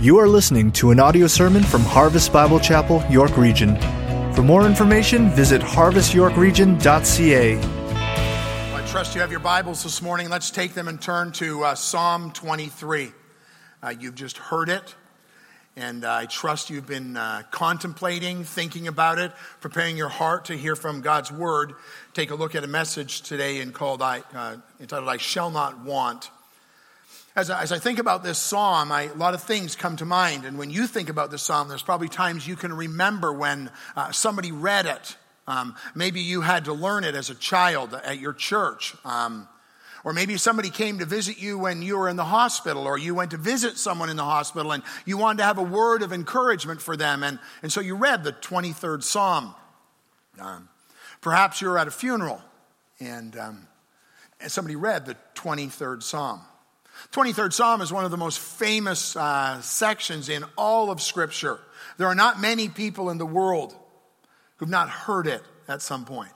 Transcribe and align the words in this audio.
You 0.00 0.18
are 0.18 0.28
listening 0.28 0.70
to 0.72 0.92
an 0.92 1.00
audio 1.00 1.26
sermon 1.26 1.64
from 1.64 1.80
Harvest 1.80 2.32
Bible 2.32 2.60
Chapel, 2.60 3.02
York 3.10 3.36
Region. 3.36 3.74
For 4.32 4.42
more 4.44 4.64
information, 4.64 5.28
visit 5.30 5.60
harvestyorkregion.ca. 5.60 7.58
I 8.74 8.86
trust 8.86 9.16
you 9.16 9.20
have 9.20 9.32
your 9.32 9.40
Bibles 9.40 9.82
this 9.82 10.00
morning. 10.00 10.28
Let's 10.28 10.52
take 10.52 10.74
them 10.74 10.86
and 10.86 11.02
turn 11.02 11.32
to 11.32 11.64
uh, 11.64 11.74
Psalm 11.74 12.30
23. 12.30 13.10
Uh, 13.82 13.92
you've 13.98 14.14
just 14.14 14.38
heard 14.38 14.68
it, 14.68 14.94
and 15.74 16.04
uh, 16.04 16.14
I 16.14 16.26
trust 16.26 16.70
you've 16.70 16.86
been 16.86 17.16
uh, 17.16 17.42
contemplating, 17.50 18.44
thinking 18.44 18.86
about 18.86 19.18
it, 19.18 19.32
preparing 19.60 19.96
your 19.96 20.10
heart 20.10 20.44
to 20.44 20.56
hear 20.56 20.76
from 20.76 21.00
God's 21.00 21.32
Word. 21.32 21.72
Take 22.14 22.30
a 22.30 22.36
look 22.36 22.54
at 22.54 22.62
a 22.62 22.68
message 22.68 23.22
today 23.22 23.60
and 23.60 23.74
called, 23.74 24.00
I, 24.00 24.22
uh, 24.32 24.58
entitled 24.78 25.08
"I 25.08 25.16
Shall 25.16 25.50
Not 25.50 25.84
Want." 25.84 26.30
As 27.38 27.50
I, 27.50 27.62
as 27.62 27.70
I 27.70 27.78
think 27.78 28.00
about 28.00 28.24
this 28.24 28.36
psalm, 28.36 28.90
I, 28.90 29.02
a 29.02 29.14
lot 29.14 29.32
of 29.32 29.40
things 29.40 29.76
come 29.76 29.94
to 29.98 30.04
mind. 30.04 30.44
And 30.44 30.58
when 30.58 30.70
you 30.70 30.88
think 30.88 31.08
about 31.08 31.30
this 31.30 31.40
psalm, 31.40 31.68
there's 31.68 31.84
probably 31.84 32.08
times 32.08 32.48
you 32.48 32.56
can 32.56 32.72
remember 32.72 33.32
when 33.32 33.70
uh, 33.94 34.10
somebody 34.10 34.50
read 34.50 34.86
it. 34.86 35.16
Um, 35.46 35.76
maybe 35.94 36.20
you 36.20 36.40
had 36.40 36.64
to 36.64 36.72
learn 36.72 37.04
it 37.04 37.14
as 37.14 37.30
a 37.30 37.36
child 37.36 37.94
at 37.94 38.18
your 38.18 38.32
church. 38.32 38.96
Um, 39.04 39.46
or 40.02 40.12
maybe 40.12 40.36
somebody 40.36 40.68
came 40.68 40.98
to 40.98 41.04
visit 41.04 41.40
you 41.40 41.56
when 41.60 41.80
you 41.80 41.96
were 41.96 42.08
in 42.08 42.16
the 42.16 42.24
hospital, 42.24 42.88
or 42.88 42.98
you 42.98 43.14
went 43.14 43.30
to 43.30 43.36
visit 43.36 43.78
someone 43.78 44.10
in 44.10 44.16
the 44.16 44.24
hospital 44.24 44.72
and 44.72 44.82
you 45.06 45.16
wanted 45.16 45.38
to 45.38 45.44
have 45.44 45.58
a 45.58 45.62
word 45.62 46.02
of 46.02 46.12
encouragement 46.12 46.82
for 46.82 46.96
them. 46.96 47.22
And, 47.22 47.38
and 47.62 47.72
so 47.72 47.80
you 47.80 47.94
read 47.94 48.24
the 48.24 48.32
23rd 48.32 49.04
Psalm. 49.04 49.54
Um, 50.40 50.68
perhaps 51.20 51.62
you 51.62 51.68
were 51.68 51.78
at 51.78 51.86
a 51.86 51.92
funeral 51.92 52.42
and, 52.98 53.36
um, 53.36 53.68
and 54.40 54.50
somebody 54.50 54.74
read 54.74 55.06
the 55.06 55.14
23rd 55.36 56.02
Psalm. 56.02 56.40
23rd 57.12 57.52
Psalm 57.52 57.80
is 57.80 57.92
one 57.92 58.04
of 58.04 58.10
the 58.10 58.16
most 58.16 58.38
famous 58.38 59.16
uh, 59.16 59.60
sections 59.60 60.28
in 60.28 60.44
all 60.56 60.90
of 60.90 61.00
Scripture. 61.00 61.58
There 61.96 62.06
are 62.06 62.14
not 62.14 62.40
many 62.40 62.68
people 62.68 63.10
in 63.10 63.18
the 63.18 63.26
world 63.26 63.74
who've 64.56 64.68
not 64.68 64.88
heard 64.88 65.26
it 65.26 65.42
at 65.68 65.82
some 65.82 66.04
point. 66.04 66.32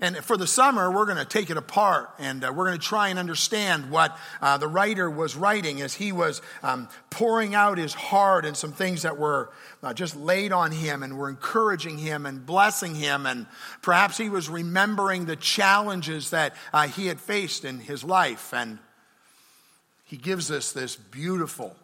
And 0.00 0.16
for 0.18 0.36
the 0.36 0.46
summer, 0.46 0.90
we're 0.90 1.06
going 1.06 1.16
to 1.16 1.24
take 1.24 1.48
it 1.48 1.56
apart 1.56 2.10
and 2.18 2.44
uh, 2.44 2.52
we're 2.54 2.66
going 2.66 2.78
to 2.78 2.86
try 2.86 3.08
and 3.08 3.18
understand 3.18 3.90
what 3.90 4.16
uh, 4.42 4.58
the 4.58 4.68
writer 4.68 5.08
was 5.08 5.36
writing 5.36 5.80
as 5.80 5.94
he 5.94 6.12
was 6.12 6.42
um, 6.62 6.88
pouring 7.08 7.54
out 7.54 7.78
his 7.78 7.94
heart 7.94 8.44
and 8.44 8.54
some 8.56 8.72
things 8.72 9.02
that 9.02 9.16
were 9.16 9.50
uh, 9.82 9.94
just 9.94 10.14
laid 10.14 10.52
on 10.52 10.70
him 10.70 11.02
and 11.02 11.16
were 11.16 11.30
encouraging 11.30 11.96
him 11.96 12.26
and 12.26 12.44
blessing 12.44 12.94
him. 12.94 13.24
And 13.24 13.46
perhaps 13.80 14.18
he 14.18 14.28
was 14.28 14.50
remembering 14.50 15.24
the 15.24 15.36
challenges 15.36 16.30
that 16.30 16.54
uh, 16.74 16.88
he 16.88 17.06
had 17.06 17.18
faced 17.18 17.64
in 17.64 17.78
his 17.80 18.04
life. 18.04 18.52
And 18.52 18.78
he 20.06 20.16
gives 20.16 20.50
us 20.50 20.72
this 20.72 20.96
beautiful, 20.96 21.76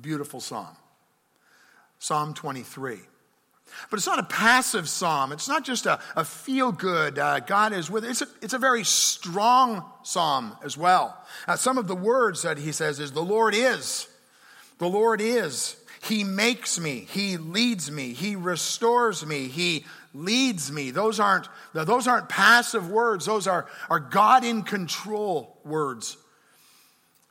beautiful 0.00 0.40
psalm. 0.40 0.74
Psalm 1.98 2.32
23. 2.32 2.98
But 3.90 3.98
it's 3.98 4.06
not 4.06 4.18
a 4.18 4.24
passive 4.24 4.88
psalm. 4.88 5.32
It's 5.32 5.48
not 5.48 5.64
just 5.64 5.84
a, 5.84 6.00
a 6.16 6.24
feel 6.24 6.72
good, 6.72 7.18
uh, 7.18 7.40
God 7.40 7.74
is 7.74 7.90
with 7.90 8.04
it. 8.04 8.10
It's 8.10 8.22
a, 8.22 8.28
it's 8.40 8.54
a 8.54 8.58
very 8.58 8.84
strong 8.84 9.84
psalm 10.02 10.56
as 10.64 10.78
well. 10.78 11.22
Uh, 11.46 11.56
some 11.56 11.76
of 11.76 11.86
the 11.86 11.94
words 11.94 12.42
that 12.42 12.56
he 12.56 12.72
says 12.72 12.98
is, 12.98 13.12
The 13.12 13.22
Lord 13.22 13.54
is. 13.54 14.08
The 14.78 14.88
Lord 14.88 15.20
is. 15.20 15.76
He 16.00 16.24
makes 16.24 16.80
me. 16.80 17.06
He 17.10 17.36
leads 17.36 17.90
me. 17.90 18.14
He 18.14 18.34
restores 18.34 19.26
me. 19.26 19.48
He 19.48 19.84
leads 20.14 20.72
me. 20.72 20.90
Those 20.90 21.20
aren't, 21.20 21.48
those 21.74 22.06
aren't 22.06 22.30
passive 22.30 22.88
words. 22.88 23.26
Those 23.26 23.46
are, 23.46 23.66
are 23.90 24.00
God 24.00 24.44
in 24.44 24.62
control 24.62 25.58
words. 25.64 26.16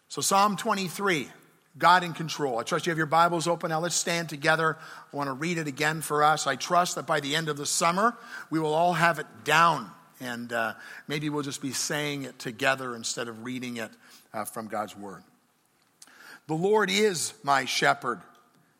So, 0.09 0.21
Psalm 0.21 0.55
23, 0.55 1.29
God 1.77 2.03
in 2.03 2.13
control. 2.13 2.57
I 2.59 2.63
trust 2.63 2.85
you 2.85 2.91
have 2.91 2.97
your 2.97 3.07
Bibles 3.07 3.45
open. 3.47 3.69
Now, 3.69 3.81
let's 3.81 3.95
stand 3.95 4.29
together. 4.29 4.77
I 5.11 5.15
want 5.15 5.27
to 5.27 5.33
read 5.33 5.57
it 5.57 5.67
again 5.67 6.01
for 6.01 6.23
us. 6.23 6.47
I 6.47 6.55
trust 6.55 6.95
that 6.95 7.05
by 7.05 7.19
the 7.19 7.35
end 7.35 7.49
of 7.49 7.57
the 7.57 7.65
summer, 7.65 8.15
we 8.49 8.59
will 8.59 8.73
all 8.73 8.93
have 8.93 9.19
it 9.19 9.27
down. 9.43 9.91
And 10.21 10.51
uh, 10.53 10.73
maybe 11.07 11.29
we'll 11.29 11.43
just 11.43 11.61
be 11.61 11.73
saying 11.73 12.23
it 12.23 12.39
together 12.39 12.95
instead 12.95 13.27
of 13.27 13.43
reading 13.43 13.77
it 13.77 13.91
uh, 14.33 14.45
from 14.45 14.67
God's 14.67 14.95
Word. 14.95 15.23
The 16.47 16.55
Lord 16.55 16.89
is 16.89 17.33
my 17.43 17.65
shepherd, 17.65 18.21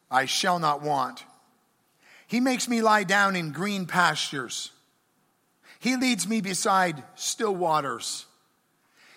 I 0.09 0.25
shall 0.25 0.59
not 0.59 0.81
want. 0.81 1.25
He 2.27 2.39
makes 2.39 2.69
me 2.69 2.81
lie 2.81 3.03
down 3.03 3.35
in 3.35 3.51
green 3.51 3.85
pastures. 3.85 4.71
He 5.79 5.97
leads 5.97 6.25
me 6.25 6.39
beside 6.39 7.03
still 7.15 7.53
waters. 7.53 8.26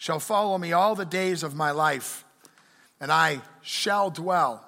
shall 0.00 0.18
follow 0.18 0.56
me 0.56 0.72
all 0.72 0.94
the 0.94 1.04
days 1.04 1.42
of 1.42 1.54
my 1.54 1.72
life, 1.72 2.24
and 3.02 3.12
I 3.12 3.42
shall 3.60 4.08
dwell 4.08 4.64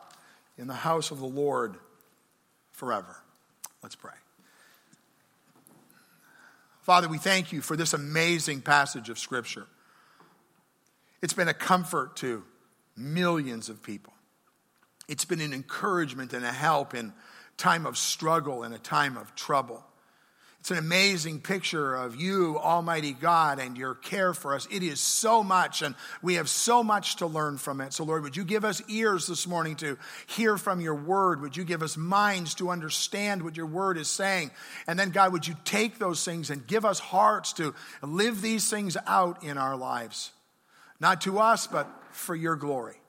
in 0.59 0.67
the 0.67 0.75
house 0.75 1.11
of 1.11 1.21
the 1.21 1.27
Lord 1.27 1.75
forever. 2.73 3.17
Let's 3.83 3.95
pray. 3.95 4.13
Father, 6.83 7.09
we 7.09 7.17
thank 7.17 7.51
you 7.51 7.63
for 7.63 7.79
this 7.79 7.95
amazing 7.95 8.61
passage 8.61 9.09
of 9.09 9.19
Scripture. 9.19 9.67
It's 11.23 11.33
been 11.33 11.49
a 11.49 11.55
comfort 11.55 12.15
to 12.17 12.45
millions 12.95 13.71
of 13.71 13.83
people. 13.83 14.13
It's 15.09 15.25
been 15.25 15.41
an 15.41 15.55
encouragement 15.55 16.35
and 16.35 16.45
a 16.45 16.53
help 16.53 16.93
in 16.93 17.15
time 17.57 17.87
of 17.87 17.97
struggle 17.97 18.65
and 18.65 18.75
a 18.75 18.79
time 18.79 19.17
of 19.17 19.35
trouble. 19.35 19.83
It's 20.63 20.71
an 20.71 20.79
amazing 20.79 21.41
picture 21.41 21.97
of 21.97 22.15
you, 22.15 22.57
Almighty 22.57 23.15
God, 23.15 23.59
and 23.59 23.77
your 23.77 23.97
care 23.97 24.33
for 24.33 24.55
us. 24.55 24.69
It 24.71 24.85
is 24.85 25.01
so 25.01 25.43
much, 25.43 25.83
and 25.83 25.97
we 26.23 26.35
have 26.35 26.49
so 26.49 26.85
much 26.85 27.17
to 27.17 27.27
learn 27.27 27.59
from 27.59 27.81
it. 27.81 27.93
So, 27.93 28.05
Lord, 28.05 28.23
would 28.23 28.37
you 28.37 28.45
give 28.45 28.65
us 28.65 28.81
ears 28.87 29.27
this 29.27 29.45
morning 29.45 29.75
to 29.79 29.99
hear 30.29 30.57
from 30.57 30.81
your 30.81 30.95
word? 30.95 31.41
Would 31.41 31.57
you 31.57 31.65
give 31.65 31.83
us 31.83 31.97
minds 31.97 32.55
to 32.55 32.71
understand 32.71 33.43
what 33.43 33.57
your 33.57 33.67
word 33.67 33.99
is 33.99 34.07
saying? 34.07 34.53
And 34.87 34.97
then, 34.97 35.11
God, 35.11 35.33
would 35.33 35.49
you 35.49 35.57
take 35.65 35.99
those 35.99 36.25
things 36.25 36.49
and 36.49 36.65
give 36.65 36.85
us 36.85 37.01
hearts 37.01 37.55
to 37.55 37.75
live 38.01 38.41
these 38.41 38.71
things 38.71 38.97
out 39.05 39.43
in 39.43 39.59
our 39.59 39.75
lives? 39.75 40.31
Not 41.01 41.23
to 41.23 41.41
us, 41.41 41.67
but 41.67 41.89
for 42.13 42.37
your 42.37 42.55
glory. 42.55 43.01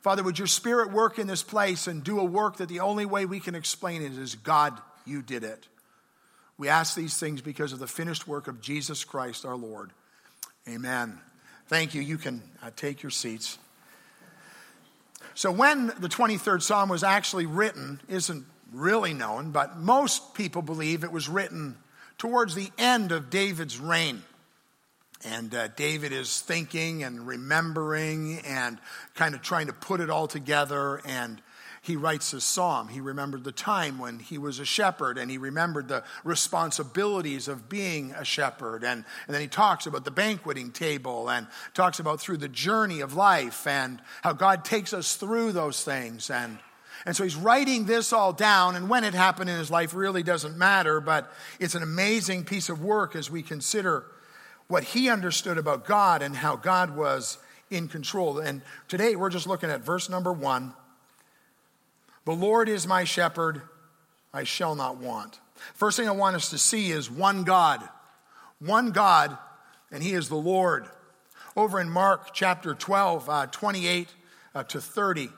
Father, 0.00 0.22
would 0.22 0.38
your 0.38 0.46
spirit 0.46 0.92
work 0.92 1.18
in 1.18 1.26
this 1.26 1.42
place 1.42 1.88
and 1.88 2.04
do 2.04 2.20
a 2.20 2.24
work 2.24 2.58
that 2.58 2.68
the 2.68 2.78
only 2.78 3.04
way 3.04 3.26
we 3.26 3.40
can 3.40 3.56
explain 3.56 4.00
it 4.00 4.12
is 4.12 4.36
God, 4.36 4.80
you 5.04 5.22
did 5.22 5.42
it. 5.42 5.66
We 6.62 6.68
ask 6.68 6.94
these 6.94 7.18
things 7.18 7.40
because 7.40 7.72
of 7.72 7.80
the 7.80 7.88
finished 7.88 8.28
work 8.28 8.46
of 8.46 8.60
Jesus 8.60 9.02
Christ 9.02 9.44
our 9.44 9.56
Lord. 9.56 9.90
Amen. 10.68 11.18
Thank 11.66 11.92
you. 11.92 12.00
You 12.00 12.18
can 12.18 12.40
uh, 12.62 12.70
take 12.76 13.02
your 13.02 13.10
seats. 13.10 13.58
So, 15.34 15.50
when 15.50 15.88
the 15.98 16.08
23rd 16.08 16.62
Psalm 16.62 16.88
was 16.88 17.02
actually 17.02 17.46
written 17.46 17.98
isn't 18.08 18.46
really 18.72 19.12
known, 19.12 19.50
but 19.50 19.78
most 19.78 20.34
people 20.34 20.62
believe 20.62 21.02
it 21.02 21.10
was 21.10 21.28
written 21.28 21.74
towards 22.16 22.54
the 22.54 22.70
end 22.78 23.10
of 23.10 23.28
David's 23.28 23.80
reign. 23.80 24.22
And 25.24 25.52
uh, 25.52 25.66
David 25.66 26.12
is 26.12 26.42
thinking 26.42 27.02
and 27.02 27.26
remembering 27.26 28.38
and 28.46 28.78
kind 29.16 29.34
of 29.34 29.42
trying 29.42 29.66
to 29.66 29.72
put 29.72 29.98
it 29.98 30.10
all 30.10 30.28
together 30.28 31.00
and 31.06 31.42
he 31.84 31.96
writes 31.96 32.30
his 32.30 32.44
psalm. 32.44 32.86
He 32.86 33.00
remembered 33.00 33.42
the 33.42 33.50
time 33.50 33.98
when 33.98 34.20
he 34.20 34.38
was 34.38 34.60
a 34.60 34.64
shepherd 34.64 35.18
and 35.18 35.28
he 35.28 35.36
remembered 35.36 35.88
the 35.88 36.04
responsibilities 36.22 37.48
of 37.48 37.68
being 37.68 38.12
a 38.12 38.24
shepherd. 38.24 38.84
And, 38.84 39.04
and 39.26 39.34
then 39.34 39.40
he 39.40 39.48
talks 39.48 39.86
about 39.86 40.04
the 40.04 40.12
banqueting 40.12 40.70
table 40.70 41.28
and 41.28 41.48
talks 41.74 41.98
about 41.98 42.20
through 42.20 42.36
the 42.36 42.48
journey 42.48 43.00
of 43.00 43.14
life 43.14 43.66
and 43.66 44.00
how 44.22 44.32
God 44.32 44.64
takes 44.64 44.94
us 44.94 45.16
through 45.16 45.50
those 45.50 45.82
things. 45.82 46.30
And, 46.30 46.60
and 47.04 47.16
so 47.16 47.24
he's 47.24 47.34
writing 47.34 47.86
this 47.86 48.12
all 48.12 48.32
down. 48.32 48.76
And 48.76 48.88
when 48.88 49.02
it 49.02 49.12
happened 49.12 49.50
in 49.50 49.58
his 49.58 49.70
life 49.70 49.92
really 49.92 50.22
doesn't 50.22 50.56
matter, 50.56 51.00
but 51.00 51.32
it's 51.58 51.74
an 51.74 51.82
amazing 51.82 52.44
piece 52.44 52.68
of 52.68 52.80
work 52.80 53.16
as 53.16 53.28
we 53.28 53.42
consider 53.42 54.04
what 54.68 54.84
he 54.84 55.10
understood 55.10 55.58
about 55.58 55.84
God 55.84 56.22
and 56.22 56.36
how 56.36 56.54
God 56.54 56.96
was 56.96 57.38
in 57.70 57.88
control. 57.88 58.38
And 58.38 58.62
today 58.86 59.16
we're 59.16 59.30
just 59.30 59.48
looking 59.48 59.68
at 59.68 59.80
verse 59.80 60.08
number 60.08 60.32
one 60.32 60.74
the 62.24 62.32
Lord 62.32 62.68
is 62.68 62.86
my 62.86 63.04
shepherd, 63.04 63.62
I 64.32 64.44
shall 64.44 64.74
not 64.74 64.96
want. 64.96 65.40
First 65.74 65.96
thing 65.96 66.08
I 66.08 66.12
want 66.12 66.36
us 66.36 66.50
to 66.50 66.58
see 66.58 66.90
is 66.90 67.10
one 67.10 67.44
God. 67.44 67.86
One 68.58 68.92
God, 68.92 69.36
and 69.90 70.02
He 70.02 70.12
is 70.12 70.28
the 70.28 70.36
Lord. 70.36 70.86
Over 71.56 71.80
in 71.80 71.90
Mark 71.90 72.32
chapter 72.32 72.74
12, 72.74 73.28
uh, 73.28 73.46
28 73.46 74.08
uh, 74.54 74.62
to 74.64 74.80
30, 74.80 75.28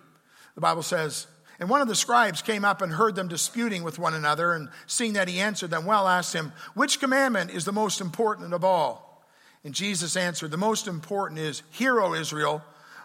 the 0.55 0.61
Bible 0.61 0.83
says, 0.83 1.27
And 1.59 1.69
one 1.69 1.81
of 1.81 1.89
the 1.89 1.95
scribes 1.95 2.43
came 2.43 2.65
up 2.65 2.83
and 2.83 2.93
heard 2.93 3.15
them 3.15 3.29
disputing 3.29 3.83
with 3.83 3.99
one 3.99 4.15
another, 4.15 4.53
and 4.53 4.69
seeing 4.87 5.15
that 5.15 5.29
he 5.29 5.41
answered 5.41 5.71
them 5.71 5.87
well, 5.87 6.07
asked 6.07 6.35
him, 6.35 6.53
Which 6.75 7.01
commandment 7.01 7.51
is 7.51 7.65
the 7.65 7.73
most 7.73 8.01
important 8.01 8.53
of 8.53 8.65
all? 8.65 9.25
And 9.65 9.75
Jesus 9.75 10.17
answered, 10.17 10.51
The 10.51 10.57
most 10.57 10.87
important 10.87 11.41
is, 11.41 11.63
Hear, 11.71 12.01
O 12.01 12.15
Israel, 12.15 12.63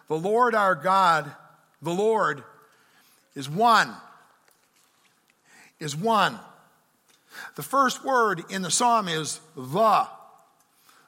the 0.08 0.18
Lord 0.18 0.54
our 0.54 0.76
God, 0.76 1.32
the 1.82 1.94
Lord, 1.94 2.44
is 3.40 3.50
one. 3.50 3.96
Is 5.80 5.96
one. 5.96 6.38
The 7.56 7.64
first 7.64 8.04
word 8.04 8.44
in 8.50 8.62
the 8.62 8.70
psalm 8.70 9.08
is 9.08 9.40
the. 9.56 10.08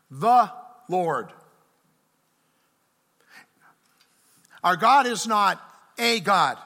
The 0.09 0.51
Lord. 0.87 1.27
Our 4.63 4.77
God 4.77 5.07
is 5.07 5.27
not 5.27 5.61
a 5.97 6.21
God. 6.21 6.57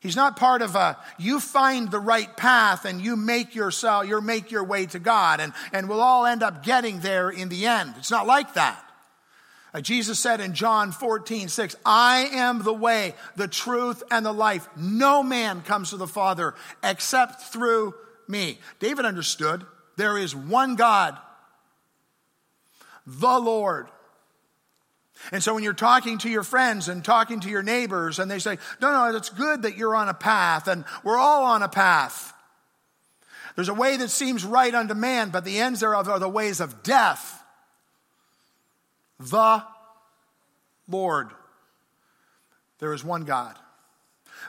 He's 0.00 0.16
not 0.16 0.36
part 0.36 0.60
of 0.60 0.74
a, 0.74 0.98
you 1.18 1.40
find 1.40 1.90
the 1.90 2.00
right 2.00 2.36
path 2.36 2.84
and 2.84 3.00
you 3.00 3.16
make 3.16 3.54
yourself, 3.54 4.06
you 4.06 4.20
make 4.20 4.50
your 4.50 4.64
way 4.64 4.84
to 4.86 4.98
God 4.98 5.40
and, 5.40 5.54
and 5.72 5.88
we'll 5.88 6.00
all 6.00 6.26
end 6.26 6.42
up 6.42 6.62
getting 6.62 7.00
there 7.00 7.30
in 7.30 7.48
the 7.48 7.66
end. 7.66 7.94
It's 7.96 8.10
not 8.10 8.26
like 8.26 8.54
that. 8.54 8.84
Uh, 9.74 9.80
Jesus 9.80 10.18
said 10.18 10.40
in 10.40 10.54
John 10.54 10.92
14, 10.92 11.48
6, 11.48 11.76
I 11.84 12.28
am 12.32 12.62
the 12.62 12.74
way, 12.74 13.14
the 13.36 13.48
truth, 13.48 14.02
and 14.10 14.24
the 14.24 14.32
life. 14.32 14.68
No 14.76 15.22
man 15.22 15.62
comes 15.62 15.90
to 15.90 15.96
the 15.96 16.06
Father 16.06 16.54
except 16.82 17.42
through 17.52 17.94
me. 18.28 18.58
David 18.80 19.06
understood 19.06 19.64
there 19.96 20.18
is 20.18 20.36
one 20.36 20.76
God, 20.76 21.16
the 23.06 23.38
Lord. 23.38 23.88
And 25.30 25.42
so 25.42 25.54
when 25.54 25.62
you're 25.62 25.72
talking 25.72 26.18
to 26.18 26.28
your 26.28 26.42
friends 26.42 26.88
and 26.88 27.04
talking 27.04 27.40
to 27.40 27.48
your 27.48 27.62
neighbors 27.62 28.18
and 28.18 28.30
they 28.30 28.40
say, 28.40 28.58
no, 28.80 28.90
no, 28.90 29.16
it's 29.16 29.30
good 29.30 29.62
that 29.62 29.76
you're 29.76 29.94
on 29.94 30.08
a 30.08 30.14
path 30.14 30.66
and 30.68 30.84
we're 31.04 31.18
all 31.18 31.44
on 31.44 31.62
a 31.62 31.68
path. 31.68 32.34
There's 33.54 33.68
a 33.68 33.74
way 33.74 33.96
that 33.96 34.10
seems 34.10 34.44
right 34.44 34.74
unto 34.74 34.94
man, 34.94 35.30
but 35.30 35.44
the 35.44 35.58
ends 35.58 35.80
thereof 35.80 36.08
are 36.08 36.18
the 36.18 36.28
ways 36.28 36.60
of 36.60 36.82
death. 36.82 37.41
The 39.30 39.62
Lord. 40.88 41.30
There 42.78 42.92
is 42.92 43.04
one 43.04 43.24
God. 43.24 43.56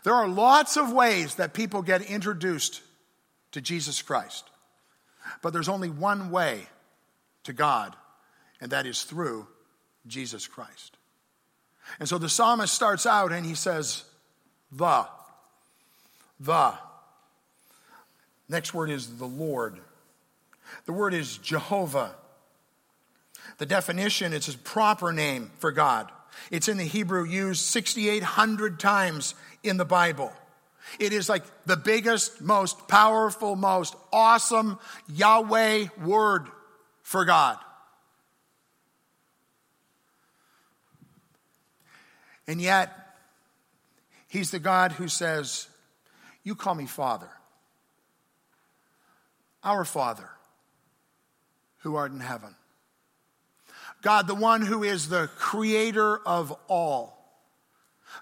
There 0.03 0.15
are 0.15 0.27
lots 0.27 0.77
of 0.77 0.91
ways 0.91 1.35
that 1.35 1.53
people 1.53 1.81
get 1.81 2.01
introduced 2.01 2.81
to 3.51 3.61
Jesus 3.61 4.01
Christ, 4.01 4.49
but 5.41 5.53
there's 5.53 5.69
only 5.69 5.89
one 5.89 6.31
way 6.31 6.67
to 7.43 7.53
God, 7.53 7.95
and 8.59 8.71
that 8.71 8.87
is 8.87 9.03
through 9.03 9.47
Jesus 10.07 10.47
Christ. 10.47 10.97
And 11.99 12.09
so 12.09 12.17
the 12.17 12.29
psalmist 12.29 12.73
starts 12.73 13.05
out 13.05 13.31
and 13.31 13.45
he 13.45 13.55
says, 13.55 14.03
the. 14.71 15.05
The. 16.39 16.73
Next 18.49 18.73
word 18.73 18.89
is 18.89 19.17
the 19.17 19.25
Lord. 19.25 19.79
The 20.85 20.93
word 20.93 21.13
is 21.13 21.37
Jehovah. 21.37 22.15
The 23.57 23.65
definition, 23.65 24.33
it's 24.33 24.47
a 24.47 24.57
proper 24.57 25.13
name 25.13 25.51
for 25.59 25.71
God. 25.71 26.11
It's 26.51 26.67
in 26.67 26.77
the 26.77 26.83
Hebrew 26.83 27.23
used 27.23 27.61
6,800 27.65 28.79
times 28.79 29.35
in 29.63 29.77
the 29.77 29.85
Bible. 29.85 30.33
It 30.99 31.13
is 31.13 31.29
like 31.29 31.43
the 31.65 31.77
biggest, 31.77 32.41
most 32.41 32.87
powerful, 32.87 33.55
most 33.55 33.95
awesome 34.11 34.79
Yahweh 35.07 35.87
word 36.03 36.47
for 37.01 37.25
God. 37.25 37.57
And 42.47 42.61
yet, 42.61 42.91
He's 44.27 44.51
the 44.51 44.59
God 44.59 44.93
who 44.93 45.07
says, 45.07 45.67
You 46.43 46.55
call 46.55 46.75
me 46.75 46.85
Father. 46.85 47.29
Our 49.63 49.85
Father, 49.85 50.29
who 51.79 51.95
art 51.95 52.11
in 52.11 52.19
heaven. 52.19 52.55
God, 54.03 54.27
the 54.27 54.35
one 54.35 54.61
who 54.61 54.83
is 54.83 55.09
the 55.09 55.29
creator 55.37 56.17
of 56.27 56.55
all. 56.67 57.13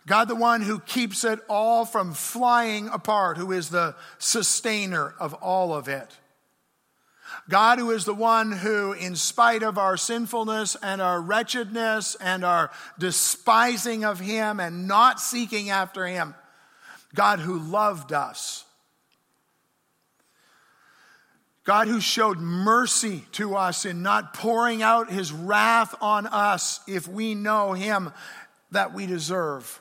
God, 0.07 0.27
the 0.27 0.35
one 0.35 0.61
who 0.61 0.79
keeps 0.79 1.23
it 1.23 1.39
all 1.49 1.85
from 1.85 2.13
flying 2.13 2.87
apart, 2.87 3.37
who 3.37 3.51
is 3.51 3.69
the 3.69 3.95
sustainer 4.19 5.13
of 5.19 5.33
all 5.33 5.73
of 5.73 5.87
it. 5.87 6.17
God, 7.49 7.79
who 7.79 7.91
is 7.91 8.05
the 8.05 8.13
one 8.13 8.51
who, 8.51 8.93
in 8.93 9.15
spite 9.15 9.63
of 9.63 9.77
our 9.77 9.97
sinfulness 9.97 10.75
and 10.81 11.01
our 11.01 11.19
wretchedness 11.19 12.15
and 12.15 12.43
our 12.43 12.71
despising 12.99 14.05
of 14.05 14.19
Him 14.19 14.59
and 14.59 14.87
not 14.87 15.19
seeking 15.19 15.69
after 15.69 16.05
Him, 16.05 16.35
God 17.15 17.39
who 17.39 17.57
loved 17.57 18.13
us. 18.13 18.65
God 21.71 21.87
who 21.87 22.01
showed 22.01 22.37
mercy 22.37 23.23
to 23.31 23.55
us 23.55 23.85
in 23.85 24.01
not 24.01 24.33
pouring 24.33 24.83
out 24.83 25.09
his 25.09 25.31
wrath 25.31 25.95
on 26.01 26.27
us 26.27 26.81
if 26.85 27.07
we 27.07 27.33
know 27.33 27.71
him 27.71 28.11
that 28.71 28.93
we 28.93 29.05
deserve. 29.05 29.79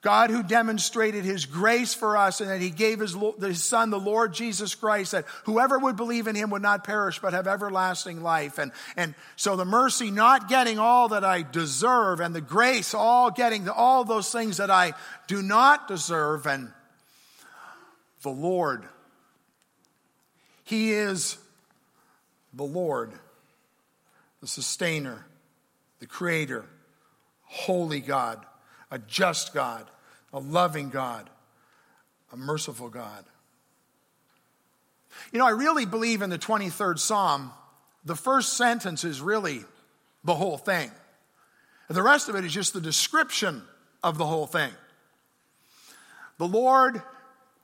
God 0.00 0.30
who 0.30 0.44
demonstrated 0.44 1.24
his 1.24 1.46
grace 1.46 1.92
for 1.92 2.16
us 2.16 2.40
and 2.40 2.50
that 2.50 2.60
he 2.60 2.70
gave 2.70 3.00
his, 3.00 3.16
his, 3.40 3.64
son, 3.64 3.90
the 3.90 3.98
Lord 3.98 4.32
Jesus 4.32 4.76
Christ, 4.76 5.10
that 5.10 5.24
whoever 5.42 5.76
would 5.76 5.96
believe 5.96 6.28
in 6.28 6.36
him 6.36 6.50
would 6.50 6.62
not 6.62 6.84
perish 6.84 7.18
but 7.18 7.32
have 7.32 7.48
everlasting 7.48 8.22
life. 8.22 8.58
And, 8.58 8.70
and 8.96 9.16
so 9.34 9.56
the 9.56 9.64
mercy 9.64 10.12
not 10.12 10.48
getting 10.48 10.78
all 10.78 11.08
that 11.08 11.24
I 11.24 11.42
deserve 11.42 12.20
and 12.20 12.32
the 12.32 12.40
grace 12.40 12.94
all 12.94 13.32
getting 13.32 13.68
all 13.68 14.04
those 14.04 14.30
things 14.30 14.58
that 14.58 14.70
I 14.70 14.92
do 15.26 15.42
not 15.42 15.88
deserve 15.88 16.46
and 16.46 16.70
the 18.22 18.30
Lord. 18.30 18.84
He 20.64 20.92
is 20.92 21.36
the 22.52 22.64
Lord, 22.64 23.12
the 24.40 24.46
sustainer, 24.46 25.26
the 26.00 26.06
creator, 26.06 26.64
holy 27.42 28.00
God, 28.00 28.44
a 28.90 28.98
just 28.98 29.54
God 29.54 29.88
a 30.34 30.40
loving 30.40 30.90
God, 30.90 31.30
a 32.32 32.36
merciful 32.36 32.88
God. 32.88 33.24
You 35.32 35.38
know, 35.38 35.46
I 35.46 35.50
really 35.50 35.86
believe 35.86 36.22
in 36.22 36.28
the 36.28 36.38
23rd 36.38 36.98
Psalm, 36.98 37.52
the 38.04 38.16
first 38.16 38.56
sentence 38.56 39.04
is 39.04 39.20
really 39.20 39.60
the 40.24 40.34
whole 40.34 40.58
thing. 40.58 40.90
The 41.88 42.02
rest 42.02 42.28
of 42.28 42.34
it 42.34 42.44
is 42.44 42.52
just 42.52 42.72
the 42.72 42.80
description 42.80 43.62
of 44.02 44.18
the 44.18 44.26
whole 44.26 44.48
thing. 44.48 44.72
The 46.38 46.48
Lord 46.48 47.00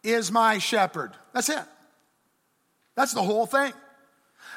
is 0.04 0.30
my 0.30 0.58
shepherd. 0.58 1.10
That's 1.34 1.48
it. 1.48 1.64
That's 2.94 3.14
the 3.14 3.23
whole 3.23 3.47
thing. 3.47 3.73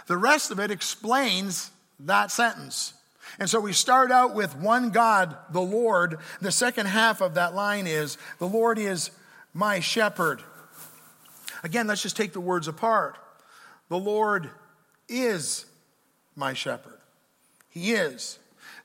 The 0.08 0.18
rest 0.18 0.52
of 0.52 0.60
it 0.60 0.72
explains 0.72 1.72
that 2.00 2.32
sentence. 2.32 2.94
And 3.40 3.50
so 3.50 3.60
we 3.60 3.74
start 3.74 4.12
out 4.12 4.36
with 4.36 4.56
one 4.56 4.90
God, 4.92 5.36
the 5.52 5.62
Lord. 5.62 6.18
The 6.42 6.52
second 6.52 6.88
half 6.88 7.22
of 7.22 7.36
that 7.36 7.56
line 7.56 7.88
is, 7.88 8.18
The 8.40 8.48
Lord 8.48 8.78
is 8.78 9.12
my 9.54 9.80
shepherd. 9.80 10.42
Again, 11.64 11.88
let's 11.88 12.02
just 12.02 12.18
take 12.18 12.34
the 12.34 12.42
words 12.42 12.68
apart. 12.68 13.18
The 13.90 13.98
Lord 13.98 14.50
is 15.08 15.66
my 16.36 16.54
shepherd. 16.54 17.00
He 17.70 17.94
is. 17.94 18.40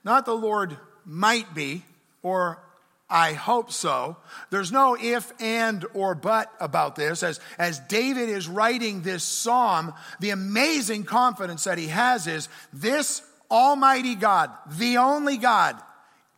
Not 0.04 0.24
the 0.24 0.36
Lord 0.36 0.76
might 1.04 1.54
be, 1.54 1.82
or 2.22 2.60
I 3.10 3.32
hope 3.32 3.72
so. 3.72 4.18
There's 4.50 4.70
no 4.70 4.96
if, 5.00 5.32
and, 5.40 5.84
or 5.94 6.14
but 6.14 6.52
about 6.60 6.94
this. 6.94 7.22
As, 7.22 7.40
as 7.58 7.80
David 7.80 8.28
is 8.28 8.48
writing 8.48 9.00
this 9.00 9.24
psalm, 9.24 9.94
the 10.20 10.30
amazing 10.30 11.04
confidence 11.04 11.64
that 11.64 11.78
he 11.78 11.86
has 11.86 12.26
is 12.26 12.48
this 12.72 13.22
Almighty 13.50 14.14
God, 14.14 14.50
the 14.76 14.98
only 14.98 15.38
God, 15.38 15.80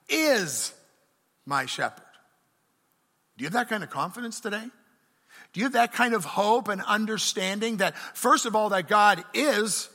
is 0.09 0.73
my 1.45 1.67
shepherd. 1.67 2.05
Do 3.37 3.43
you 3.43 3.47
have 3.47 3.55
that 3.55 3.69
kind 3.69 3.83
of 3.83 3.91
confidence 3.91 4.39
today? 4.39 4.65
Do 5.53 5.61
you 5.61 5.65
have 5.65 5.73
that 5.73 5.93
kind 5.93 6.15
of 6.15 6.25
hope 6.25 6.69
and 6.69 6.81
understanding 6.83 7.79
that, 7.79 7.97
first 8.15 8.47
of 8.47 8.55
all, 8.55 8.69
that 8.69 8.87
God 8.87 9.25
is, 9.35 9.89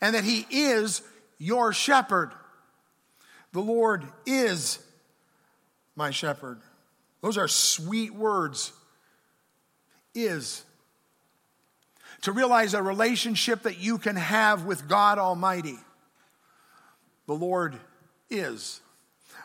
and 0.00 0.16
that 0.16 0.24
He 0.24 0.44
is 0.50 1.00
your 1.38 1.72
shepherd? 1.72 2.32
The 3.52 3.60
Lord 3.60 4.04
is 4.26 4.80
my 5.98 6.10
shepherd. 6.10 6.60
Those 7.20 7.36
are 7.36 7.48
sweet 7.48 8.14
words. 8.14 8.72
Is. 10.14 10.64
To 12.22 12.32
realize 12.32 12.72
a 12.72 12.82
relationship 12.82 13.62
that 13.64 13.78
you 13.78 13.98
can 13.98 14.16
have 14.16 14.64
with 14.64 14.88
God 14.88 15.18
Almighty. 15.18 15.78
The 17.26 17.34
Lord 17.34 17.76
is. 18.30 18.80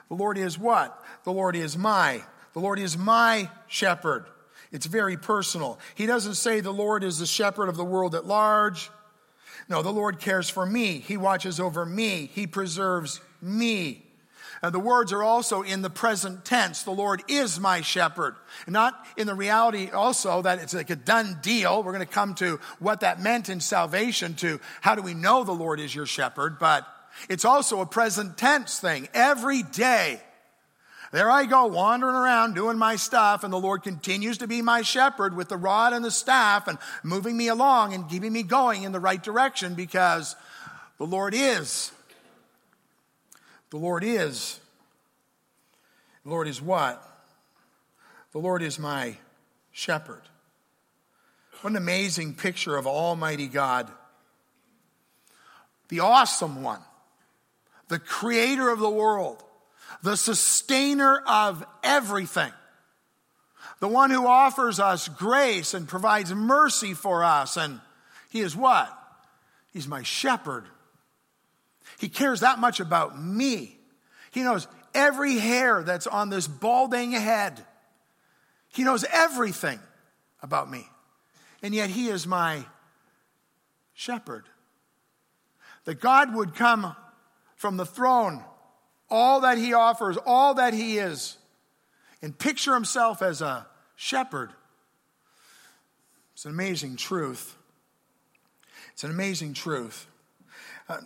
The 0.08 0.16
Lord 0.16 0.38
is 0.38 0.58
what? 0.58 1.04
The 1.26 1.34
Lord 1.34 1.56
is 1.56 1.78
my. 1.78 2.24
The 2.54 2.60
Lord 2.60 2.80
is 2.80 2.98
my 2.98 3.50
shepherd. 3.68 4.26
It's 4.72 4.86
very 4.86 5.18
personal. 5.18 5.80
He 5.96 6.06
doesn't 6.06 6.36
say 6.36 6.60
the 6.60 6.72
Lord 6.72 7.04
is 7.04 7.20
the 7.20 7.26
shepherd 7.26 7.68
of 7.68 7.78
the 7.78 7.84
world 7.84 8.16
at 8.16 8.26
large. 8.26 8.90
No, 9.70 9.82
the 9.82 9.92
Lord 9.92 10.20
cares 10.20 10.50
for 10.50 10.66
me. 10.66 11.00
He 11.00 11.18
watches 11.18 11.60
over 11.60 11.86
me. 11.86 12.30
He 12.34 12.48
preserves 12.48 13.22
me. 13.42 14.03
Uh, 14.64 14.70
the 14.70 14.80
words 14.80 15.12
are 15.12 15.22
also 15.22 15.62
in 15.62 15.82
the 15.82 15.90
present 15.90 16.46
tense. 16.46 16.84
The 16.84 16.92
Lord 16.92 17.22
is 17.28 17.60
my 17.60 17.82
shepherd. 17.82 18.36
Not 18.66 18.96
in 19.18 19.28
the 19.28 19.36
reality 19.36 19.92
also 19.92 20.42
that 20.42 20.60
it's 20.60 20.74
like 20.74 20.90
a 20.90 20.96
done 20.96 21.40
deal. 21.42 21.84
We're 21.84 21.92
going 21.92 22.08
to 22.08 22.12
come 22.14 22.34
to 22.36 22.62
what 22.80 23.02
that 23.02 23.22
meant 23.22 23.50
in 23.50 23.60
salvation 23.60 24.36
to 24.36 24.62
how 24.80 24.96
do 24.96 25.02
we 25.02 25.14
know 25.14 25.44
the 25.44 25.52
Lord 25.52 25.82
is 25.82 25.94
your 25.94 26.06
shepherd, 26.06 26.60
but 26.60 26.88
it's 27.28 27.44
also 27.44 27.82
a 27.82 27.86
present 27.86 28.38
tense 28.38 28.80
thing. 28.80 29.10
Every 29.14 29.64
day, 29.64 30.22
there 31.12 31.30
I 31.30 31.46
go 31.46 31.66
wandering 31.66 32.16
around 32.16 32.56
doing 32.56 32.78
my 32.78 32.96
stuff, 32.96 33.44
and 33.44 33.52
the 33.52 33.60
Lord 33.60 33.84
continues 33.84 34.38
to 34.38 34.48
be 34.48 34.62
my 34.62 34.82
shepherd 34.82 35.36
with 35.36 35.50
the 35.50 35.58
rod 35.58 35.92
and 35.92 36.06
the 36.06 36.10
staff 36.10 36.70
and 36.70 36.78
moving 37.04 37.36
me 37.36 37.50
along 37.50 37.94
and 37.94 38.10
keeping 38.10 38.32
me 38.32 38.44
going 38.44 38.84
in 38.84 38.94
the 38.94 39.00
right 39.02 39.22
direction 39.22 39.76
because 39.76 40.38
the 40.98 41.06
Lord 41.06 41.34
is 41.36 41.92
the 43.74 43.80
Lord 43.80 44.04
is. 44.04 44.60
The 46.24 46.30
Lord 46.30 46.48
is 46.48 46.62
what? 46.62 47.04
The 48.32 48.38
Lord 48.38 48.62
is 48.62 48.78
my 48.78 49.16
shepherd. 49.72 50.22
What 51.62 51.72
an 51.72 51.78
amazing 51.78 52.36
picture 52.36 52.78
of 52.78 52.86
Almighty 52.86 53.48
God. 53.48 53.90
The 55.90 56.02
awesome 56.02 56.62
one, 56.62 56.82
the 57.88 57.98
creator 57.98 58.70
of 58.70 58.78
the 58.78 58.92
world, 58.92 59.44
the 60.04 60.18
sustainer 60.18 61.24
of 61.26 61.66
everything, 61.84 62.54
the 63.80 63.88
one 63.88 64.12
who 64.12 64.28
offers 64.28 64.80
us 64.80 65.08
grace 65.08 65.74
and 65.74 65.88
provides 65.88 66.32
mercy 66.32 66.94
for 66.94 67.24
us. 67.24 67.58
And 67.58 67.80
he 68.30 68.42
is 68.42 68.56
what? 68.56 68.96
He's 69.72 69.88
my 69.88 70.04
shepherd. 70.04 70.66
He 72.04 72.10
cares 72.10 72.42
that 72.42 72.60
much 72.60 72.82
about 72.82 73.18
me. 73.18 73.78
He 74.32 74.42
knows 74.42 74.68
every 74.94 75.38
hair 75.38 75.84
that's 75.84 76.06
on 76.06 76.30
this 76.30 76.50
balding 76.50 77.14
head. 77.14 77.66
He 78.68 78.84
knows 78.84 79.06
everything 79.10 79.80
about 80.42 80.70
me. 80.70 80.86
And 81.62 81.74
yet, 81.74 81.90
He 81.90 82.10
is 82.10 82.28
my 82.28 82.66
shepherd. 83.94 84.44
That 85.86 86.02
God 86.02 86.36
would 86.36 86.56
come 86.56 86.94
from 87.56 87.78
the 87.78 87.86
throne, 87.86 88.44
all 89.10 89.40
that 89.40 89.58
He 89.58 89.74
offers, 89.74 90.18
all 90.26 90.56
that 90.56 90.74
He 90.74 90.98
is, 90.98 91.38
and 92.22 92.38
picture 92.38 92.74
Himself 92.74 93.22
as 93.22 93.42
a 93.42 93.66
shepherd. 93.96 94.52
It's 96.34 96.44
an 96.44 96.52
amazing 96.52 96.98
truth. 96.98 97.56
It's 98.92 99.06
an 99.06 99.10
amazing 99.10 99.54
truth. 99.54 100.06
Uh, 100.90 100.98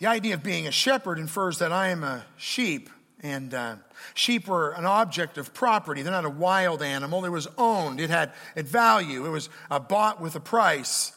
the 0.00 0.06
idea 0.06 0.34
of 0.34 0.42
being 0.42 0.66
a 0.66 0.72
shepherd 0.72 1.18
infers 1.18 1.58
that 1.58 1.72
I 1.72 1.88
am 1.88 2.02
a 2.02 2.24
sheep, 2.38 2.88
and 3.22 3.52
uh, 3.52 3.76
sheep 4.14 4.48
were 4.48 4.70
an 4.70 4.86
object 4.86 5.36
of 5.36 5.52
property. 5.52 6.00
They're 6.00 6.10
not 6.10 6.24
a 6.24 6.30
wild 6.30 6.82
animal. 6.82 7.26
It 7.26 7.28
was 7.28 7.46
owned, 7.58 8.00
it 8.00 8.08
had 8.08 8.32
it 8.56 8.66
value, 8.66 9.26
it 9.26 9.28
was 9.28 9.50
uh, 9.70 9.78
bought 9.78 10.20
with 10.20 10.34
a 10.34 10.40
price. 10.40 11.12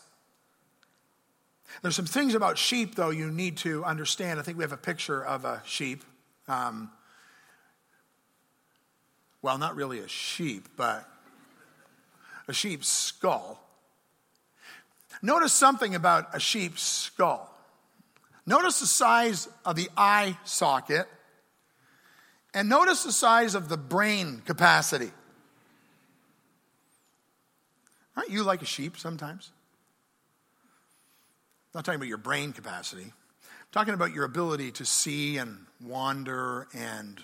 There's 1.82 1.96
some 1.96 2.06
things 2.06 2.36
about 2.36 2.58
sheep, 2.58 2.96
though, 2.96 3.10
you 3.10 3.32
need 3.32 3.58
to 3.58 3.86
understand. 3.86 4.40
I 4.40 4.44
think 4.44 4.58
we 4.58 4.66
have 4.66 4.74
a 4.74 4.78
picture 4.78 5.24
of 5.24 5.46
a 5.46 5.62
sheep. 5.66 6.04
Um, 6.50 6.92
well, 9.42 9.58
not 9.58 9.76
really 9.76 10.00
a 10.00 10.08
sheep, 10.10 10.68
but 10.76 11.10
a 12.50 12.54
sheep's 12.54 12.90
skull. 12.90 13.62
Notice 15.22 15.54
something 15.54 15.96
about 15.96 16.36
a 16.36 16.40
sheep's 16.40 16.84
skull. 16.84 17.53
Notice 18.46 18.82
the 18.82 18.88
size 18.88 19.48
of 19.66 19.76
the 19.76 19.90
eye 19.96 20.38
socket 20.44 21.08
and 22.54 22.70
notice 22.70 23.04
the 23.04 23.12
size 23.12 23.56
of 23.56 23.70
the 23.70 23.78
brain 23.78 24.42
capacity. 24.46 25.12
Aren't 28.16 28.30
you 28.30 28.44
like 28.44 28.62
a 28.62 28.66
sheep 28.66 28.98
sometimes? 28.98 29.52
I'm 31.74 31.80
not 31.80 31.86
talking 31.86 31.98
about 31.98 32.10
your 32.10 32.18
brain 32.18 32.54
capacity. 32.54 33.06
I'm 33.06 33.72
talking 33.72 33.94
about 33.94 34.14
your 34.14 34.26
ability 34.26 34.72
to 34.74 34.86
see 34.86 35.38
and 35.38 35.66
wander 35.84 36.68
and. 36.74 37.24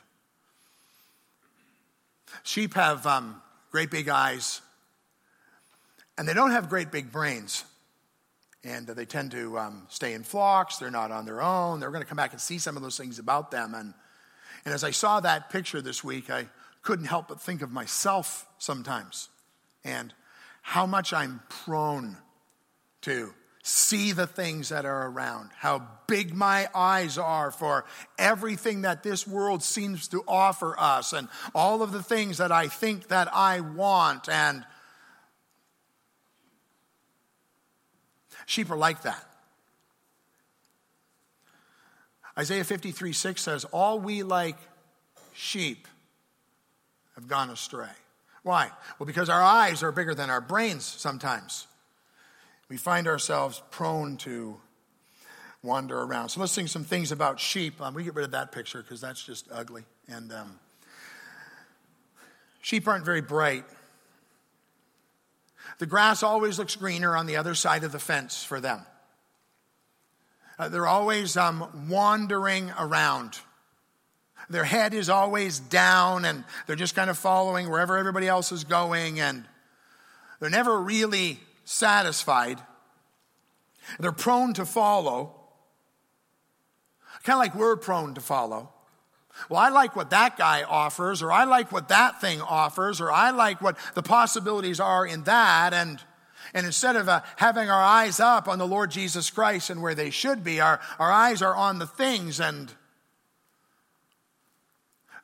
Sheep 2.43 2.73
have 2.75 3.05
um, 3.05 3.41
great 3.71 3.91
big 3.91 4.07
eyes, 4.07 4.61
and 6.17 6.27
they 6.27 6.33
don't 6.33 6.51
have 6.51 6.69
great 6.69 6.91
big 6.91 7.11
brains 7.11 7.65
and 8.63 8.87
they 8.87 9.05
tend 9.05 9.31
to 9.31 9.57
um, 9.57 9.87
stay 9.89 10.13
in 10.13 10.23
flocks. 10.23 10.77
They're 10.77 10.91
not 10.91 11.11
on 11.11 11.25
their 11.25 11.41
own. 11.41 11.79
They're 11.79 11.91
going 11.91 12.03
to 12.03 12.07
come 12.07 12.17
back 12.17 12.33
and 12.33 12.41
see 12.41 12.57
some 12.57 12.75
of 12.75 12.83
those 12.83 12.97
things 12.97 13.19
about 13.19 13.51
them. 13.51 13.73
And, 13.73 13.93
and 14.65 14.73
as 14.73 14.83
I 14.83 14.91
saw 14.91 15.19
that 15.21 15.49
picture 15.49 15.81
this 15.81 16.03
week, 16.03 16.29
I 16.29 16.47
couldn't 16.81 17.05
help 17.05 17.27
but 17.27 17.41
think 17.41 17.61
of 17.61 17.71
myself 17.71 18.45
sometimes 18.57 19.29
and 19.83 20.13
how 20.61 20.85
much 20.85 21.13
I'm 21.13 21.41
prone 21.49 22.17
to 23.01 23.33
see 23.61 24.11
the 24.11 24.27
things 24.27 24.69
that 24.69 24.85
are 24.85 25.07
around, 25.07 25.51
how 25.55 25.87
big 26.07 26.33
my 26.33 26.67
eyes 26.73 27.17
are 27.17 27.51
for 27.51 27.85
everything 28.17 28.81
that 28.81 29.03
this 29.03 29.27
world 29.27 29.61
seems 29.61 30.07
to 30.09 30.23
offer 30.27 30.75
us, 30.79 31.13
and 31.13 31.27
all 31.53 31.81
of 31.81 31.91
the 31.91 32.01
things 32.01 32.37
that 32.37 32.51
I 32.51 32.67
think 32.67 33.09
that 33.09 33.33
I 33.33 33.59
want, 33.59 34.27
and 34.29 34.65
Sheep 38.49 38.71
are 38.71 38.77
like 38.77 39.03
that. 39.03 39.23
Isaiah 42.35 42.63
53 42.63 43.13
6 43.13 43.39
says, 43.43 43.63
All 43.65 43.99
we 43.99 44.23
like 44.23 44.57
sheep 45.35 45.87
have 47.13 47.27
gone 47.27 47.51
astray. 47.51 47.91
Why? 48.41 48.71
Well, 48.97 49.05
because 49.05 49.29
our 49.29 49.43
eyes 49.43 49.83
are 49.83 49.91
bigger 49.91 50.15
than 50.15 50.31
our 50.31 50.41
brains 50.41 50.83
sometimes. 50.83 51.67
We 52.69 52.77
find 52.77 53.07
ourselves 53.07 53.61
prone 53.69 54.17
to 54.17 54.57
wander 55.61 56.01
around. 56.01 56.29
So 56.29 56.39
let's 56.39 56.51
sing 56.51 56.65
some 56.65 56.83
things 56.83 57.11
about 57.11 57.39
sheep. 57.39 57.79
Um, 57.79 57.93
we 57.93 58.03
get 58.03 58.15
rid 58.15 58.25
of 58.25 58.31
that 58.31 58.51
picture 58.51 58.81
because 58.81 58.99
that's 58.99 59.23
just 59.23 59.47
ugly. 59.51 59.83
And 60.07 60.33
um, 60.33 60.59
sheep 62.61 62.87
aren't 62.87 63.05
very 63.05 63.21
bright. 63.21 63.65
The 65.79 65.85
grass 65.85 66.23
always 66.23 66.59
looks 66.59 66.75
greener 66.75 67.15
on 67.15 67.25
the 67.25 67.37
other 67.37 67.55
side 67.55 67.83
of 67.83 67.91
the 67.91 67.99
fence 67.99 68.43
for 68.43 68.59
them. 68.59 68.81
Uh, 70.59 70.67
they're 70.67 70.87
always 70.87 71.37
um, 71.37 71.87
wandering 71.89 72.71
around. 72.77 73.39
Their 74.49 74.65
head 74.65 74.93
is 74.93 75.09
always 75.09 75.59
down 75.59 76.25
and 76.25 76.43
they're 76.67 76.75
just 76.75 76.95
kind 76.95 77.09
of 77.09 77.17
following 77.17 77.69
wherever 77.69 77.97
everybody 77.97 78.27
else 78.27 78.51
is 78.51 78.65
going 78.65 79.21
and 79.21 79.45
they're 80.39 80.49
never 80.49 80.77
really 80.79 81.39
satisfied. 81.63 82.59
They're 83.99 84.11
prone 84.11 84.53
to 84.55 84.65
follow, 84.65 85.33
kind 87.23 87.35
of 87.35 87.39
like 87.39 87.55
we're 87.55 87.77
prone 87.77 88.15
to 88.15 88.21
follow. 88.21 88.73
Well, 89.47 89.59
I 89.59 89.69
like 89.69 89.95
what 89.95 90.09
that 90.09 90.37
guy 90.37 90.63
offers, 90.63 91.21
or 91.21 91.31
I 91.31 91.45
like 91.45 91.71
what 91.71 91.87
that 91.89 92.19
thing 92.19 92.41
offers, 92.41 92.99
or 92.99 93.11
I 93.11 93.31
like 93.31 93.61
what 93.61 93.77
the 93.93 94.03
possibilities 94.03 94.79
are 94.79 95.05
in 95.05 95.23
that. 95.23 95.73
And, 95.73 96.01
and 96.53 96.65
instead 96.65 96.95
of 96.95 97.07
uh, 97.07 97.21
having 97.37 97.69
our 97.69 97.81
eyes 97.81 98.19
up 98.19 98.47
on 98.47 98.59
the 98.59 98.67
Lord 98.67 98.91
Jesus 98.91 99.29
Christ 99.29 99.69
and 99.69 99.81
where 99.81 99.95
they 99.95 100.09
should 100.09 100.43
be, 100.43 100.59
our, 100.59 100.79
our 100.97 101.11
eyes 101.11 101.41
are 101.41 101.55
on 101.55 101.79
the 101.79 101.87
things, 101.87 102.39
and 102.39 102.73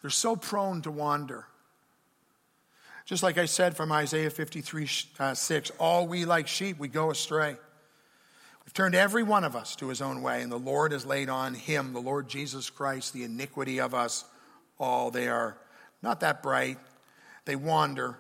they're 0.01 0.09
so 0.09 0.35
prone 0.35 0.81
to 0.83 0.91
wander. 0.91 1.45
Just 3.05 3.21
like 3.21 3.37
I 3.37 3.45
said 3.45 3.77
from 3.77 3.91
Isaiah 3.91 4.31
53 4.31 4.89
uh, 5.19 5.33
6, 5.33 5.71
all 5.79 6.07
we 6.07 6.25
like 6.25 6.47
sheep, 6.47 6.79
we 6.79 6.87
go 6.87 7.11
astray. 7.11 7.57
We've 8.65 8.73
turned 8.73 8.95
every 8.95 9.23
one 9.23 9.43
of 9.43 9.55
us 9.55 9.75
to 9.77 9.89
his 9.89 10.01
own 10.01 10.21
way, 10.21 10.41
and 10.41 10.51
the 10.51 10.57
Lord 10.57 10.91
has 10.91 11.05
laid 11.05 11.29
on 11.29 11.53
him, 11.53 11.93
the 11.93 11.99
Lord 11.99 12.27
Jesus 12.27 12.69
Christ, 12.69 13.13
the 13.13 13.23
iniquity 13.23 13.79
of 13.79 13.93
us 13.93 14.25
all. 14.79 15.11
They 15.11 15.27
are 15.27 15.57
not 16.01 16.21
that 16.21 16.41
bright, 16.41 16.77
they 17.45 17.55
wander. 17.55 18.17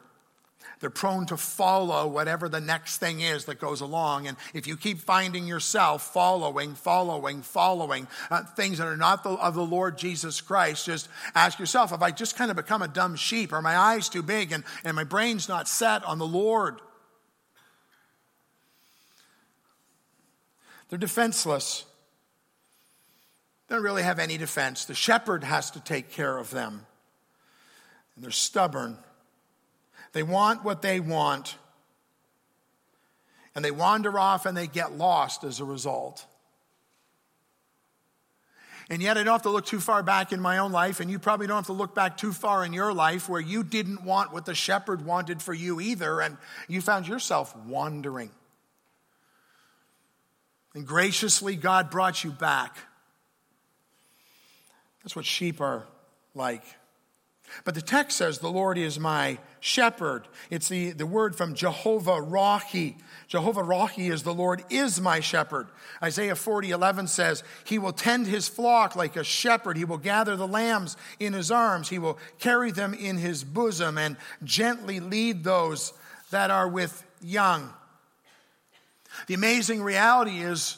They're 0.79 0.89
prone 0.89 1.25
to 1.27 1.37
follow 1.37 2.07
whatever 2.07 2.49
the 2.49 2.59
next 2.59 2.97
thing 2.97 3.21
is 3.21 3.45
that 3.45 3.59
goes 3.59 3.81
along. 3.81 4.27
And 4.27 4.35
if 4.53 4.67
you 4.67 4.75
keep 4.75 4.99
finding 4.99 5.47
yourself 5.47 6.13
following, 6.13 6.75
following, 6.75 7.41
following 7.43 8.07
uh, 8.29 8.43
things 8.43 8.79
that 8.79 8.87
are 8.87 8.97
not 8.97 9.23
the, 9.23 9.31
of 9.31 9.55
the 9.55 9.65
Lord 9.65 9.97
Jesus 9.97 10.41
Christ, 10.41 10.85
just 10.85 11.07
ask 11.33 11.59
yourself, 11.59 11.91
have 11.91 12.03
I 12.03 12.11
just 12.11 12.35
kind 12.35 12.51
of 12.51 12.57
become 12.57 12.81
a 12.81 12.87
dumb 12.87 13.15
sheep? 13.15 13.53
Are 13.53 13.61
my 13.61 13.77
eyes 13.77 14.09
too 14.09 14.23
big 14.23 14.51
and, 14.51 14.63
and 14.83 14.95
my 14.95 15.03
brain's 15.03 15.47
not 15.47 15.67
set 15.67 16.03
on 16.03 16.17
the 16.17 16.27
Lord? 16.27 16.81
They're 20.89 20.99
defenseless. 20.99 21.85
They 23.67 23.75
don't 23.75 23.83
really 23.83 24.03
have 24.03 24.19
any 24.19 24.37
defense. 24.37 24.85
The 24.85 24.93
shepherd 24.93 25.43
has 25.43 25.71
to 25.71 25.79
take 25.79 26.11
care 26.11 26.37
of 26.37 26.51
them. 26.51 26.85
And 28.15 28.23
they're 28.23 28.31
stubborn. 28.31 28.97
They 30.13 30.23
want 30.23 30.63
what 30.63 30.81
they 30.81 30.99
want. 30.99 31.57
And 33.55 33.65
they 33.65 33.71
wander 33.71 34.19
off 34.19 34.45
and 34.45 34.55
they 34.55 34.67
get 34.67 34.97
lost 34.97 35.43
as 35.43 35.59
a 35.59 35.65
result. 35.65 36.25
And 38.87 39.01
yet, 39.01 39.17
I 39.17 39.23
don't 39.23 39.33
have 39.33 39.41
to 39.43 39.49
look 39.49 39.65
too 39.65 39.79
far 39.79 40.03
back 40.03 40.31
in 40.31 40.39
my 40.39 40.59
own 40.59 40.71
life, 40.71 40.99
and 40.99 41.09
you 41.09 41.17
probably 41.17 41.47
don't 41.47 41.55
have 41.55 41.65
to 41.65 41.73
look 41.73 41.95
back 41.95 42.17
too 42.17 42.31
far 42.31 42.63
in 42.63 42.71
your 42.71 42.93
life 42.93 43.27
where 43.27 43.41
you 43.41 43.63
didn't 43.63 44.03
want 44.03 44.31
what 44.31 44.45
the 44.45 44.53
shepherd 44.53 45.03
wanted 45.03 45.41
for 45.41 45.55
you 45.55 45.81
either, 45.81 46.21
and 46.21 46.37
you 46.67 46.81
found 46.81 47.07
yourself 47.07 47.55
wandering. 47.65 48.29
And 50.75 50.85
graciously, 50.85 51.55
God 51.55 51.89
brought 51.89 52.23
you 52.23 52.31
back. 52.31 52.77
That's 55.01 55.15
what 55.15 55.25
sheep 55.25 55.61
are 55.61 55.85
like. 56.35 56.63
But 57.63 57.75
the 57.75 57.81
text 57.81 58.17
says, 58.17 58.39
The 58.39 58.51
Lord 58.51 58.77
is 58.77 58.99
my 58.99 59.37
shepherd. 59.61 60.27
It's 60.49 60.67
the, 60.67 60.91
the 60.91 61.05
word 61.05 61.35
from 61.35 61.55
Jehovah 61.55 62.19
Rahi. 62.21 62.95
Jehovah 63.27 63.61
Rahi 63.61 64.11
is 64.11 64.23
the 64.23 64.33
Lord 64.33 64.65
is 64.69 64.99
my 64.99 65.21
shepherd. 65.21 65.67
Isaiah 66.03 66.35
40, 66.35 66.71
11 66.71 67.07
says, 67.07 67.43
He 67.63 67.79
will 67.79 67.93
tend 67.93 68.27
his 68.27 68.49
flock 68.49 68.97
like 68.97 69.15
a 69.15 69.23
shepherd. 69.23 69.77
He 69.77 69.85
will 69.85 69.97
gather 69.97 70.35
the 70.35 70.47
lambs 70.47 70.97
in 71.19 71.31
his 71.31 71.51
arms. 71.51 71.87
He 71.87 71.99
will 71.99 72.17
carry 72.39 72.71
them 72.71 72.93
in 72.93 73.17
his 73.17 73.43
bosom 73.45 73.97
and 73.97 74.17
gently 74.43 74.99
lead 74.99 75.43
those 75.43 75.93
that 76.31 76.51
are 76.51 76.67
with 76.67 77.03
young. 77.21 77.73
The 79.27 79.33
amazing 79.33 79.81
reality 79.81 80.41
is 80.41 80.77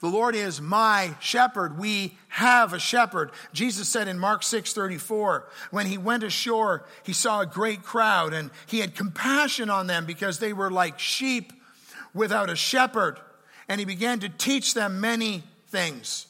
the 0.00 0.08
Lord 0.08 0.36
is 0.36 0.60
my 0.60 1.14
shepherd. 1.20 1.78
We 1.78 2.16
have 2.28 2.72
a 2.72 2.78
shepherd. 2.78 3.32
Jesus 3.52 3.88
said 3.88 4.06
in 4.06 4.18
Mark 4.18 4.44
6 4.44 4.72
34, 4.72 5.48
when 5.70 5.86
he 5.86 5.98
went 5.98 6.22
ashore, 6.22 6.86
he 7.02 7.12
saw 7.12 7.40
a 7.40 7.46
great 7.46 7.82
crowd 7.82 8.32
and 8.32 8.50
he 8.66 8.78
had 8.78 8.94
compassion 8.94 9.70
on 9.70 9.88
them 9.88 10.06
because 10.06 10.38
they 10.38 10.52
were 10.52 10.70
like 10.70 11.00
sheep 11.00 11.52
without 12.14 12.48
a 12.48 12.56
shepherd. 12.56 13.18
And 13.68 13.80
he 13.80 13.84
began 13.84 14.20
to 14.20 14.28
teach 14.28 14.72
them 14.72 15.00
many 15.00 15.42
things. 15.66 16.26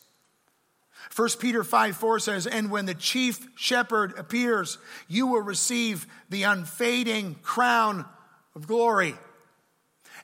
1 1.15 1.29
Peter 1.39 1.63
5 1.63 1.97
4 1.97 2.19
says, 2.21 2.47
And 2.47 2.71
when 2.71 2.87
the 2.87 2.95
chief 2.95 3.47
shepherd 3.55 4.19
appears, 4.19 4.79
you 5.09 5.27
will 5.27 5.43
receive 5.43 6.07
the 6.31 6.45
unfading 6.45 7.37
crown 7.43 8.07
of 8.55 8.67
glory. 8.67 9.15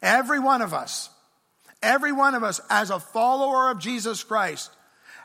Every 0.01 0.39
one 0.39 0.63
of 0.63 0.73
us 0.73 1.11
Every 1.85 2.13
one 2.13 2.35
of 2.35 2.43
us, 2.43 2.63
as 2.71 2.89
a 2.89 2.99
follower 2.99 3.71
of 3.71 3.79
Jesus 3.79 4.25
Christ, 4.25 4.71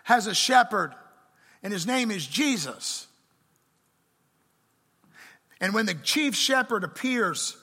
has 0.03 0.27
a 0.27 0.35
shepherd, 0.35 0.93
and 1.63 1.71
his 1.71 1.87
name 1.87 2.11
is 2.11 2.27
Jesus. 2.27 3.07
And 5.61 5.73
when 5.73 5.85
the 5.85 5.93
chief 5.93 6.35
shepherd 6.35 6.83
appears, 6.83 7.55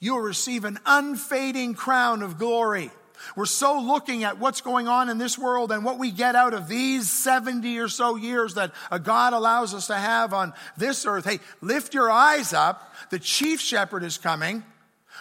you 0.00 0.14
will 0.14 0.22
receive 0.22 0.64
an 0.64 0.78
unfading 0.84 1.74
crown 1.74 2.22
of 2.22 2.38
glory. 2.38 2.90
We're 3.36 3.46
so 3.46 3.78
looking 3.78 4.24
at 4.24 4.38
what's 4.38 4.62
going 4.62 4.88
on 4.88 5.08
in 5.08 5.18
this 5.18 5.38
world 5.38 5.70
and 5.70 5.84
what 5.84 5.98
we 5.98 6.10
get 6.10 6.34
out 6.34 6.52
of 6.52 6.66
these 6.66 7.08
70 7.08 7.78
or 7.78 7.88
so 7.88 8.16
years 8.16 8.54
that 8.54 8.72
God 9.04 9.32
allows 9.32 9.74
us 9.74 9.86
to 9.88 9.94
have 9.94 10.32
on 10.34 10.54
this 10.76 11.06
earth. 11.06 11.24
Hey, 11.24 11.38
lift 11.60 11.94
your 11.94 12.10
eyes 12.10 12.52
up. 12.52 12.92
The 13.10 13.18
chief 13.18 13.60
shepherd 13.60 14.02
is 14.02 14.18
coming 14.18 14.64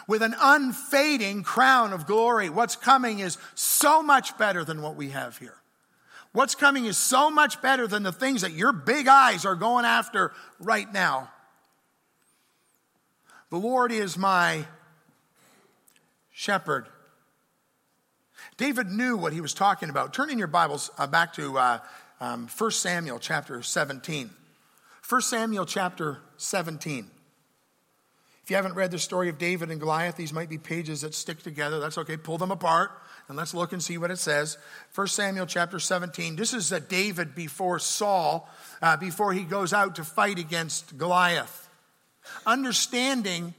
with 0.09 0.23
an 0.23 0.33
unfading 0.41 1.43
crown 1.43 1.93
of 1.93 2.07
glory. 2.07 2.49
What's 2.49 2.75
coming 2.75 3.19
is 3.19 3.37
so 3.53 4.01
much 4.01 4.35
better 4.39 4.65
than 4.65 4.81
what 4.81 4.95
we 4.95 5.11
have 5.11 5.37
here. 5.37 5.53
What's 6.31 6.55
coming 6.55 6.85
is 6.85 6.97
so 6.97 7.29
much 7.29 7.61
better 7.61 7.85
than 7.85 8.01
the 8.01 8.11
things 8.11 8.41
that 8.41 8.51
your 8.51 8.73
big 8.73 9.07
eyes 9.07 9.45
are 9.45 9.53
going 9.53 9.85
after 9.85 10.31
right 10.59 10.91
now. 10.91 11.29
The 13.51 13.57
Lord 13.57 13.91
is 13.91 14.17
my 14.17 14.65
shepherd. 16.31 16.87
David 18.57 18.87
knew 18.87 19.15
what 19.15 19.31
he 19.31 19.41
was 19.41 19.53
talking 19.53 19.91
about. 19.91 20.11
Turn 20.11 20.31
in 20.31 20.39
your 20.39 20.47
Bibles 20.47 20.89
uh, 20.97 21.05
back 21.05 21.33
to 21.33 21.55
uh, 21.55 21.79
um, 22.19 22.47
1 22.57 22.71
Samuel 22.71 23.19
chapter 23.19 23.61
17. 23.61 24.31
1 25.07 25.21
Samuel 25.21 25.67
chapter 25.67 26.17
17. 26.37 27.11
If 28.49 28.51
you 28.53 28.55
haven't 28.55 28.73
read 28.73 28.89
the 28.89 28.97
story 28.97 29.29
of 29.29 29.37
David 29.37 29.69
and 29.69 29.79
Goliath, 29.79 30.15
these 30.15 30.33
might 30.33 30.49
be 30.49 30.57
pages 30.57 31.01
that 31.01 31.13
stick 31.13 31.43
together. 31.43 31.79
That's 31.79 31.99
okay. 31.99 32.17
Pull 32.17 32.39
them 32.39 32.49
apart 32.49 32.89
and 33.27 33.37
let's 33.37 33.53
look 33.53 33.73
and 33.73 33.83
see 33.83 33.99
what 33.99 34.09
it 34.09 34.17
says. 34.17 34.57
1 34.95 35.05
Samuel 35.05 35.45
chapter 35.45 35.77
17. 35.77 36.35
This 36.35 36.55
is 36.55 36.71
a 36.71 36.79
David 36.79 37.35
before 37.35 37.77
Saul, 37.77 38.49
uh, 38.81 38.97
before 38.97 39.33
he 39.33 39.43
goes 39.43 39.71
out 39.71 39.97
to 39.97 40.03
fight 40.03 40.39
against 40.39 40.97
Goliath. 40.97 41.69
Understanding 42.43 43.53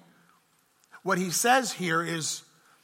what 1.04 1.18
he 1.18 1.30
says 1.30 1.70
here 1.70 2.02
is 2.02 2.42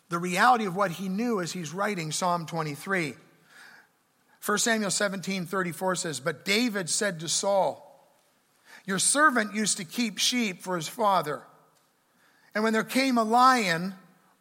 the 0.08 0.20
reality 0.20 0.66
of 0.66 0.76
what 0.76 0.92
he 0.92 1.08
knew 1.08 1.40
as 1.40 1.50
he's 1.50 1.74
writing 1.74 2.12
Psalm 2.12 2.46
23. 2.46 3.14
1 4.44 4.58
Samuel 4.58 4.92
17 4.92 5.46
34 5.46 5.96
says, 5.96 6.20
But 6.20 6.44
David 6.44 6.88
said 6.88 7.18
to 7.18 7.28
Saul, 7.28 8.08
Your 8.84 9.00
servant 9.00 9.56
used 9.56 9.78
to 9.78 9.84
keep 9.84 10.18
sheep 10.18 10.62
for 10.62 10.76
his 10.76 10.86
father. 10.86 11.42
And 12.56 12.64
when 12.64 12.72
there 12.72 12.84
came 12.84 13.18
a 13.18 13.22
lion 13.22 13.92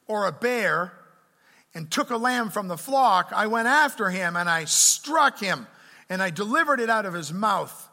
or 0.08 0.26
a 0.26 0.32
bear 0.32 0.94
and 1.74 1.92
took 1.92 2.12
a 2.12 2.16
lamb 2.16 2.50
from 2.50 2.70
the 2.70 2.78
flock, 2.78 3.34
I 3.36 3.48
went 3.48 3.68
after 3.68 4.10
him 4.10 4.38
and 4.38 4.50
I 4.50 4.64
struck 4.64 5.38
him 5.38 5.68
and 6.08 6.24
I 6.24 6.30
delivered 6.30 6.80
it 6.80 6.90
out 6.90 7.06
of 7.06 7.14
his 7.14 7.34
mouth. 7.34 7.90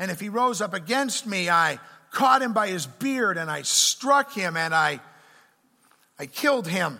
And 0.00 0.10
if 0.10 0.18
he 0.18 0.30
rose 0.30 0.60
up 0.60 0.74
against 0.74 1.28
me, 1.28 1.48
I 1.48 1.78
caught 2.10 2.42
him 2.42 2.54
by 2.54 2.66
his 2.66 2.88
beard 2.88 3.38
and 3.38 3.48
I 3.48 3.62
struck 3.62 4.32
him 4.32 4.56
and 4.56 4.74
I, 4.74 4.98
I 6.18 6.26
killed 6.26 6.66
him. 6.66 6.98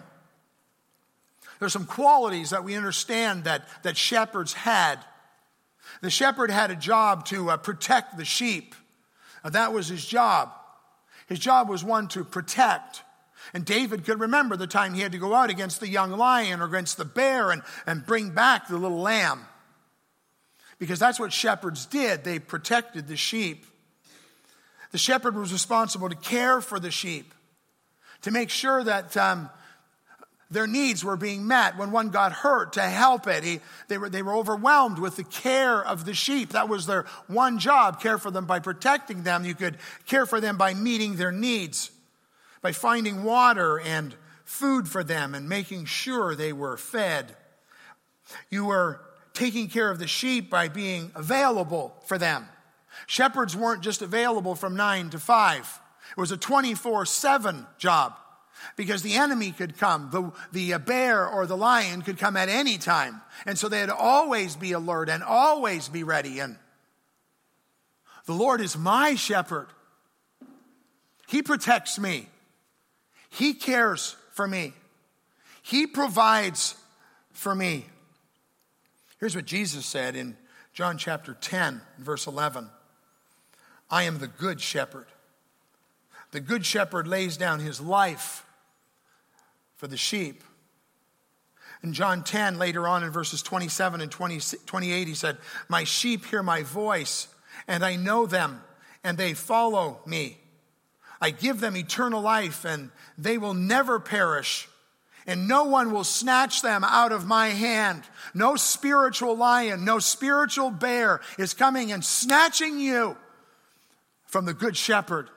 There's 1.58 1.72
some 1.72 1.86
qualities 1.86 2.50
that 2.50 2.62
we 2.62 2.76
understand 2.76 3.42
that, 3.42 3.66
that 3.82 3.96
shepherds 3.96 4.52
had. 4.52 5.00
The 6.00 6.10
shepherd 6.10 6.52
had 6.52 6.70
a 6.70 6.76
job 6.76 7.24
to 7.26 7.50
uh, 7.50 7.56
protect 7.56 8.16
the 8.16 8.24
sheep. 8.24 8.76
Uh, 9.42 9.50
that 9.50 9.72
was 9.72 9.88
his 9.88 10.06
job. 10.06 10.52
His 11.26 11.38
job 11.38 11.68
was 11.68 11.84
one 11.84 12.08
to 12.08 12.24
protect. 12.24 13.02
And 13.52 13.64
David 13.64 14.04
could 14.04 14.20
remember 14.20 14.56
the 14.56 14.66
time 14.66 14.94
he 14.94 15.02
had 15.02 15.12
to 15.12 15.18
go 15.18 15.34
out 15.34 15.50
against 15.50 15.80
the 15.80 15.88
young 15.88 16.12
lion 16.12 16.60
or 16.60 16.64
against 16.64 16.96
the 16.96 17.04
bear 17.04 17.50
and, 17.50 17.62
and 17.86 18.06
bring 18.06 18.30
back 18.30 18.68
the 18.68 18.78
little 18.78 19.00
lamb. 19.00 19.46
Because 20.78 20.98
that's 20.98 21.20
what 21.20 21.32
shepherds 21.32 21.86
did. 21.86 22.24
They 22.24 22.38
protected 22.38 23.08
the 23.08 23.16
sheep. 23.16 23.66
The 24.92 24.98
shepherd 24.98 25.36
was 25.36 25.52
responsible 25.52 26.08
to 26.08 26.16
care 26.16 26.60
for 26.60 26.78
the 26.78 26.90
sheep, 26.90 27.34
to 28.22 28.30
make 28.30 28.50
sure 28.50 28.82
that 28.84 29.16
um, 29.16 29.50
their 30.50 30.66
needs 30.66 31.04
were 31.04 31.16
being 31.16 31.46
met. 31.46 31.76
When 31.76 31.90
one 31.90 32.10
got 32.10 32.32
hurt, 32.32 32.74
to 32.74 32.82
help 32.82 33.26
it. 33.26 33.42
He, 33.42 33.60
they, 33.88 33.98
were, 33.98 34.08
they 34.08 34.22
were 34.22 34.34
overwhelmed 34.34 34.98
with 34.98 35.16
the 35.16 35.24
care 35.24 35.84
of 35.84 36.04
the 36.04 36.14
sheep. 36.14 36.50
That 36.50 36.68
was 36.68 36.86
their 36.86 37.04
one 37.26 37.58
job 37.58 38.00
care 38.00 38.18
for 38.18 38.30
them 38.30 38.46
by 38.46 38.60
protecting 38.60 39.22
them. 39.22 39.44
You 39.44 39.54
could 39.54 39.78
care 40.06 40.26
for 40.26 40.40
them 40.40 40.56
by 40.56 40.74
meeting 40.74 41.16
their 41.16 41.32
needs, 41.32 41.90
by 42.62 42.72
finding 42.72 43.24
water 43.24 43.80
and 43.80 44.14
food 44.44 44.88
for 44.88 45.02
them 45.02 45.34
and 45.34 45.48
making 45.48 45.86
sure 45.86 46.34
they 46.34 46.52
were 46.52 46.76
fed. 46.76 47.36
You 48.50 48.66
were 48.66 49.00
taking 49.34 49.68
care 49.68 49.90
of 49.90 49.98
the 49.98 50.06
sheep 50.06 50.48
by 50.48 50.68
being 50.68 51.10
available 51.14 51.94
for 52.06 52.18
them. 52.18 52.48
Shepherds 53.06 53.56
weren't 53.56 53.82
just 53.82 54.00
available 54.00 54.54
from 54.54 54.76
nine 54.76 55.10
to 55.10 55.18
five, 55.18 55.80
it 56.16 56.20
was 56.20 56.30
a 56.30 56.36
24 56.36 57.04
7 57.04 57.66
job 57.78 58.14
because 58.74 59.02
the 59.02 59.14
enemy 59.14 59.52
could 59.52 59.78
come. 59.78 60.08
The, 60.10 60.32
the 60.52 60.74
uh, 60.74 60.78
bear 60.78 61.26
or 61.26 61.46
the 61.46 61.56
lion 61.56 62.02
could 62.02 62.18
come 62.18 62.36
at 62.36 62.48
any 62.48 62.78
time. 62.78 63.20
And 63.46 63.58
so 63.58 63.68
they 63.68 63.80
had 63.80 63.90
always 63.90 64.56
be 64.56 64.72
alert 64.72 65.08
and 65.08 65.22
always 65.22 65.88
be 65.88 66.02
ready. 66.02 66.40
And 66.40 66.56
the 68.26 68.34
Lord 68.34 68.60
is 68.60 68.76
my 68.76 69.14
shepherd. 69.14 69.68
He 71.28 71.42
protects 71.42 71.98
me. 71.98 72.28
He 73.30 73.54
cares 73.54 74.16
for 74.32 74.46
me. 74.46 74.72
He 75.62 75.86
provides 75.86 76.76
for 77.32 77.54
me. 77.54 77.86
Here's 79.18 79.34
what 79.34 79.46
Jesus 79.46 79.84
said 79.84 80.14
in 80.14 80.36
John 80.72 80.98
chapter 80.98 81.34
10, 81.34 81.80
verse 81.98 82.26
11 82.26 82.68
I 83.90 84.04
am 84.04 84.18
the 84.18 84.28
good 84.28 84.60
shepherd. 84.60 85.06
The 86.32 86.40
good 86.40 86.66
shepherd 86.66 87.06
lays 87.06 87.36
down 87.36 87.60
his 87.60 87.80
life 87.80 88.45
for 89.76 89.86
the 89.86 89.96
sheep. 89.96 90.42
In 91.82 91.92
John 91.92 92.24
10, 92.24 92.58
later 92.58 92.88
on 92.88 93.04
in 93.04 93.10
verses 93.10 93.42
27 93.42 94.00
and 94.00 94.10
20, 94.10 94.40
28, 94.66 95.08
he 95.08 95.14
said, 95.14 95.36
My 95.68 95.84
sheep 95.84 96.24
hear 96.26 96.42
my 96.42 96.62
voice, 96.62 97.28
and 97.68 97.84
I 97.84 97.96
know 97.96 98.26
them, 98.26 98.62
and 99.04 99.16
they 99.16 99.34
follow 99.34 100.00
me. 100.06 100.38
I 101.20 101.30
give 101.30 101.60
them 101.60 101.76
eternal 101.76 102.20
life, 102.20 102.64
and 102.64 102.90
they 103.16 103.38
will 103.38 103.54
never 103.54 104.00
perish, 104.00 104.68
and 105.26 105.48
no 105.48 105.64
one 105.64 105.92
will 105.92 106.04
snatch 106.04 106.62
them 106.62 106.82
out 106.84 107.12
of 107.12 107.26
my 107.26 107.48
hand. 107.48 108.02
No 108.34 108.56
spiritual 108.56 109.36
lion, 109.36 109.84
no 109.84 109.98
spiritual 109.98 110.70
bear 110.70 111.20
is 111.38 111.54
coming 111.54 111.92
and 111.92 112.04
snatching 112.04 112.80
you 112.80 113.16
from 114.24 114.44
the 114.44 114.54
good 114.54 114.76
shepherd. 114.76 115.28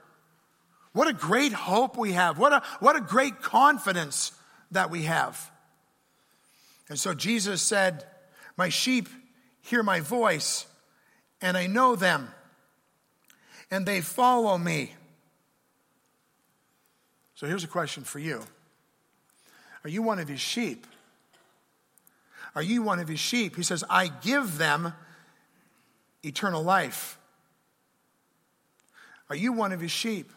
What 0.94 1.08
a 1.08 1.14
great 1.14 1.54
hope 1.54 1.98
we 1.98 2.14
have. 2.14 2.38
What 2.38 2.54
a, 2.54 2.64
what 2.80 2.96
a 2.96 3.02
great 3.02 3.42
confidence 3.42 4.32
that 4.72 4.90
we 4.90 5.04
have. 5.04 5.52
And 6.90 7.00
so 7.00 7.14
Jesus 7.14 7.62
said, 7.62 8.06
My 8.58 8.70
sheep 8.70 9.08
hear 9.62 9.84
my 9.84 10.00
voice, 10.00 10.66
and 11.42 11.56
I 11.56 11.68
know 11.68 11.96
them, 11.96 12.30
and 13.70 13.86
they 13.86 14.02
follow 14.02 14.58
me. 14.58 14.94
So 17.36 17.48
here's 17.48 17.64
a 17.64 17.68
question 17.68 18.04
for 18.04 18.20
you 18.20 18.44
Are 19.84 19.90
you 19.90 20.02
one 20.02 20.20
of 20.20 20.28
his 20.28 20.42
sheep? 20.42 20.88
Are 22.56 22.64
you 22.64 22.82
one 22.82 23.00
of 23.00 23.08
his 23.08 23.20
sheep? 23.20 23.56
He 23.56 23.64
says, 23.64 23.84
I 23.90 24.08
give 24.08 24.58
them 24.58 24.94
eternal 26.24 26.64
life. 26.64 27.20
Are 29.30 29.36
you 29.36 29.54
one 29.54 29.72
of 29.72 29.80
his 29.80 29.92
sheep? 29.92 30.32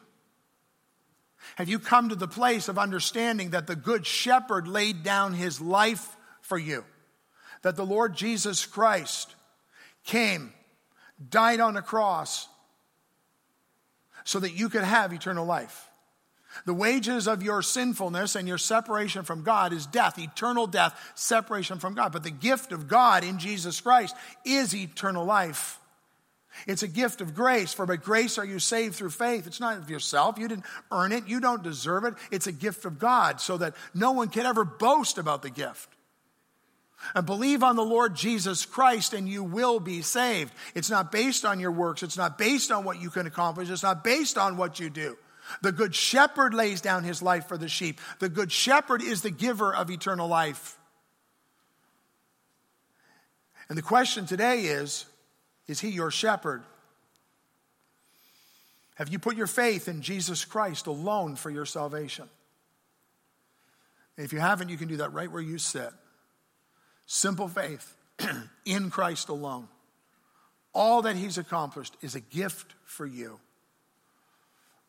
Have 1.57 1.69
you 1.69 1.79
come 1.79 2.09
to 2.09 2.15
the 2.15 2.29
place 2.29 2.69
of 2.69 2.79
understanding 2.79 3.51
that 3.51 3.67
the 3.67 3.77
Good 3.77 4.07
Shepherd 4.07 4.67
laid 4.67 5.03
down 5.03 5.35
his 5.35 5.61
life 5.61 6.17
for 6.41 6.59
you? 6.59 6.85
That 7.63 7.77
the 7.77 7.87
Lord 7.87 8.15
Jesus 8.17 8.67
Christ 8.67 9.35
came, 10.05 10.53
died 11.31 11.61
on 11.61 11.77
a 11.77 11.83
cross, 11.83 12.49
so 14.25 14.41
that 14.41 14.53
you 14.53 14.69
could 14.69 14.85
have 14.85 15.13
eternal 15.13 15.45
life. 15.45 15.89
The 16.67 16.75
wages 16.75 17.27
of 17.27 17.43
your 17.43 17.63
sinfulness 17.63 18.37
and 18.37 18.47
your 18.47 18.59
separation 18.59 19.25
from 19.25 19.43
God 19.43 19.73
is 19.73 19.87
death, 19.87 20.19
eternal 20.19 20.67
death, 20.67 21.13
separation 21.15 21.79
from 21.79 21.95
God. 21.95 22.13
But 22.13 22.25
the 22.25 22.31
gift 22.31 22.73
of 22.73 22.89
God 22.89 23.25
in 23.25 23.39
Jesus 23.39 23.81
Christ 23.81 24.15
is 24.45 24.75
eternal 24.75 25.25
life. 25.25 25.79
It's 26.67 26.83
a 26.83 26.89
gift 26.89 27.21
of 27.21 27.35
grace, 27.35 27.73
for 27.73 27.87
by 27.87 27.97
grace 27.97 28.39
are 28.39 28.45
you 28.45 28.59
saved 28.59 28.95
through 28.95 29.11
faith. 29.11 29.47
It's 29.47 29.61
not 29.61 29.79
of 29.79 29.91
yourself. 29.91 30.39
You 30.39 30.49
didn't 30.49 30.67
earn 30.91 31.13
it. 31.13 31.27
You 31.27 31.41
don't 31.41 31.63
deserve 31.63 32.05
it. 32.05 32.15
It's 32.31 32.47
a 32.47 32.53
gift 32.53 32.85
of 32.85 32.99
God 32.99 33.41
so 33.41 33.57
that 33.57 33.75
no 33.95 34.13
one 34.13 34.29
can 34.29 34.47
ever 34.47 34.65
boast 34.65 35.19
about 35.19 35.43
the 35.43 35.51
gift. 35.51 35.89
And 37.15 37.27
believe 37.27 37.63
on 37.63 37.77
the 37.77 37.85
Lord 37.85 38.15
Jesus 38.15 38.65
Christ 38.65 39.13
and 39.13 39.29
you 39.29 39.43
will 39.43 39.81
be 39.81 40.03
saved. 40.03 40.53
It's 40.75 40.91
not 40.91 41.11
based 41.11 41.45
on 41.45 41.59
your 41.59 41.73
works. 41.73 42.03
It's 42.03 42.17
not 42.17 42.39
based 42.39 42.71
on 42.71 42.85
what 42.85 43.01
you 43.01 43.11
can 43.11 43.27
accomplish. 43.27 43.71
It's 43.71 43.83
not 43.83 44.05
based 44.05 44.39
on 44.39 44.57
what 44.57 44.79
you 44.79 44.89
do. 44.89 45.17
The 45.63 45.73
good 45.73 45.95
shepherd 45.95 46.55
lays 46.55 46.81
down 46.81 47.03
his 47.03 47.21
life 47.21 47.49
for 47.49 47.59
the 47.59 47.69
sheep. 47.69 48.01
The 48.21 48.29
good 48.29 48.53
shepherd 48.53 49.03
is 49.03 49.23
the 49.23 49.31
giver 49.31 49.75
of 49.75 49.91
eternal 49.91 50.29
life. 50.29 50.79
And 53.69 53.77
the 53.77 53.83
question 53.83 54.27
today 54.27 54.63
is 54.63 55.07
is 55.69 55.81
he 55.81 55.89
your 55.89 56.11
shepherd? 56.11 56.63
Have 58.97 59.09
you 59.09 59.19
put 59.19 59.37
your 59.37 59.47
faith 59.47 59.89
in 59.89 60.03
Jesus 60.03 60.45
Christ 60.45 60.87
alone 60.87 61.37
for 61.37 61.51
your 61.51 61.67
salvation? 61.67 62.29
if 64.19 64.33
you 64.33 64.39
haven't, 64.39 64.69
you 64.69 64.77
can 64.77 64.89
do 64.89 64.99
that 64.99 65.13
right 65.13 65.31
where 65.31 65.43
you 65.43 65.59
sit. 65.59 65.91
Simple 67.07 67.49
faith 67.49 67.97
in 68.65 68.91
Christ 68.91 69.29
alone. 69.29 69.69
All 70.75 71.03
that 71.03 71.17
he's 71.17 71.39
accomplished 71.39 71.97
is 72.03 72.15
a 72.15 72.21
gift 72.21 72.75
for 72.85 73.07
you. 73.07 73.41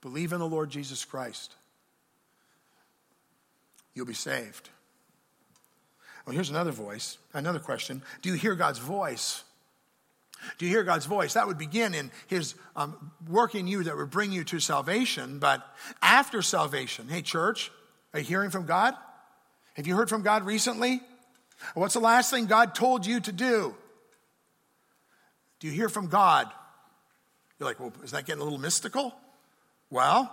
Believe 0.02 0.34
in 0.34 0.40
the 0.40 0.48
Lord 0.48 0.70
Jesus 0.70 1.06
Christ. 1.06 1.56
You'll 3.94 4.06
be 4.06 4.14
saved. 4.14 4.70
Well, 6.26 6.34
here's 6.34 6.50
another 6.50 6.72
voice, 6.72 7.18
another 7.34 7.60
question. 7.60 8.02
Do 8.22 8.30
you 8.30 8.36
hear 8.36 8.56
God's 8.56 8.80
voice? 8.80 9.44
Do 10.58 10.66
you 10.66 10.72
hear 10.72 10.84
God's 10.84 11.06
voice? 11.06 11.34
That 11.34 11.48
would 11.48 11.58
begin 11.58 11.94
in 11.94 12.12
His 12.28 12.56
um, 12.76 13.12
work 13.28 13.56
in 13.56 13.68
you 13.68 13.84
that 13.84 13.96
would 13.96 14.12
bring 14.12 14.32
you 14.32 14.44
to 14.46 14.60
salvation. 14.60 15.40
But 15.40 15.66
after 16.02 16.42
salvation, 16.42 17.08
hey, 17.10 17.22
church, 17.22 17.72
are 18.14 18.20
you 18.20 18.26
hearing 18.26 18.50
from 18.50 18.66
God? 18.66 18.96
Have 19.74 19.88
you 19.88 19.96
heard 19.96 20.10
from 20.10 20.22
God 20.22 20.46
recently? 20.46 21.02
What's 21.74 21.94
the 21.94 22.00
last 22.00 22.30
thing 22.30 22.46
God 22.46 22.76
told 22.76 23.06
you 23.06 23.20
to 23.22 23.32
do? 23.32 23.76
Do 25.60 25.68
you 25.68 25.74
hear 25.74 25.90
from 25.90 26.08
God? 26.08 26.52
You're 27.58 27.70
like, 27.70 27.80
well, 27.80 27.94
is 28.04 28.12
that 28.12 28.26
getting 28.26 28.42
a 28.42 28.44
little 28.44 28.60
mystical? 28.60 29.14
Well, 29.90 30.30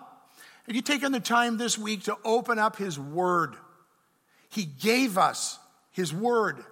have 0.66 0.76
you 0.76 0.82
taken 0.82 1.12
the 1.12 1.20
time 1.20 1.56
this 1.56 1.78
week 1.78 2.04
to 2.04 2.16
open 2.24 2.58
up 2.58 2.76
His 2.76 2.98
Word? 2.98 3.54
He 4.48 4.64
gave 4.64 5.16
us 5.16 5.58
His 5.92 6.12
Word. 6.12 6.64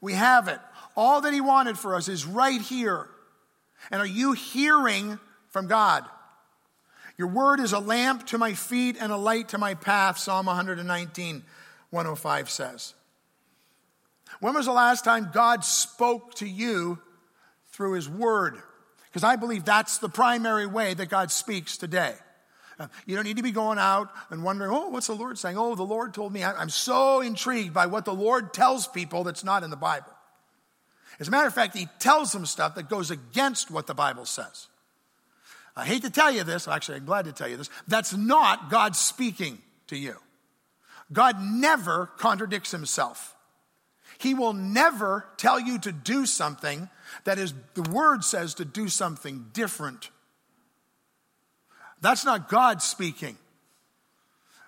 We 0.00 0.12
have 0.12 0.48
it. 0.48 0.60
All 0.96 1.20
that 1.22 1.32
He 1.32 1.40
wanted 1.40 1.78
for 1.78 1.94
us 1.94 2.08
is 2.08 2.26
right 2.26 2.60
here. 2.60 3.08
And 3.90 4.00
are 4.00 4.06
you 4.06 4.32
hearing 4.32 5.18
from 5.50 5.66
God? 5.66 6.04
Your 7.18 7.28
word 7.28 7.60
is 7.60 7.72
a 7.72 7.78
lamp 7.78 8.26
to 8.28 8.38
my 8.38 8.54
feet 8.54 8.96
and 8.98 9.12
a 9.12 9.16
light 9.16 9.50
to 9.50 9.58
my 9.58 9.74
path, 9.74 10.18
Psalm 10.18 10.46
119, 10.46 11.42
105 11.90 12.50
says. 12.50 12.94
When 14.40 14.54
was 14.54 14.66
the 14.66 14.72
last 14.72 15.04
time 15.04 15.30
God 15.32 15.64
spoke 15.64 16.34
to 16.36 16.48
you 16.48 16.98
through 17.68 17.92
His 17.92 18.08
Word? 18.08 18.60
Because 19.08 19.24
I 19.24 19.36
believe 19.36 19.64
that's 19.64 19.98
the 19.98 20.08
primary 20.08 20.66
way 20.66 20.94
that 20.94 21.10
God 21.10 21.30
speaks 21.30 21.76
today. 21.76 22.14
Uh, 22.78 22.88
you 23.04 23.14
don't 23.14 23.24
need 23.24 23.36
to 23.36 23.42
be 23.42 23.50
going 23.50 23.78
out 23.78 24.10
and 24.30 24.42
wondering, 24.42 24.70
oh, 24.72 24.88
what's 24.88 25.06
the 25.06 25.14
Lord 25.14 25.38
saying? 25.38 25.58
Oh, 25.58 25.74
the 25.74 25.82
Lord 25.82 26.14
told 26.14 26.32
me. 26.32 26.42
I'm 26.42 26.70
so 26.70 27.20
intrigued 27.20 27.74
by 27.74 27.86
what 27.86 28.06
the 28.06 28.14
Lord 28.14 28.54
tells 28.54 28.88
people 28.88 29.22
that's 29.22 29.44
not 29.44 29.62
in 29.62 29.70
the 29.70 29.76
Bible. 29.76 30.11
As 31.20 31.28
a 31.28 31.30
matter 31.30 31.46
of 31.46 31.54
fact, 31.54 31.76
He 31.76 31.88
tells 31.98 32.32
them 32.32 32.46
stuff 32.46 32.74
that 32.74 32.88
goes 32.88 33.10
against 33.10 33.70
what 33.70 33.86
the 33.86 33.94
Bible 33.94 34.24
says. 34.24 34.68
I 35.74 35.84
hate 35.84 36.02
to 36.02 36.10
tell 36.10 36.30
you 36.30 36.44
this, 36.44 36.68
actually, 36.68 36.98
I'm 36.98 37.06
glad 37.06 37.24
to 37.24 37.32
tell 37.32 37.48
you 37.48 37.56
this. 37.56 37.70
That's 37.88 38.14
not 38.14 38.70
God 38.70 38.94
speaking 38.94 39.58
to 39.86 39.96
you. 39.96 40.16
God 41.12 41.36
never 41.40 42.06
contradicts 42.18 42.70
Himself. 42.70 43.34
He 44.18 44.34
will 44.34 44.52
never 44.52 45.26
tell 45.36 45.58
you 45.58 45.78
to 45.80 45.92
do 45.92 46.26
something 46.26 46.88
that 47.24 47.38
is, 47.38 47.54
the 47.74 47.82
word 47.82 48.24
says 48.24 48.54
to 48.54 48.64
do 48.64 48.88
something 48.88 49.46
different. 49.52 50.10
That's 52.00 52.24
not 52.24 52.48
God 52.48 52.82
speaking. 52.82 53.36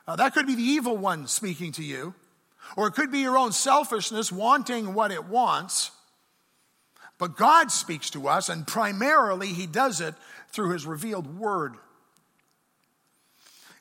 Uh, 0.06 0.16
that 0.16 0.34
could 0.34 0.46
be 0.46 0.54
the 0.54 0.62
evil 0.62 0.96
one 0.96 1.26
speaking 1.26 1.72
to 1.72 1.82
you, 1.82 2.14
or 2.76 2.86
it 2.88 2.94
could 2.94 3.10
be 3.10 3.20
your 3.20 3.38
own 3.38 3.52
selfishness 3.52 4.30
wanting 4.30 4.94
what 4.94 5.10
it 5.10 5.24
wants. 5.26 5.90
But 7.18 7.36
God 7.36 7.70
speaks 7.70 8.10
to 8.10 8.28
us, 8.28 8.48
and 8.48 8.66
primarily 8.66 9.48
He 9.48 9.66
does 9.66 10.00
it 10.00 10.14
through 10.48 10.72
His 10.72 10.86
revealed 10.86 11.38
word. 11.38 11.74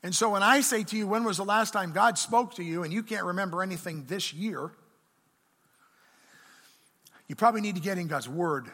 And 0.04 0.14
so 0.14 0.32
when 0.32 0.44
I 0.44 0.62
say 0.62 0.84
to 0.84 0.98
you, 0.98 1.08
when 1.08 1.24
was 1.24 1.38
the 1.38 1.46
last 1.46 1.72
time 1.72 1.94
God 1.94 2.18
spoke 2.18 2.56
to 2.56 2.64
you, 2.64 2.84
and 2.84 2.92
you 2.92 3.04
can't 3.04 3.26
remember 3.26 3.64
anything 3.64 4.06
this 4.08 4.34
year, 4.34 4.72
you 7.28 7.36
probably 7.36 7.62
need 7.62 7.76
to 7.76 7.82
get 7.82 7.98
in 7.98 8.08
God's 8.08 8.28
Word. 8.28 8.68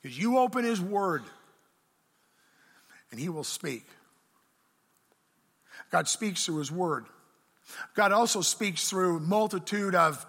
Because 0.00 0.18
you 0.18 0.38
open 0.38 0.64
His 0.64 0.80
Word 0.80 1.22
and 3.10 3.18
He 3.18 3.28
will 3.28 3.44
speak. 3.44 3.86
God 5.90 6.06
speaks 6.06 6.44
through 6.44 6.58
His 6.58 6.70
Word. 6.70 7.06
God 7.94 8.12
also 8.12 8.40
speaks 8.40 8.90
through 8.90 9.20
multitude 9.20 9.94
of 9.94 10.24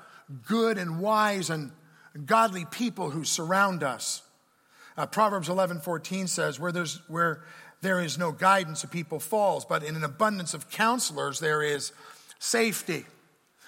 good 0.47 0.77
and 0.77 0.99
wise 0.99 1.49
and 1.49 1.71
godly 2.25 2.65
people 2.65 3.09
who 3.09 3.23
surround 3.23 3.83
us. 3.83 4.21
Uh, 4.95 5.05
Proverbs 5.05 5.49
11 5.49 5.79
14 5.81 6.27
says, 6.27 6.59
where, 6.59 6.71
there's, 6.71 7.01
where 7.07 7.43
there 7.81 7.99
is 7.99 8.17
no 8.17 8.31
guidance, 8.31 8.83
a 8.83 8.87
people 8.87 9.19
falls, 9.19 9.65
but 9.65 9.83
in 9.83 9.95
an 9.95 10.03
abundance 10.03 10.53
of 10.53 10.69
counselors, 10.69 11.39
there 11.39 11.61
is 11.61 11.91
safety. 12.39 13.05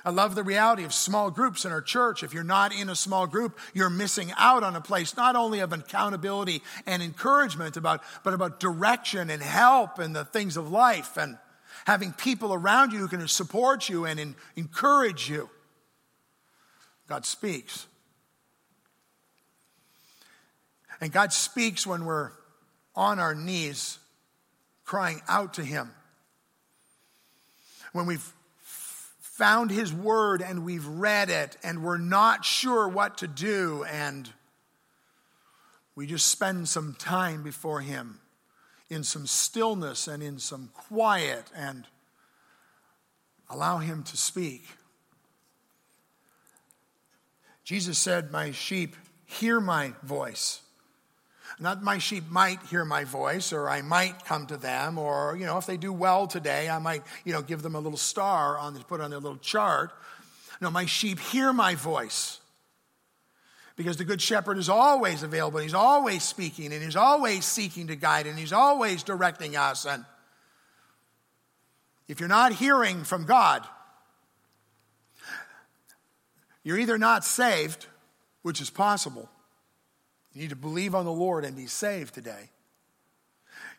I 0.06 0.12
love 0.12 0.36
the 0.36 0.44
reality 0.44 0.84
of 0.84 0.94
small 0.94 1.32
groups 1.32 1.66
in 1.66 1.72
our 1.72 1.82
church. 1.82 2.22
If 2.22 2.32
you're 2.32 2.44
not 2.44 2.72
in 2.72 2.90
a 2.90 2.96
small 2.96 3.26
group, 3.26 3.58
you're 3.74 3.90
missing 3.90 4.32
out 4.38 4.62
on 4.62 4.76
a 4.76 4.82
place 4.82 5.18
not 5.18 5.36
only 5.36 5.62
of 5.62 5.74
accountability 5.74 6.62
and 6.86 7.02
encouragement 7.02 7.76
about, 7.76 8.04
but 8.24 8.36
about 8.36 8.60
direction 8.60 9.32
and 9.32 9.42
help 9.42 9.98
and 9.98 10.16
the 10.16 10.24
things 10.24 10.58
of 10.58 10.70
life 10.70 11.18
and 11.18 11.40
having 11.88 12.14
people 12.14 12.54
around 12.54 12.94
you 12.94 13.00
who 13.00 13.08
can 13.08 13.28
support 13.28 13.90
you 13.90 14.06
and 14.06 14.36
encourage 14.56 15.28
you. 15.28 15.50
God 17.08 17.26
speaks. 17.26 17.88
And 21.02 21.12
God 21.12 21.34
speaks 21.34 21.86
when 21.86 22.06
we're 22.06 22.32
on 22.96 23.20
our 23.20 23.36
knees 23.36 24.00
crying 24.84 25.22
out 25.28 25.56
to 25.56 25.64
Him. 25.64 25.92
When 27.92 28.06
we've 28.06 28.34
found 29.36 29.70
his 29.70 29.92
word 29.92 30.42
and 30.42 30.64
we've 30.64 30.88
read 30.88 31.30
it 31.30 31.58
and 31.62 31.84
we're 31.84 31.98
not 31.98 32.46
sure 32.46 32.88
what 32.88 33.18
to 33.18 33.28
do 33.28 33.84
and 33.84 34.32
we 35.94 36.08
just 36.08 36.28
spend 36.28 36.70
some 36.70 36.96
time 36.98 37.44
before 37.44 37.82
him 37.82 38.22
in 38.90 39.04
some 39.04 39.28
stillness 39.28 40.08
and 40.08 40.24
in 40.24 40.40
some 40.40 40.70
quiet 40.74 41.44
and 41.54 41.86
allow 43.50 43.80
him 43.80 44.04
to 44.04 44.16
speak. 44.16 44.66
Jesus 47.66 47.98
said, 47.98 48.32
My 48.32 48.52
sheep 48.52 48.96
hear 49.26 49.60
my 49.60 49.92
voice. 50.02 50.62
Not 51.60 51.82
my 51.82 52.00
sheep 52.00 52.26
might 52.30 52.62
hear 52.64 52.84
my 52.84 53.06
voice, 53.06 53.54
or 53.54 53.70
I 53.70 53.82
might 53.82 54.26
come 54.26 54.46
to 54.48 54.58
them, 54.58 54.98
or, 54.98 55.38
you 55.38 55.46
know, 55.46 55.58
if 55.58 55.66
they 55.66 55.78
do 55.78 55.94
well 55.94 56.28
today, 56.28 56.70
I 56.70 56.80
might, 56.80 57.04
you 57.24 57.32
know, 57.32 57.42
give 57.42 57.62
them 57.62 57.76
a 57.76 57.80
little 57.80 57.98
star 57.98 58.58
on, 58.58 58.78
put 58.84 59.00
on 59.00 59.10
their 59.10 59.20
little 59.20 59.38
chart. 59.38 59.92
No, 60.60 60.70
my 60.70 60.86
sheep 60.86 61.20
hear 61.20 61.54
my 61.54 61.76
voice. 61.76 62.40
Because 63.78 63.96
the 63.98 64.06
Good 64.06 64.22
Shepherd 64.22 64.58
is 64.58 64.70
always 64.70 65.24
available, 65.24 65.60
he's 65.60 65.74
always 65.74 66.24
speaking, 66.24 66.74
and 66.74 66.84
he's 66.84 66.96
always 66.96 67.46
seeking 67.46 67.88
to 67.88 67.96
guide, 67.96 68.28
and 68.28 68.38
he's 68.38 68.54
always 68.54 69.04
directing 69.04 69.56
us. 69.56 69.86
And 69.86 70.06
if 72.10 72.20
you're 72.20 72.30
not 72.30 72.54
hearing 72.54 73.04
from 73.04 73.26
God, 73.26 73.66
you're 76.64 76.80
either 76.80 76.98
not 76.98 77.24
saved, 77.24 77.86
which 78.42 78.60
is 78.60 78.70
possible. 78.70 79.30
You 80.36 80.42
need 80.42 80.50
to 80.50 80.56
believe 80.58 80.94
on 80.94 81.06
the 81.06 81.12
Lord 81.12 81.46
and 81.46 81.56
be 81.56 81.66
saved 81.66 82.14
today. 82.14 82.50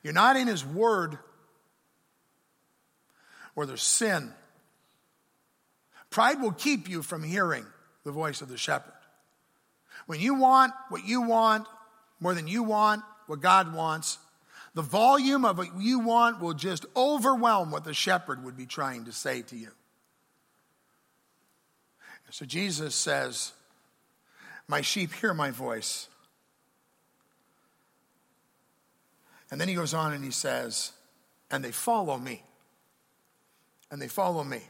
You're 0.03 0.15
not 0.15 0.37
in 0.37 0.49
His 0.49 0.65
Word, 0.65 1.19
where 3.55 3.67
there's 3.67 3.83
sin. 3.83 4.33
Pride 6.09 6.41
will 6.41 6.53
keep 6.53 6.89
you 6.89 7.03
from 7.03 7.23
hearing 7.23 7.67
the 8.05 8.11
voice 8.13 8.41
of 8.41 8.49
the 8.49 8.57
shepherd. 8.57 8.95
When 10.07 10.19
you 10.19 10.35
want 10.35 10.73
what 10.89 11.05
you 11.05 11.23
want 11.23 11.67
more 12.21 12.35
than 12.35 12.49
you 12.49 12.63
want 12.63 13.03
what 13.27 13.41
God 13.41 13.75
wants, 13.75 14.19
the 14.75 14.83
volume 14.83 15.45
of 15.45 15.59
what 15.59 15.79
you 15.79 15.99
want 15.99 16.41
will 16.41 16.55
just 16.55 16.87
overwhelm 16.97 17.71
what 17.71 17.85
the 17.85 17.93
shepherd 17.93 18.45
would 18.45 18.57
be 18.57 18.67
trying 18.67 19.07
to 19.07 19.13
say 19.13 19.43
to 19.43 19.57
you. 19.57 19.71
So 22.31 22.45
Jesus 22.45 22.95
says, 22.95 23.53
My 24.69 24.81
sheep 24.81 25.13
hear 25.13 25.35
my 25.35 25.51
voice. 25.51 26.09
And 29.51 29.61
then 29.61 29.69
he 29.69 29.75
goes 29.75 29.95
on 29.95 30.13
and 30.13 30.25
he 30.25 30.31
says, 30.31 30.93
And 31.51 31.65
they 31.65 31.73
follow 31.73 32.19
me. 32.19 32.43
And 33.91 34.03
they 34.03 34.09
follow 34.09 34.43
me. 34.43 34.63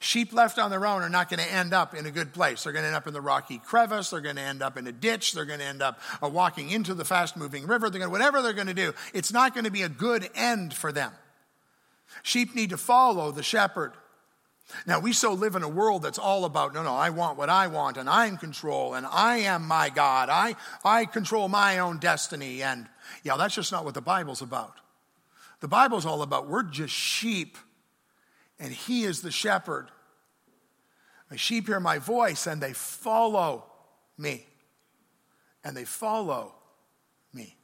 Sheep 0.00 0.32
left 0.32 0.58
on 0.58 0.70
their 0.70 0.84
own 0.86 1.02
are 1.02 1.08
not 1.08 1.30
going 1.30 1.40
to 1.40 1.52
end 1.52 1.72
up 1.72 1.94
in 1.94 2.04
a 2.06 2.10
good 2.10 2.32
place. 2.32 2.64
They're 2.64 2.72
going 2.72 2.82
to 2.82 2.88
end 2.88 2.96
up 2.96 3.06
in 3.06 3.14
the 3.14 3.20
rocky 3.20 3.58
crevice. 3.58 4.10
They're 4.10 4.20
going 4.20 4.36
to 4.36 4.42
end 4.42 4.62
up 4.62 4.76
in 4.76 4.86
a 4.86 4.92
ditch. 4.92 5.32
They're 5.32 5.44
going 5.44 5.60
to 5.60 5.64
end 5.64 5.82
up 5.82 6.00
uh, 6.22 6.28
walking 6.28 6.70
into 6.70 6.94
the 6.94 7.04
fast 7.04 7.36
moving 7.36 7.66
river. 7.66 7.88
They're 7.88 8.00
going 8.00 8.10
to, 8.10 8.12
whatever 8.12 8.42
they're 8.42 8.52
going 8.52 8.66
to 8.66 8.74
do, 8.74 8.92
it's 9.14 9.32
not 9.32 9.54
going 9.54 9.64
to 9.64 9.70
be 9.70 9.82
a 9.82 9.88
good 9.88 10.28
end 10.34 10.74
for 10.74 10.92
them. 10.92 11.12
Sheep 12.22 12.54
need 12.54 12.70
to 12.70 12.76
follow 12.76 13.30
the 13.30 13.42
shepherd. 13.42 13.92
Now, 14.86 15.00
we 15.00 15.14
so 15.14 15.32
live 15.32 15.54
in 15.54 15.62
a 15.62 15.68
world 15.68 16.02
that's 16.02 16.18
all 16.18 16.44
about, 16.44 16.74
no, 16.74 16.82
no, 16.82 16.94
I 16.94 17.08
want 17.10 17.38
what 17.38 17.48
I 17.48 17.68
want 17.68 17.96
and 17.96 18.08
I'm 18.08 18.36
control 18.36 18.94
and 18.94 19.06
I 19.06 19.38
am 19.38 19.66
my 19.66 19.88
God. 19.88 20.28
I, 20.28 20.56
I 20.84 21.06
control 21.06 21.48
my 21.48 21.78
own 21.78 21.98
destiny. 21.98 22.62
And 22.62 22.86
yeah, 23.22 23.36
that's 23.36 23.54
just 23.54 23.72
not 23.72 23.84
what 23.84 23.94
the 23.94 24.00
Bible's 24.00 24.42
about. 24.42 24.74
The 25.60 25.68
Bible's 25.68 26.06
all 26.06 26.22
about 26.22 26.48
we're 26.48 26.62
just 26.62 26.94
sheep 26.94 27.56
and 28.58 28.72
he 28.72 29.04
is 29.04 29.22
the 29.22 29.30
shepherd. 29.30 29.88
My 31.30 31.36
sheep 31.36 31.66
hear 31.66 31.80
my 31.80 31.98
voice 31.98 32.46
and 32.46 32.62
they 32.62 32.72
follow 32.72 33.64
me. 34.16 34.46
And 35.64 35.76
they 35.76 35.84
follow 35.84 36.54
me. 37.32 37.56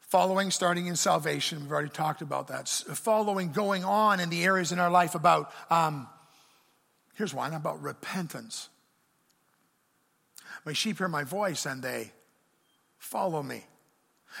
Following, 0.00 0.50
starting 0.50 0.86
in 0.86 0.96
salvation, 0.96 1.60
we've 1.60 1.72
already 1.72 1.88
talked 1.88 2.22
about 2.22 2.48
that. 2.48 2.68
Following, 2.68 3.52
going 3.52 3.84
on 3.84 4.20
in 4.20 4.30
the 4.30 4.44
areas 4.44 4.72
in 4.72 4.78
our 4.78 4.90
life 4.90 5.14
about, 5.14 5.52
um, 5.70 6.08
here's 7.14 7.34
one 7.34 7.52
about 7.52 7.82
repentance. 7.82 8.68
My 10.64 10.72
sheep 10.72 10.98
hear 10.98 11.08
my 11.08 11.24
voice 11.24 11.66
and 11.66 11.82
they 11.82 12.12
follow 13.04 13.42
me. 13.42 13.64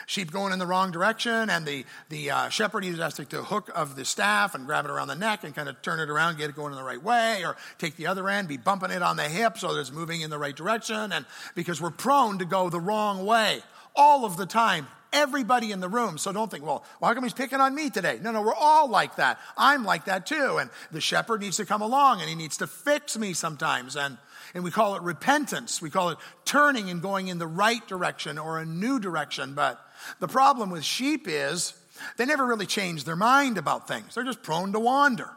Sheep 0.06 0.32
going 0.32 0.52
in 0.52 0.58
the 0.58 0.66
wrong 0.66 0.90
direction, 0.90 1.48
and 1.48 1.64
the, 1.64 1.84
the 2.08 2.30
uh, 2.30 2.48
shepherd 2.48 2.84
either 2.84 3.00
has 3.02 3.14
to 3.14 3.22
take 3.22 3.28
the 3.28 3.44
hook 3.44 3.70
of 3.76 3.94
the 3.94 4.04
staff 4.04 4.56
and 4.56 4.66
grab 4.66 4.84
it 4.84 4.90
around 4.90 5.06
the 5.06 5.14
neck 5.14 5.44
and 5.44 5.54
kind 5.54 5.68
of 5.68 5.80
turn 5.82 6.00
it 6.00 6.10
around, 6.10 6.36
get 6.36 6.50
it 6.50 6.56
going 6.56 6.72
in 6.72 6.78
the 6.78 6.84
right 6.84 7.02
way, 7.02 7.44
or 7.44 7.56
take 7.78 7.94
the 7.96 8.08
other 8.08 8.28
end, 8.28 8.48
be 8.48 8.56
bumping 8.56 8.90
it 8.90 9.02
on 9.02 9.16
the 9.16 9.28
hip 9.28 9.56
so 9.56 9.72
that 9.72 9.80
it's 9.80 9.92
moving 9.92 10.20
in 10.20 10.30
the 10.30 10.38
right 10.38 10.56
direction. 10.56 11.12
And 11.12 11.24
because 11.54 11.80
we're 11.80 11.90
prone 11.90 12.38
to 12.40 12.44
go 12.44 12.70
the 12.70 12.80
wrong 12.80 13.24
way 13.24 13.62
all 13.94 14.24
of 14.24 14.36
the 14.36 14.46
time, 14.46 14.88
everybody 15.12 15.70
in 15.70 15.78
the 15.78 15.88
room. 15.88 16.18
So 16.18 16.32
don't 16.32 16.50
think, 16.50 16.64
well, 16.64 16.84
how 17.00 17.14
come 17.14 17.22
he's 17.22 17.32
picking 17.32 17.60
on 17.60 17.74
me 17.74 17.88
today? 17.88 18.18
No, 18.20 18.32
no, 18.32 18.42
we're 18.42 18.54
all 18.54 18.88
like 18.88 19.16
that. 19.16 19.38
I'm 19.56 19.84
like 19.84 20.06
that 20.06 20.26
too. 20.26 20.58
And 20.58 20.70
the 20.90 21.00
shepherd 21.00 21.40
needs 21.40 21.58
to 21.58 21.64
come 21.64 21.82
along 21.82 22.20
and 22.20 22.28
he 22.28 22.34
needs 22.34 22.56
to 22.56 22.66
fix 22.66 23.16
me 23.16 23.32
sometimes. 23.32 23.94
And 23.94 24.18
and 24.54 24.62
we 24.62 24.70
call 24.70 24.94
it 24.94 25.02
repentance. 25.02 25.82
We 25.82 25.90
call 25.90 26.10
it 26.10 26.18
turning 26.44 26.88
and 26.88 27.02
going 27.02 27.28
in 27.28 27.38
the 27.38 27.46
right 27.46 27.86
direction 27.88 28.38
or 28.38 28.58
a 28.58 28.64
new 28.64 29.00
direction. 29.00 29.54
But 29.54 29.80
the 30.20 30.28
problem 30.28 30.70
with 30.70 30.84
sheep 30.84 31.26
is 31.28 31.74
they 32.16 32.24
never 32.24 32.46
really 32.46 32.66
change 32.66 33.04
their 33.04 33.16
mind 33.16 33.58
about 33.58 33.88
things, 33.88 34.14
they're 34.14 34.24
just 34.24 34.42
prone 34.42 34.72
to 34.72 34.80
wander. 34.80 35.30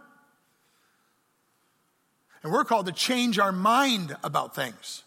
And 2.44 2.54
we're 2.54 2.66
called 2.66 2.86
to 2.86 2.92
change 2.92 3.40
our 3.40 3.52
mind 3.52 4.16
about 4.24 4.56
things. 4.56 5.04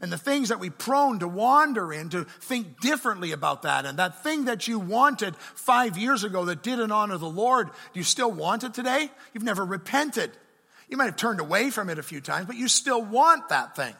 And 0.00 0.12
the 0.12 0.18
things 0.18 0.50
that 0.50 0.60
we're 0.60 0.70
prone 0.70 1.18
to 1.20 1.26
wander 1.26 1.92
in, 1.92 2.10
to 2.10 2.24
think 2.24 2.80
differently 2.80 3.32
about 3.32 3.62
that. 3.62 3.84
And 3.84 3.98
that 3.98 4.22
thing 4.22 4.44
that 4.44 4.68
you 4.68 4.78
wanted 4.78 5.34
five 5.36 5.98
years 5.98 6.22
ago 6.22 6.44
that 6.44 6.62
didn't 6.62 6.92
honor 6.92 7.18
the 7.18 7.28
Lord, 7.28 7.66
do 7.66 7.98
you 7.98 8.04
still 8.04 8.30
want 8.30 8.62
it 8.62 8.74
today? 8.74 9.10
You've 9.32 9.42
never 9.42 9.64
repented. 9.64 10.30
You 10.88 10.96
might 10.96 11.06
have 11.06 11.16
turned 11.16 11.40
away 11.40 11.70
from 11.70 11.90
it 11.90 11.98
a 11.98 12.02
few 12.02 12.20
times, 12.20 12.46
but 12.46 12.56
you 12.56 12.68
still 12.68 13.02
want 13.02 13.50
that 13.50 13.76
thing. 13.76 13.94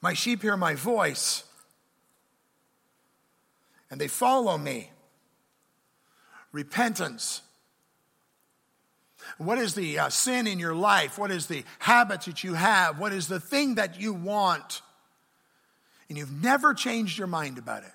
My 0.00 0.12
sheep 0.14 0.42
hear 0.42 0.56
my 0.56 0.74
voice, 0.74 1.44
and 3.90 4.00
they 4.00 4.08
follow 4.08 4.58
me. 4.58 4.90
Repentance. 6.52 7.40
What 9.38 9.58
is 9.58 9.74
the 9.74 9.98
uh, 9.98 10.08
sin 10.10 10.46
in 10.46 10.58
your 10.58 10.74
life? 10.74 11.18
What 11.18 11.30
is 11.30 11.46
the 11.46 11.64
habits 11.78 12.26
that 12.26 12.44
you 12.44 12.54
have? 12.54 12.98
What 12.98 13.12
is 13.12 13.28
the 13.28 13.40
thing 13.40 13.76
that 13.76 13.98
you 13.98 14.12
want? 14.12 14.82
And 16.08 16.18
you've 16.18 16.30
never 16.30 16.74
changed 16.74 17.18
your 17.18 17.26
mind 17.26 17.56
about 17.56 17.82
it. 17.82 17.93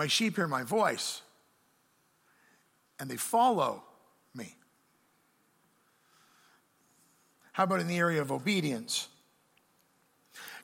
My 0.00 0.06
sheep 0.06 0.36
hear 0.36 0.48
my 0.48 0.62
voice, 0.62 1.20
and 2.98 3.10
they 3.10 3.18
follow 3.18 3.82
me. 4.34 4.56
How 7.52 7.64
about 7.64 7.80
in 7.80 7.86
the 7.86 7.98
area 7.98 8.22
of 8.22 8.32
obedience? 8.32 9.08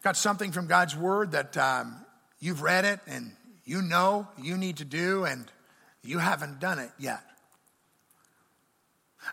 Got 0.03 0.17
something 0.17 0.53
from 0.53 0.69
God's 0.69 0.97
word 0.97 1.33
that 1.33 1.55
um, 1.59 1.97
you've 2.41 2.63
read 2.63 2.87
it 2.87 3.01
and 3.07 3.33
you 3.67 3.83
know 3.83 4.27
you 4.43 4.57
need 4.57 4.79
to 4.79 4.87
do, 4.87 5.27
and 5.27 5.45
you 6.03 6.19
haven't 6.19 6.59
done 6.59 6.79
it 6.79 6.93
yet. 6.99 7.21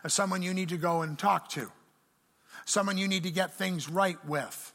Someone 0.06 0.42
you 0.42 0.52
need 0.52 0.68
to 0.68 0.76
go 0.76 1.00
and 1.00 1.18
talk 1.18 1.48
to, 1.52 1.72
someone 2.66 2.98
you 2.98 3.08
need 3.08 3.22
to 3.22 3.30
get 3.30 3.54
things 3.54 3.88
right 3.88 4.22
with 4.26 4.74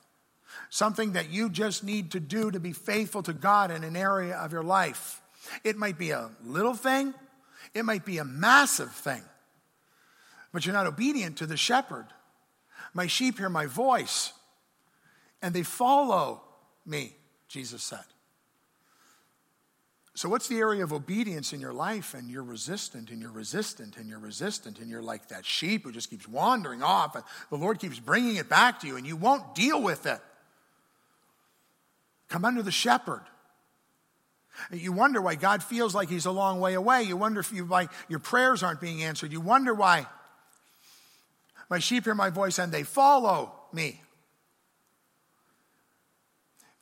something 0.69 1.13
that 1.13 1.29
you 1.29 1.49
just 1.49 1.83
need 1.83 2.11
to 2.11 2.19
do 2.19 2.51
to 2.51 2.59
be 2.59 2.73
faithful 2.73 3.23
to 3.23 3.33
God 3.33 3.71
in 3.71 3.83
an 3.83 3.95
area 3.95 4.35
of 4.35 4.51
your 4.51 4.63
life. 4.63 5.18
It 5.63 5.77
might 5.77 5.97
be 5.97 6.11
a 6.11 6.29
little 6.43 6.73
thing, 6.73 7.13
it 7.73 7.83
might 7.83 8.05
be 8.05 8.17
a 8.17 8.25
massive 8.25 8.91
thing, 8.91 9.21
but 10.51 10.65
you're 10.65 10.73
not 10.73 10.87
obedient 10.87 11.37
to 11.37 11.45
the 11.45 11.57
shepherd. 11.57 12.07
My 12.93 13.07
sheep 13.07 13.37
hear 13.37 13.49
my 13.49 13.67
voice 13.67 14.33
and 15.41 15.53
they 15.53 15.63
follow 15.63 16.41
me, 16.85 17.15
Jesus 17.47 17.83
said. 17.83 18.03
So, 20.15 20.27
what's 20.27 20.49
the 20.49 20.57
area 20.57 20.83
of 20.83 20.91
obedience 20.91 21.53
in 21.53 21.61
your 21.61 21.71
life? 21.71 22.13
And 22.13 22.29
you're 22.29 22.43
resistant, 22.43 23.09
and 23.09 23.21
you're 23.21 23.31
resistant, 23.31 23.95
and 23.95 24.09
you're 24.09 24.19
resistant, 24.19 24.79
and 24.79 24.89
you're 24.89 25.01
like 25.01 25.29
that 25.29 25.45
sheep 25.45 25.85
who 25.85 25.93
just 25.93 26.09
keeps 26.09 26.27
wandering 26.27 26.83
off, 26.83 27.15
and 27.15 27.23
the 27.49 27.55
Lord 27.55 27.79
keeps 27.79 27.99
bringing 27.99 28.35
it 28.35 28.49
back 28.49 28.81
to 28.81 28.87
you, 28.87 28.97
and 28.97 29.07
you 29.07 29.15
won't 29.15 29.55
deal 29.55 29.81
with 29.81 30.05
it. 30.05 30.19
Come 32.27 32.43
under 32.43 32.61
the 32.61 32.71
shepherd. 32.71 33.21
You 34.71 34.91
wonder 34.91 35.21
why 35.21 35.35
God 35.35 35.63
feels 35.63 35.95
like 35.95 36.09
he's 36.09 36.25
a 36.25 36.31
long 36.31 36.59
way 36.59 36.73
away. 36.73 37.03
You 37.03 37.17
wonder 37.17 37.39
if 37.39 37.51
you, 37.51 37.65
why 37.65 37.87
your 38.07 38.19
prayers 38.19 38.63
aren't 38.63 38.81
being 38.81 39.03
answered. 39.03 39.31
You 39.31 39.41
wonder 39.41 39.73
why 39.73 40.07
my 41.69 41.79
sheep 41.79 42.05
hear 42.05 42.15
my 42.15 42.29
voice 42.29 42.57
and 42.59 42.71
they 42.71 42.83
follow 42.83 43.53
me. 43.71 44.01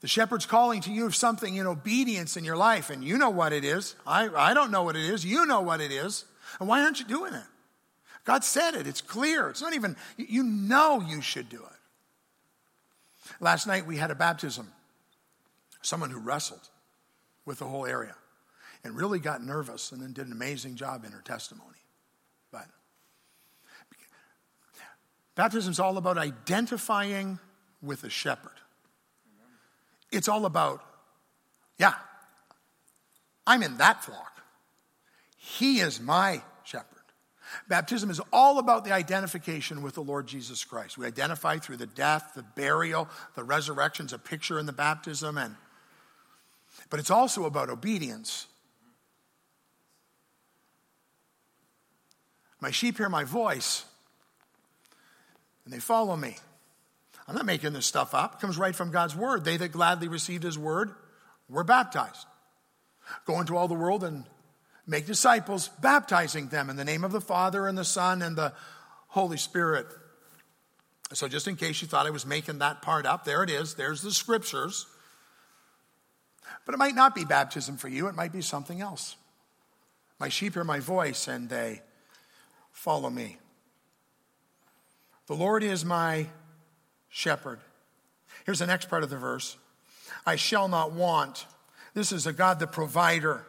The 0.01 0.07
shepherd's 0.07 0.45
calling 0.45 0.81
to 0.81 0.91
you 0.91 1.05
of 1.05 1.15
something 1.15 1.55
in 1.55 1.65
obedience 1.65 2.37
in 2.37 2.45
your 2.45 2.55
life, 2.55 2.91
and 2.91 3.03
you 3.03 3.17
know 3.17 3.31
what 3.31 3.51
it 3.51 3.65
is. 3.65 3.95
I, 4.05 4.29
I 4.29 4.53
don't 4.53 4.69
know 4.69 4.83
what 4.83 4.95
it 4.95 5.03
is. 5.03 5.25
You 5.25 5.45
know 5.47 5.61
what 5.61 5.81
it 5.81 5.91
is. 5.91 6.23
And 6.59 6.69
why 6.69 6.83
aren't 6.83 6.99
you 6.99 7.05
doing 7.05 7.33
it? 7.33 7.43
God 8.23 8.43
said 8.43 8.75
it. 8.75 8.85
It's 8.85 9.01
clear. 9.01 9.49
It's 9.49 9.61
not 9.61 9.73
even, 9.73 9.95
you 10.17 10.43
know 10.43 11.01
you 11.01 11.21
should 11.21 11.49
do 11.49 11.57
it. 11.57 11.77
Last 13.39 13.65
night 13.65 13.87
we 13.87 13.97
had 13.97 14.11
a 14.11 14.15
baptism 14.15 14.71
someone 15.81 16.09
who 16.09 16.19
wrestled 16.19 16.67
with 17.47 17.59
the 17.59 17.65
whole 17.65 17.85
area 17.85 18.13
and 18.83 18.95
really 18.95 19.19
got 19.19 19.43
nervous 19.43 19.91
and 19.91 20.01
then 20.01 20.13
did 20.13 20.27
an 20.27 20.33
amazing 20.33 20.75
job 20.75 21.03
in 21.05 21.11
her 21.11 21.21
testimony. 21.21 21.79
But 22.51 22.65
baptism 25.33 25.71
is 25.71 25.79
all 25.79 25.97
about 25.97 26.17
identifying 26.17 27.39
with 27.81 28.03
a 28.03 28.09
shepherd. 28.09 28.51
It's 30.11 30.27
all 30.27 30.45
about, 30.45 30.83
yeah, 31.79 31.93
I'm 33.47 33.63
in 33.63 33.77
that 33.77 34.03
flock. 34.03 34.41
He 35.37 35.79
is 35.79 36.01
my 36.01 36.41
shepherd. 36.63 36.85
Baptism 37.69 38.09
is 38.09 38.19
all 38.33 38.59
about 38.59 38.83
the 38.83 38.91
identification 38.91 39.81
with 39.81 39.93
the 39.93 40.01
Lord 40.01 40.27
Jesus 40.27 40.65
Christ. 40.65 40.97
We 40.97 41.05
identify 41.05 41.57
through 41.59 41.77
the 41.77 41.87
death, 41.87 42.33
the 42.35 42.43
burial, 42.43 43.07
the 43.35 43.43
resurrection. 43.43 44.07
resurrection's 44.07 44.13
a 44.13 44.19
picture 44.19 44.59
in 44.59 44.65
the 44.65 44.73
baptism, 44.73 45.37
and 45.37 45.55
but 46.89 46.99
it's 46.99 47.11
also 47.11 47.45
about 47.45 47.69
obedience. 47.69 48.47
My 52.59 52.71
sheep 52.71 52.97
hear 52.97 53.09
my 53.09 53.23
voice, 53.23 53.85
and 55.65 55.73
they 55.73 55.79
follow 55.79 56.15
me. 56.15 56.37
I'm 57.27 57.35
not 57.35 57.45
making 57.45 57.73
this 57.73 57.85
stuff 57.85 58.15
up. 58.15 58.35
It 58.35 58.39
comes 58.39 58.57
right 58.57 58.75
from 58.75 58.91
God's 58.91 59.15
word. 59.15 59.43
They 59.43 59.57
that 59.57 59.73
gladly 59.73 60.07
received 60.07 60.43
his 60.43 60.57
word 60.57 60.91
were 61.49 61.63
baptized. 61.63 62.25
Go 63.25 63.39
into 63.39 63.57
all 63.57 63.67
the 63.67 63.73
world 63.73 64.03
and 64.03 64.25
make 64.85 65.05
disciples, 65.05 65.69
baptizing 65.81 66.47
them 66.47 66.69
in 66.69 66.77
the 66.77 66.85
name 66.85 67.03
of 67.03 67.11
the 67.11 67.21
Father 67.21 67.67
and 67.67 67.77
the 67.77 67.85
Son 67.85 68.21
and 68.21 68.35
the 68.35 68.53
Holy 69.09 69.37
Spirit. 69.37 69.87
So, 71.13 71.27
just 71.27 71.47
in 71.47 71.55
case 71.55 71.81
you 71.81 71.87
thought 71.87 72.05
I 72.05 72.11
was 72.11 72.25
making 72.25 72.59
that 72.59 72.81
part 72.81 73.05
up, 73.05 73.23
there 73.23 73.43
it 73.43 73.49
is. 73.49 73.75
There's 73.75 74.01
the 74.01 74.11
scriptures. 74.11 74.87
But 76.67 76.73
it 76.73 76.79
might 76.79 76.95
not 76.95 77.15
be 77.15 77.23
baptism 77.23 77.77
for 77.77 77.87
you, 77.87 78.07
it 78.07 78.15
might 78.15 78.33
be 78.33 78.41
something 78.41 78.81
else. 78.81 79.15
My 80.19 80.27
sheep 80.27 80.53
hear 80.53 80.65
my 80.65 80.81
voice 80.81 81.29
and 81.29 81.47
they 81.47 81.81
follow 82.73 83.09
me. 83.09 83.37
The 85.27 85.33
Lord 85.33 85.63
is 85.63 85.85
my 85.85 86.27
shepherd. 87.07 87.61
Here's 88.45 88.59
the 88.59 88.67
next 88.67 88.89
part 88.89 89.03
of 89.03 89.09
the 89.09 89.17
verse 89.17 89.55
I 90.25 90.35
shall 90.35 90.67
not 90.67 90.91
want. 90.91 91.45
This 91.93 92.11
is 92.11 92.27
a 92.27 92.33
God, 92.33 92.59
the 92.59 92.67
provider. 92.67 93.47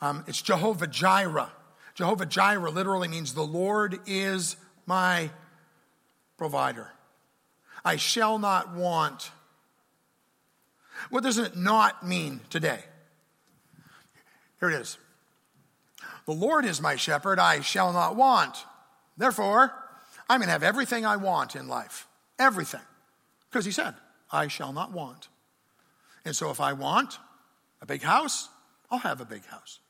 Um, 0.00 0.24
it's 0.26 0.42
Jehovah 0.42 0.88
Jireh. 0.88 1.52
Jehovah 1.94 2.26
Jireh 2.26 2.70
literally 2.70 3.06
means 3.06 3.32
the 3.32 3.42
Lord 3.42 4.00
is 4.06 4.56
my 4.86 5.30
provider. 6.36 6.88
I 7.84 7.94
shall 7.94 8.40
not 8.40 8.74
want. 8.74 9.30
What 11.08 11.22
does 11.22 11.38
it 11.38 11.56
not 11.56 12.06
mean 12.06 12.40
today? 12.50 12.84
Here 14.60 14.70
it 14.70 14.80
is. 14.80 14.98
The 16.26 16.32
Lord 16.32 16.64
is 16.64 16.80
my 16.80 16.96
shepherd, 16.96 17.38
I 17.38 17.60
shall 17.60 17.92
not 17.92 18.14
want. 18.14 18.64
Therefore, 19.16 19.72
I'm 20.28 20.40
going 20.40 20.48
to 20.48 20.52
have 20.52 20.62
everything 20.62 21.04
I 21.04 21.16
want 21.16 21.56
in 21.56 21.66
life. 21.66 22.06
Everything. 22.38 22.80
Because 23.50 23.64
he 23.64 23.72
said, 23.72 23.94
I 24.30 24.48
shall 24.48 24.72
not 24.72 24.92
want. 24.92 25.28
And 26.24 26.36
so 26.36 26.50
if 26.50 26.60
I 26.60 26.74
want 26.74 27.18
a 27.82 27.86
big 27.86 28.02
house, 28.02 28.48
I'll 28.90 28.98
have 28.98 29.20
a 29.20 29.24
big 29.24 29.44
house. 29.46 29.80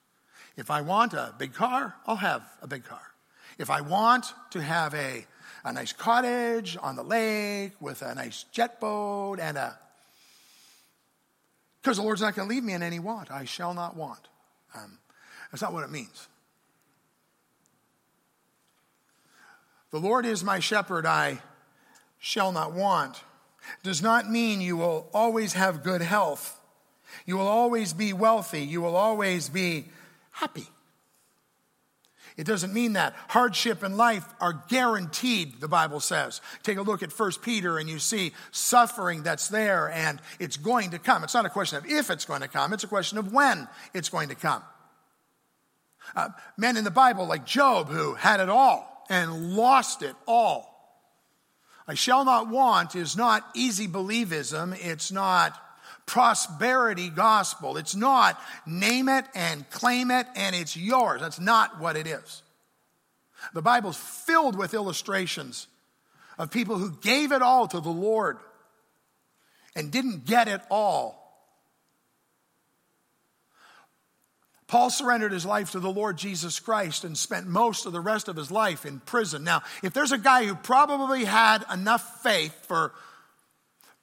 If 0.56 0.70
I 0.70 0.80
want 0.80 1.12
a 1.12 1.34
big 1.36 1.54
car, 1.54 1.94
I'll 2.06 2.16
have 2.16 2.42
a 2.62 2.66
big 2.66 2.84
car. 2.84 3.02
If 3.58 3.70
I 3.70 3.80
want 3.80 4.32
to 4.50 4.62
have 4.62 4.94
a, 4.94 5.26
a 5.64 5.72
nice 5.72 5.92
cottage 5.92 6.78
on 6.80 6.96
the 6.96 7.02
lake 7.02 7.72
with 7.80 8.02
a 8.02 8.14
nice 8.14 8.44
jet 8.52 8.80
boat 8.80 9.40
and 9.40 9.58
a. 9.58 9.78
Because 11.82 11.96
the 11.96 12.02
Lord's 12.02 12.20
not 12.20 12.34
going 12.34 12.48
to 12.48 12.54
leave 12.54 12.64
me 12.64 12.74
in 12.74 12.82
any 12.82 12.98
want. 12.98 13.30
I 13.30 13.44
shall 13.44 13.74
not 13.74 13.96
want. 13.96 14.28
Um, 14.74 14.98
that's 15.50 15.62
not 15.62 15.72
what 15.72 15.84
it 15.84 15.90
means. 15.90 16.28
The 19.90 19.98
Lord 19.98 20.24
is 20.24 20.44
my 20.44 20.60
shepherd, 20.60 21.04
I 21.04 21.40
shall 22.18 22.52
not 22.52 22.72
want. 22.72 23.22
Does 23.82 24.02
not 24.02 24.30
mean 24.30 24.60
you 24.60 24.76
will 24.76 25.08
always 25.12 25.54
have 25.54 25.82
good 25.82 26.00
health. 26.00 26.60
You 27.26 27.36
will 27.36 27.48
always 27.48 27.92
be 27.92 28.12
wealthy. 28.12 28.62
You 28.62 28.80
will 28.80 28.96
always 28.96 29.48
be 29.48 29.88
happy. 30.30 30.68
It 32.36 32.46
doesn't 32.46 32.72
mean 32.72 32.94
that. 32.94 33.14
Hardship 33.28 33.82
and 33.82 33.96
life 33.96 34.26
are 34.40 34.62
guaranteed, 34.68 35.60
the 35.60 35.68
Bible 35.68 36.00
says. 36.00 36.40
Take 36.62 36.78
a 36.78 36.82
look 36.82 37.02
at 37.02 37.18
1 37.18 37.32
Peter 37.42 37.78
and 37.78 37.88
you 37.88 37.98
see 37.98 38.32
suffering 38.50 39.22
that's 39.22 39.48
there 39.48 39.90
and 39.90 40.20
it's 40.38 40.56
going 40.56 40.90
to 40.90 40.98
come. 40.98 41.24
It's 41.24 41.34
not 41.34 41.46
a 41.46 41.50
question 41.50 41.78
of 41.78 41.86
if 41.86 42.10
it's 42.10 42.24
going 42.24 42.42
to 42.42 42.48
come, 42.48 42.72
it's 42.72 42.84
a 42.84 42.88
question 42.88 43.18
of 43.18 43.32
when 43.32 43.68
it's 43.94 44.08
going 44.08 44.28
to 44.28 44.34
come. 44.34 44.62
Uh, 46.16 46.28
men 46.56 46.76
in 46.76 46.84
the 46.84 46.90
Bible 46.90 47.26
like 47.26 47.44
Job 47.44 47.88
who 47.88 48.14
had 48.14 48.40
it 48.40 48.48
all 48.48 49.04
and 49.08 49.54
lost 49.54 50.02
it 50.02 50.14
all. 50.26 50.70
I 51.86 51.94
shall 51.94 52.24
not 52.24 52.48
want 52.48 52.94
is 52.94 53.16
not 53.16 53.44
easy 53.54 53.88
believism. 53.88 54.78
It's 54.80 55.10
not 55.10 55.60
prosperity 56.06 57.08
gospel. 57.08 57.76
It's 57.76 57.94
not 57.94 58.40
name 58.66 59.08
it 59.08 59.24
and 59.34 59.68
claim 59.70 60.10
it 60.10 60.26
and 60.34 60.56
it's 60.56 60.76
yours. 60.76 61.20
That's 61.20 61.40
not 61.40 61.80
what 61.80 61.96
it 61.96 62.06
is. 62.06 62.42
The 63.54 63.62
Bible's 63.62 63.96
filled 63.96 64.56
with 64.56 64.74
illustrations 64.74 65.66
of 66.38 66.50
people 66.50 66.78
who 66.78 66.90
gave 66.90 67.32
it 67.32 67.42
all 67.42 67.68
to 67.68 67.80
the 67.80 67.90
Lord 67.90 68.38
and 69.76 69.90
didn't 69.90 70.26
get 70.26 70.48
it 70.48 70.60
all. 70.70 71.20
Paul 74.66 74.90
surrendered 74.90 75.32
his 75.32 75.44
life 75.44 75.72
to 75.72 75.80
the 75.80 75.90
Lord 75.90 76.16
Jesus 76.16 76.60
Christ 76.60 77.02
and 77.02 77.18
spent 77.18 77.48
most 77.48 77.86
of 77.86 77.92
the 77.92 78.00
rest 78.00 78.28
of 78.28 78.36
his 78.36 78.52
life 78.52 78.86
in 78.86 79.00
prison. 79.00 79.42
Now, 79.42 79.62
if 79.82 79.92
there's 79.92 80.12
a 80.12 80.18
guy 80.18 80.44
who 80.44 80.54
probably 80.54 81.24
had 81.24 81.64
enough 81.72 82.22
faith 82.22 82.54
for 82.66 82.92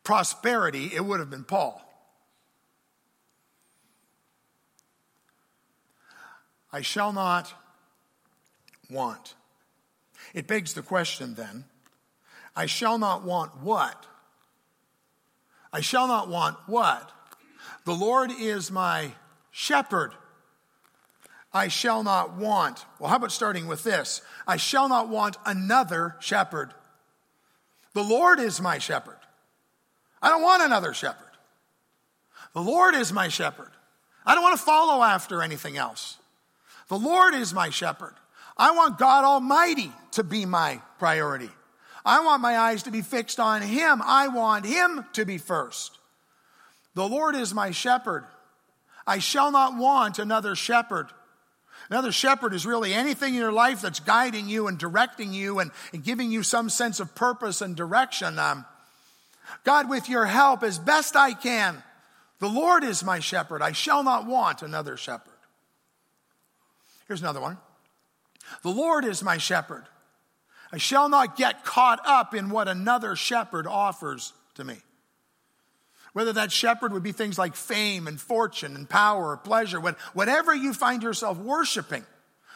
prosperity, 0.03 0.91
it 0.93 1.05
would 1.05 1.21
have 1.21 1.29
been 1.29 1.45
Paul. 1.45 1.81
I 6.71 6.81
shall 6.81 7.13
not 7.13 7.53
want. 8.89 9.35
It 10.33 10.47
begs 10.47 10.73
the 10.73 10.81
question 10.81 11.35
then 11.35 11.65
I 12.55 12.65
shall 12.65 12.97
not 12.97 13.23
want 13.23 13.57
what? 13.61 14.05
I 15.71 15.81
shall 15.81 16.07
not 16.07 16.27
want 16.27 16.57
what? 16.65 17.11
The 17.85 17.93
Lord 17.93 18.31
is 18.31 18.71
my 18.71 19.11
shepherd. 19.51 20.13
I 21.53 21.67
shall 21.67 22.03
not 22.03 22.35
want. 22.35 22.85
Well, 22.99 23.09
how 23.09 23.15
about 23.15 23.31
starting 23.31 23.67
with 23.67 23.83
this? 23.83 24.21
I 24.45 24.57
shall 24.57 24.89
not 24.89 25.09
want 25.09 25.37
another 25.45 26.15
shepherd. 26.19 26.73
The 27.93 28.03
Lord 28.03 28.39
is 28.39 28.61
my 28.61 28.77
shepherd. 28.77 29.17
I 30.21 30.29
don't 30.29 30.43
want 30.43 30.63
another 30.63 30.93
shepherd. 30.93 31.25
The 32.53 32.61
Lord 32.61 32.95
is 32.95 33.13
my 33.13 33.27
shepherd. 33.27 33.71
I 34.25 34.35
don't 34.35 34.43
want 34.43 34.57
to 34.57 34.63
follow 34.63 35.03
after 35.03 35.41
anything 35.41 35.77
else. 35.77 36.17
The 36.87 36.97
Lord 36.97 37.33
is 37.33 37.53
my 37.53 37.69
shepherd. 37.69 38.13
I 38.57 38.71
want 38.71 38.97
God 38.97 39.23
Almighty 39.23 39.91
to 40.11 40.23
be 40.23 40.45
my 40.45 40.81
priority. 40.99 41.49
I 42.05 42.23
want 42.23 42.41
my 42.41 42.57
eyes 42.57 42.83
to 42.83 42.91
be 42.91 43.01
fixed 43.01 43.39
on 43.39 43.61
Him. 43.61 44.01
I 44.03 44.29
want 44.29 44.65
Him 44.65 45.05
to 45.13 45.25
be 45.25 45.37
first. 45.37 45.97
The 46.95 47.07
Lord 47.07 47.35
is 47.35 47.53
my 47.53 47.71
shepherd. 47.71 48.25
I 49.05 49.19
shall 49.19 49.51
not 49.51 49.77
want 49.77 50.17
another 50.17 50.55
shepherd. 50.55 51.07
Another 51.89 52.11
shepherd 52.11 52.53
is 52.53 52.65
really 52.65 52.93
anything 52.93 53.33
in 53.33 53.39
your 53.39 53.51
life 53.51 53.81
that's 53.81 53.99
guiding 53.99 54.49
you 54.49 54.67
and 54.67 54.77
directing 54.77 55.31
you 55.31 55.59
and, 55.59 55.71
and 55.93 56.03
giving 56.03 56.31
you 56.31 56.43
some 56.43 56.69
sense 56.69 56.99
of 56.99 57.13
purpose 57.13 57.61
and 57.61 57.75
direction. 57.75 58.39
Um, 58.39 58.65
God, 59.63 59.89
with 59.89 60.09
your 60.09 60.25
help, 60.25 60.63
as 60.63 60.79
best 60.79 61.15
I 61.15 61.33
can, 61.33 61.81
the 62.39 62.49
Lord 62.49 62.83
is 62.83 63.03
my 63.03 63.19
shepherd. 63.19 63.61
I 63.61 63.71
shall 63.71 64.03
not 64.03 64.25
want 64.25 64.61
another 64.61 64.97
shepherd. 64.97 65.36
Here's 67.07 67.21
another 67.21 67.41
one. 67.41 67.57
The 68.63 68.69
Lord 68.69 69.05
is 69.05 69.23
my 69.23 69.37
shepherd. 69.37 69.85
I 70.71 70.77
shall 70.77 71.09
not 71.09 71.37
get 71.37 71.63
caught 71.63 71.99
up 72.05 72.33
in 72.33 72.49
what 72.49 72.67
another 72.67 73.15
shepherd 73.15 73.67
offers 73.67 74.33
to 74.55 74.63
me. 74.63 74.75
Whether 76.13 76.33
that 76.33 76.51
shepherd 76.51 76.93
would 76.93 77.03
be 77.03 77.11
things 77.11 77.37
like 77.37 77.55
fame 77.55 78.07
and 78.07 78.19
fortune 78.19 78.75
and 78.75 78.89
power 78.89 79.31
or 79.31 79.37
pleasure, 79.37 79.79
whatever 80.13 80.53
you 80.53 80.73
find 80.73 81.03
yourself 81.03 81.37
worshiping, 81.37 82.03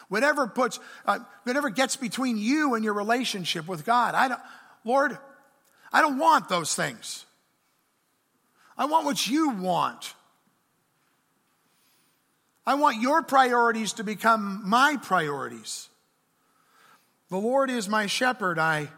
whatever 0.08 0.46
puts, 0.46 0.78
uh, 1.06 1.20
whatever 1.44 1.70
gets 1.70 1.96
between 1.96 2.36
you 2.36 2.74
and 2.74 2.84
your 2.84 2.94
relationship 2.94 3.66
with 3.66 3.86
God. 3.86 4.14
I 4.14 4.28
don't, 4.28 4.40
Lord, 4.84 5.16
I 5.92 6.02
don't 6.02 6.18
want 6.18 6.48
those 6.48 6.74
things. 6.74 7.24
I 8.76 8.86
want 8.86 9.06
what 9.06 9.26
you 9.26 9.50
want. 9.50 10.14
I 12.64 12.74
want 12.74 13.00
your 13.00 13.22
priorities 13.22 13.94
to 13.94 14.04
become 14.04 14.62
my 14.64 14.96
priorities. 15.02 15.88
The 17.28 17.36
Lord 17.38 17.70
is 17.70 17.88
my 17.88 18.06
shepherd, 18.06 18.58
I 18.58 18.88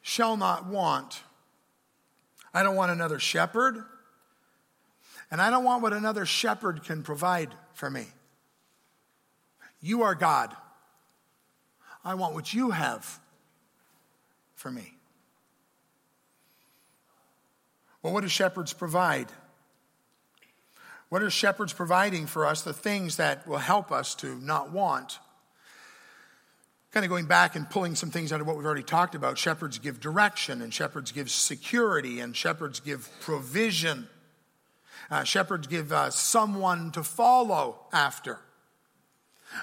shall 0.00 0.36
not 0.36 0.66
want. 0.66 1.22
I 2.52 2.62
don't 2.62 2.74
want 2.74 2.90
another 2.90 3.18
shepherd, 3.18 3.84
and 5.30 5.40
I 5.40 5.50
don't 5.50 5.64
want 5.64 5.82
what 5.82 5.92
another 5.92 6.24
shepherd 6.24 6.82
can 6.82 7.02
provide 7.02 7.54
for 7.74 7.90
me. 7.90 8.06
You 9.80 10.02
are 10.02 10.14
God. 10.14 10.56
I 12.04 12.14
want 12.14 12.34
what 12.34 12.52
you 12.52 12.70
have 12.70 13.20
for 14.54 14.70
me. 14.70 14.94
Well, 18.02 18.12
what 18.12 18.22
do 18.22 18.28
shepherds 18.28 18.72
provide? 18.72 19.30
What 21.08 21.22
are 21.22 21.30
shepherds 21.30 21.72
providing 21.72 22.26
for 22.26 22.44
us? 22.44 22.62
The 22.62 22.72
things 22.72 23.16
that 23.16 23.46
will 23.46 23.58
help 23.58 23.90
us 23.90 24.14
to 24.16 24.34
not 24.36 24.72
want. 24.72 25.18
kind 26.92 27.04
of 27.04 27.10
going 27.10 27.26
back 27.26 27.54
and 27.54 27.68
pulling 27.68 27.94
some 27.94 28.10
things 28.10 28.32
out 28.32 28.40
of 28.40 28.46
what 28.46 28.56
we've 28.56 28.66
already 28.66 28.82
talked 28.82 29.14
about. 29.14 29.38
Shepherds 29.38 29.78
give 29.78 30.00
direction, 30.00 30.62
and 30.62 30.72
shepherds 30.72 31.12
give 31.12 31.30
security, 31.30 32.20
and 32.20 32.34
shepherds 32.34 32.80
give 32.80 33.08
provision. 33.20 34.08
Uh, 35.10 35.24
shepherds 35.24 35.66
give 35.66 35.92
uh, 35.92 36.10
someone 36.10 36.90
to 36.92 37.02
follow 37.02 37.86
after. 37.92 38.38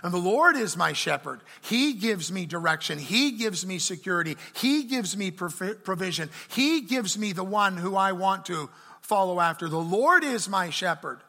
And 0.01 0.11
the 0.11 0.17
Lord 0.17 0.55
is 0.55 0.75
my 0.75 0.93
shepherd. 0.93 1.41
He 1.61 1.93
gives 1.93 2.31
me 2.31 2.47
direction. 2.47 2.97
He 2.97 3.31
gives 3.33 3.65
me 3.65 3.77
security. 3.77 4.35
He 4.55 4.85
gives 4.85 5.15
me 5.15 5.29
provision. 5.29 6.29
He 6.47 6.81
gives 6.81 7.19
me 7.19 7.33
the 7.33 7.43
one 7.43 7.77
who 7.77 7.95
I 7.95 8.13
want 8.13 8.45
to 8.45 8.69
follow 9.01 9.39
after. 9.39 9.69
The 9.69 9.77
Lord 9.77 10.23
is 10.23 10.49
my 10.49 10.71
shepherd. 10.71 11.19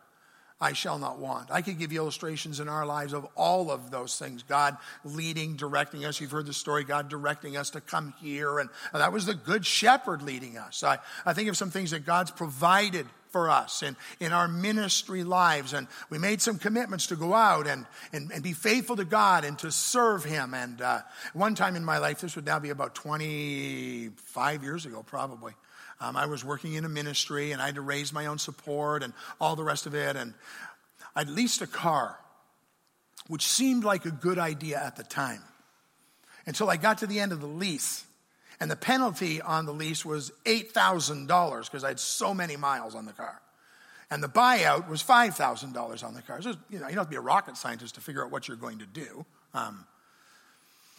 I 0.60 0.72
shall 0.72 0.98
not 0.98 1.18
want. 1.18 1.50
I 1.50 1.60
could 1.60 1.78
give 1.78 1.92
you 1.92 2.00
illustrations 2.00 2.60
in 2.60 2.68
our 2.68 2.86
lives 2.86 3.12
of 3.12 3.26
all 3.36 3.70
of 3.70 3.90
those 3.90 4.18
things. 4.18 4.42
God 4.42 4.78
leading, 5.04 5.56
directing 5.56 6.06
us. 6.06 6.18
You've 6.18 6.30
heard 6.30 6.46
the 6.46 6.54
story, 6.54 6.82
God 6.82 7.10
directing 7.10 7.58
us 7.58 7.70
to 7.70 7.82
come 7.82 8.14
here. 8.22 8.58
And 8.58 8.70
that 8.94 9.12
was 9.12 9.26
the 9.26 9.34
good 9.34 9.66
shepherd 9.66 10.22
leading 10.22 10.56
us. 10.56 10.82
I, 10.82 10.98
I 11.26 11.34
think 11.34 11.50
of 11.50 11.58
some 11.58 11.70
things 11.70 11.90
that 11.90 12.06
God's 12.06 12.30
provided 12.30 13.06
for 13.32 13.50
us 13.50 13.82
and 13.82 13.96
in 14.18 14.32
our 14.32 14.48
ministry 14.48 15.22
lives. 15.22 15.74
And 15.74 15.88
we 16.08 16.16
made 16.16 16.40
some 16.40 16.58
commitments 16.58 17.08
to 17.08 17.16
go 17.16 17.34
out 17.34 17.66
and, 17.66 17.84
and, 18.14 18.32
and 18.32 18.42
be 18.42 18.54
faithful 18.54 18.96
to 18.96 19.04
God 19.04 19.44
and 19.44 19.58
to 19.58 19.70
serve 19.70 20.24
Him. 20.24 20.54
And 20.54 20.80
uh, 20.80 21.00
one 21.34 21.54
time 21.54 21.76
in 21.76 21.84
my 21.84 21.98
life, 21.98 22.22
this 22.22 22.34
would 22.34 22.46
now 22.46 22.60
be 22.60 22.70
about 22.70 22.94
25 22.94 24.62
years 24.62 24.86
ago, 24.86 25.02
probably. 25.06 25.52
Um, 26.00 26.16
I 26.16 26.26
was 26.26 26.44
working 26.44 26.74
in 26.74 26.84
a 26.84 26.88
ministry 26.88 27.52
and 27.52 27.62
I 27.62 27.66
had 27.66 27.76
to 27.76 27.80
raise 27.80 28.12
my 28.12 28.26
own 28.26 28.38
support 28.38 29.02
and 29.02 29.12
all 29.40 29.56
the 29.56 29.64
rest 29.64 29.86
of 29.86 29.94
it. 29.94 30.16
And 30.16 30.34
I'd 31.14 31.28
leased 31.28 31.62
a 31.62 31.66
car, 31.66 32.18
which 33.28 33.46
seemed 33.46 33.84
like 33.84 34.04
a 34.04 34.10
good 34.10 34.38
idea 34.38 34.82
at 34.82 34.96
the 34.96 35.04
time 35.04 35.42
until 36.46 36.68
I 36.68 36.76
got 36.76 36.98
to 36.98 37.06
the 37.06 37.20
end 37.20 37.32
of 37.32 37.40
the 37.40 37.46
lease. 37.46 38.04
And 38.60 38.70
the 38.70 38.76
penalty 38.76 39.40
on 39.42 39.66
the 39.66 39.72
lease 39.72 40.04
was 40.04 40.32
$8,000 40.44 41.64
because 41.64 41.84
I 41.84 41.88
had 41.88 42.00
so 42.00 42.32
many 42.32 42.56
miles 42.56 42.94
on 42.94 43.04
the 43.04 43.12
car. 43.12 43.40
And 44.10 44.22
the 44.22 44.28
buyout 44.28 44.88
was 44.88 45.02
$5,000 45.02 46.04
on 46.04 46.14
the 46.14 46.22
car. 46.22 46.40
So, 46.40 46.50
you 46.70 46.78
know, 46.78 46.88
you 46.88 46.94
don't 46.94 46.98
have 46.98 47.06
to 47.06 47.10
be 47.10 47.16
a 47.16 47.20
rocket 47.20 47.56
scientist 47.56 47.96
to 47.96 48.00
figure 48.00 48.24
out 48.24 48.30
what 48.30 48.48
you're 48.48 48.56
going 48.56 48.78
to 48.78 48.86
do. 48.86 49.26
Um, 49.52 49.84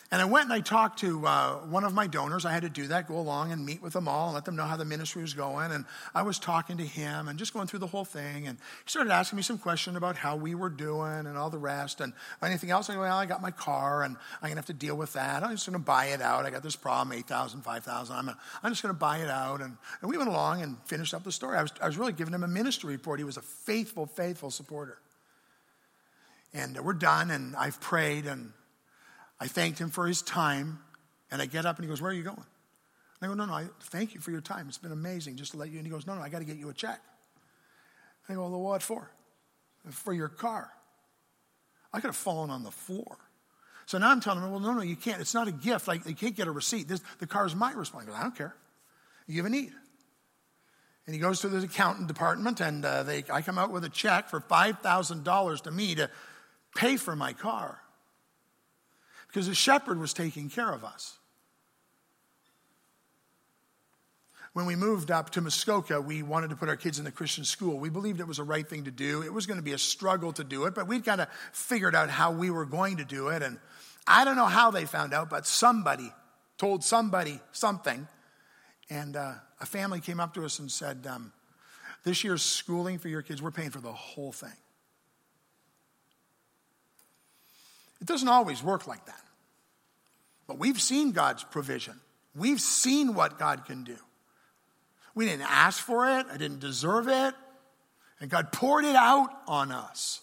and 0.10 0.22
I 0.22 0.26
went 0.26 0.46
and 0.46 0.54
I 0.54 0.62
talked 0.62 1.00
to 1.00 1.28
uh, 1.28 1.56
one 1.66 1.84
of 1.84 1.94
my 1.94 2.08
donors. 2.08 2.46
I 2.46 2.54
had 2.54 2.64
to 2.64 2.70
do 2.70 2.88
that, 2.88 3.10
go 3.10 3.18
along 3.18 3.52
and 3.52 3.66
meet 3.66 3.82
with 3.82 3.92
them 3.92 4.08
all 4.08 4.28
and 4.28 4.36
let 4.36 4.46
them 4.46 4.56
know 4.56 4.64
how 4.64 4.78
the 4.78 4.86
ministry 4.86 5.22
was 5.22 5.34
going. 5.34 5.74
And 5.74 5.84
I 6.16 6.22
was 6.22 6.40
talking 6.40 6.78
to 6.78 6.86
him 6.86 7.28
and 7.28 7.38
just 7.38 7.54
going 7.54 7.68
through 7.68 7.80
the 7.80 7.88
whole 7.88 8.06
thing. 8.06 8.48
And 8.48 8.58
he 8.86 8.90
started 8.90 9.12
asking 9.12 9.36
me 9.36 9.44
some 9.44 9.58
questions 9.58 9.98
about 9.98 10.16
how 10.16 10.38
we 10.38 10.56
were 10.56 10.70
doing 10.70 11.26
and 11.26 11.38
all 11.38 11.50
the 11.50 11.58
rest. 11.58 12.00
And 12.00 12.14
anything 12.42 12.72
else, 12.72 12.90
I 12.90 12.94
go, 12.94 13.02
well, 13.02 13.18
I 13.18 13.26
got 13.26 13.42
my 13.42 13.52
car 13.52 14.04
and 14.04 14.16
I'm 14.42 14.48
going 14.48 14.54
to 14.54 14.60
have 14.60 14.66
to 14.68 14.74
deal 14.74 14.96
with 14.96 15.12
that. 15.14 15.44
I'm 15.44 15.52
just 15.52 15.68
going 15.68 15.78
to 15.78 15.86
buy 15.86 16.06
it 16.06 16.22
out. 16.22 16.46
I 16.46 16.52
got 16.52 16.64
this 16.64 16.78
problem, 16.78 17.18
8,000, 17.18 17.62
5,000. 17.64 18.16
I'm, 18.16 18.30
I'm 18.64 18.72
just 18.72 18.82
going 18.82 18.96
to 18.96 19.00
buy 19.00 19.18
it 19.18 19.30
out. 19.30 19.60
And, 19.60 19.76
and 20.00 20.10
we 20.10 20.18
went 20.18 20.30
along 20.30 20.62
and 20.62 20.78
finished 20.86 21.14
up 21.14 21.26
the 21.26 21.34
story. 21.34 21.58
I 21.58 21.64
was, 21.64 21.74
I 21.82 21.86
was 21.86 21.98
really 21.98 22.14
giving 22.14 22.34
him 22.34 22.44
a 22.44 22.48
ministry 22.48 22.94
report. 22.94 23.20
He 23.20 23.26
was 23.26 23.36
a 23.36 23.42
faithful, 23.42 24.06
faithful 24.06 24.52
supporter. 24.52 25.00
And 26.54 26.80
we're 26.80 26.94
done 26.94 27.30
and 27.30 27.58
I've 27.58 27.82
prayed 27.82 28.26
and 28.26 28.54
I 29.40 29.48
thanked 29.48 29.80
him 29.80 29.90
for 29.90 30.08
his 30.08 30.22
time, 30.22 30.80
and 31.32 31.42
I 31.42 31.46
get 31.46 31.66
up 31.66 31.78
and 31.78 31.86
he 31.86 31.90
goes, 31.90 32.02
Where 32.02 32.12
are 32.12 32.16
you 32.16 32.24
going? 32.24 32.38
And 32.38 32.46
I 33.22 33.28
go, 33.28 33.34
No, 33.34 33.46
no, 33.46 33.54
I 33.54 33.66
thank 33.82 34.14
you 34.14 34.22
for 34.22 34.32
your 34.32 34.42
time. 34.42 34.68
It's 34.68 34.78
been 34.78 34.92
amazing 34.92 35.36
just 35.38 35.52
to 35.52 35.58
let 35.58 35.70
you. 35.70 35.78
And 35.78 35.86
he 35.86 35.92
goes, 35.92 36.08
No, 36.08 36.16
no, 36.16 36.22
I 36.22 36.30
got 36.30 36.40
to 36.40 36.46
get 36.46 36.58
you 36.58 36.70
a 36.70 36.74
check. 36.74 37.00
And 38.28 38.36
I 38.38 38.42
go, 38.42 38.50
Well, 38.50 38.62
what 38.62 38.82
for? 38.82 39.10
For 39.90 40.14
your 40.14 40.30
car. 40.30 40.70
I 41.94 42.00
could 42.00 42.08
have 42.08 42.16
fallen 42.16 42.50
on 42.50 42.64
the 42.64 42.72
floor. 42.72 43.18
So 43.86 43.98
now 43.98 44.10
I'm 44.10 44.20
telling 44.20 44.44
him, 44.44 44.52
Well, 44.52 44.60
no, 44.60 44.74
no, 44.74 44.82
you 44.82 44.96
can't. 44.96 45.22
It's 45.22 45.34
not 45.34 45.48
a 45.48 45.52
gift. 45.52 45.88
Like, 45.88 46.06
you 46.06 46.16
can't 46.16 46.36
get 46.36 46.48
a 46.48 46.52
receipt. 46.52 46.88
This, 46.88 47.02
the 47.20 47.28
car 47.28 47.46
is 47.46 47.56
my 47.56 47.74
responsibility. 47.74 48.20
I 48.20 48.24
don't 48.24 48.36
care. 48.36 48.56
You 49.28 49.38
have 49.38 49.46
a 49.46 49.50
need. 49.50 49.72
And 51.06 51.14
he 51.14 51.22
goes 51.22 51.40
to 51.42 51.48
the 51.48 51.60
accountant 51.60 52.10
department, 52.10 52.60
and 52.60 52.84
uh, 52.84 53.04
they, 53.04 53.24
I 53.32 53.42
come 53.42 53.58
out 53.58 53.72
with 53.72 53.86
a 53.86 53.90
check 53.90 54.28
for 54.28 54.42
$5,000 54.42 55.62
to 55.62 55.72
me 55.72 55.96
to 55.96 56.10
pay 56.76 56.98
for 56.98 57.16
my 57.16 57.32
car 57.32 57.80
because 59.38 59.48
the 59.48 59.54
shepherd 59.54 60.00
was 60.00 60.14
taking 60.14 60.50
care 60.50 60.72
of 60.72 60.84
us. 60.84 61.20
When 64.54 64.66
we 64.66 64.76
moved 64.76 65.12
up 65.12 65.30
to 65.34 65.42
Muskoka, 65.42 66.02
we 66.02 66.24
wanted 66.24 66.50
to 66.50 66.56
put 66.56 66.70
our 66.70 66.76
kids 66.76 66.98
in 66.98 67.06
the 67.06 67.12
Christian 67.12 67.44
school. 67.44 67.78
We 67.78 67.92
believed 67.92 68.20
it 68.20 68.28
was 68.28 68.38
the 68.38 68.44
right 68.44 68.68
thing 68.68 68.86
to 68.86 68.92
do. 68.92 69.22
It 69.22 69.32
was 69.32 69.46
going 69.46 69.60
to 69.60 69.64
be 69.64 69.74
a 69.74 69.78
struggle 69.78 70.34
to 70.34 70.44
do 70.44 70.66
it, 70.66 70.74
but 70.74 70.88
we'd 70.88 71.06
kind 71.06 71.22
of 71.22 71.28
figured 71.52 71.94
out 71.94 72.10
how 72.10 72.32
we 72.32 72.50
were 72.50 72.66
going 72.66 72.98
to 72.98 73.06
do 73.06 73.28
it. 73.28 73.44
And 73.44 73.60
I 74.08 74.26
don't 74.26 74.38
know 74.38 74.46
how 74.46 74.72
they 74.72 74.86
found 74.86 75.14
out, 75.14 75.30
but 75.30 75.46
somebody 75.46 76.12
told 76.58 76.84
somebody 76.84 77.40
something. 77.52 78.08
And 78.90 79.16
uh, 79.16 79.34
a 79.62 79.68
family 79.68 80.00
came 80.00 80.20
up 80.20 80.34
to 80.34 80.46
us 80.46 80.58
and 80.58 80.72
said, 80.72 81.06
um, 81.08 81.32
This 82.04 82.24
year's 82.24 82.42
schooling 82.42 82.98
for 82.98 83.08
your 83.08 83.22
kids, 83.22 83.40
we're 83.40 83.52
paying 83.52 83.70
for 83.70 83.82
the 83.82 83.94
whole 83.94 84.32
thing. 84.32 84.58
It 88.02 88.08
doesn't 88.08 88.28
always 88.28 88.64
work 88.64 88.88
like 88.88 89.06
that. 89.06 89.22
But 90.48 90.58
we've 90.58 90.82
seen 90.82 91.12
God's 91.12 91.44
provision. 91.44 92.00
We've 92.36 92.62
seen 92.62 93.14
what 93.14 93.38
God 93.38 93.66
can 93.66 93.84
do. 93.84 93.98
We 95.14 95.26
didn't 95.26 95.50
ask 95.50 95.84
for 95.84 96.08
it, 96.20 96.28
I 96.32 96.38
didn't 96.38 96.60
deserve 96.60 97.08
it, 97.08 97.34
and 98.20 98.30
God 98.30 98.52
poured 98.52 98.86
it 98.86 98.96
out 98.96 99.30
on 99.48 99.72
us. 99.72 100.22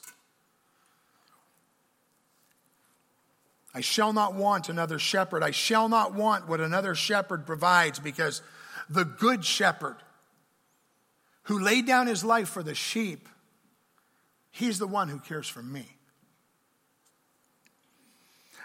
I 3.74 3.80
shall 3.80 4.12
not 4.12 4.34
want 4.34 4.68
another 4.68 5.00
shepherd. 5.00 5.42
I 5.42 5.50
shall 5.50 5.88
not 5.88 6.14
want 6.14 6.48
what 6.48 6.60
another 6.60 6.94
shepherd 6.94 7.44
provides 7.44 7.98
because 7.98 8.40
the 8.88 9.04
good 9.04 9.44
shepherd 9.44 9.96
who 11.44 11.58
laid 11.58 11.86
down 11.86 12.06
his 12.06 12.24
life 12.24 12.48
for 12.48 12.62
the 12.62 12.74
sheep, 12.74 13.28
he's 14.52 14.78
the 14.78 14.86
one 14.86 15.08
who 15.08 15.18
cares 15.18 15.48
for 15.48 15.62
me. 15.62 15.93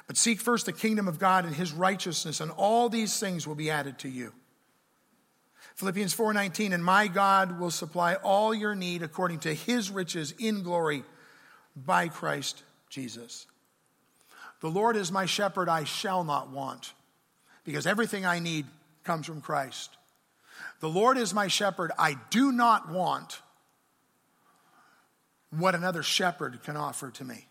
But 0.09 0.17
seek 0.17 0.41
first 0.41 0.65
the 0.65 0.73
kingdom 0.73 1.07
of 1.07 1.19
God 1.19 1.45
and 1.45 1.53
his 1.53 1.71
righteousness, 1.71 2.41
and 2.41 2.49
all 2.49 2.89
these 2.89 3.19
things 3.19 3.45
will 3.45 3.53
be 3.53 3.69
added 3.69 3.99
to 3.99 4.09
you. 4.09 4.33
Philippians 5.75 6.15
4:19 6.15 6.73
and 6.73 6.83
my 6.83 7.07
God 7.07 7.59
will 7.59 7.69
supply 7.69 8.15
all 8.15 8.51
your 8.51 8.73
need 8.73 9.03
according 9.03 9.41
to 9.41 9.53
his 9.53 9.91
riches 9.91 10.31
in 10.39 10.63
glory 10.63 11.03
by 11.75 12.07
Christ 12.07 12.63
Jesus. 12.89 13.45
The 14.61 14.71
Lord 14.71 14.95
is 14.95 15.11
my 15.11 15.27
shepherd 15.27 15.69
I 15.69 15.83
shall 15.83 16.23
not 16.23 16.49
want 16.49 16.93
because 17.63 17.85
everything 17.85 18.25
I 18.25 18.39
need 18.39 18.65
comes 19.03 19.27
from 19.27 19.41
Christ. 19.41 19.95
The 20.79 20.89
Lord 20.89 21.19
is 21.19 21.35
my 21.35 21.49
shepherd 21.49 21.91
I 21.99 22.15
do 22.31 22.51
not 22.51 22.89
want 22.89 23.43
what 25.51 25.75
another 25.75 26.01
shepherd 26.01 26.63
can 26.63 26.75
offer 26.75 27.11
to 27.11 27.23
me. 27.23 27.48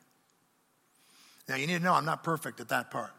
Now, 1.49 1.57
you 1.57 1.67
need 1.67 1.79
to 1.79 1.83
know 1.85 1.95
I'm 1.95 2.05
not 2.05 2.23
perfect 2.23 2.61
at 2.61 2.69
that 2.69 2.91
part. 2.91 3.11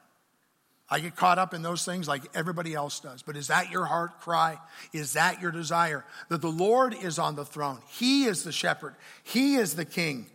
I 0.92 1.00
get 1.00 1.16
caught 1.16 1.38
up 1.38 1.54
in 1.54 1.62
those 1.62 1.86
things 1.86 2.08
like 2.08 2.24
everybody 2.34 2.74
else 2.74 3.00
does. 3.00 3.22
But 3.22 3.36
is 3.38 3.48
that 3.48 3.70
your 3.70 3.86
heart 3.86 4.20
cry? 4.22 4.58
Is 4.92 5.14
that 5.14 5.42
your 5.42 5.52
desire? 5.52 6.04
That 6.30 6.42
the 6.42 6.52
Lord 6.52 6.96
is 6.96 7.20
on 7.20 7.36
the 7.36 7.46
throne. 7.46 7.80
He 7.90 8.26
is 8.26 8.44
the 8.44 8.52
shepherd. 8.52 8.96
He 9.24 9.56
is 9.56 9.76
the 9.76 9.86
king 9.86 10.26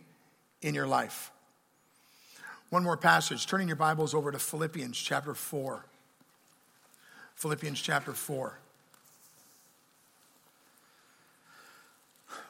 in 0.61 0.73
your 0.73 0.87
life. 0.87 1.31
One 2.69 2.83
more 2.83 2.97
passage. 2.97 3.47
Turning 3.47 3.67
your 3.67 3.75
Bibles 3.75 4.13
over 4.13 4.31
to 4.31 4.39
Philippians 4.39 4.97
chapter 4.97 5.33
4. 5.33 5.85
Philippians 7.35 7.81
chapter 7.81 8.13
4. 8.13 8.57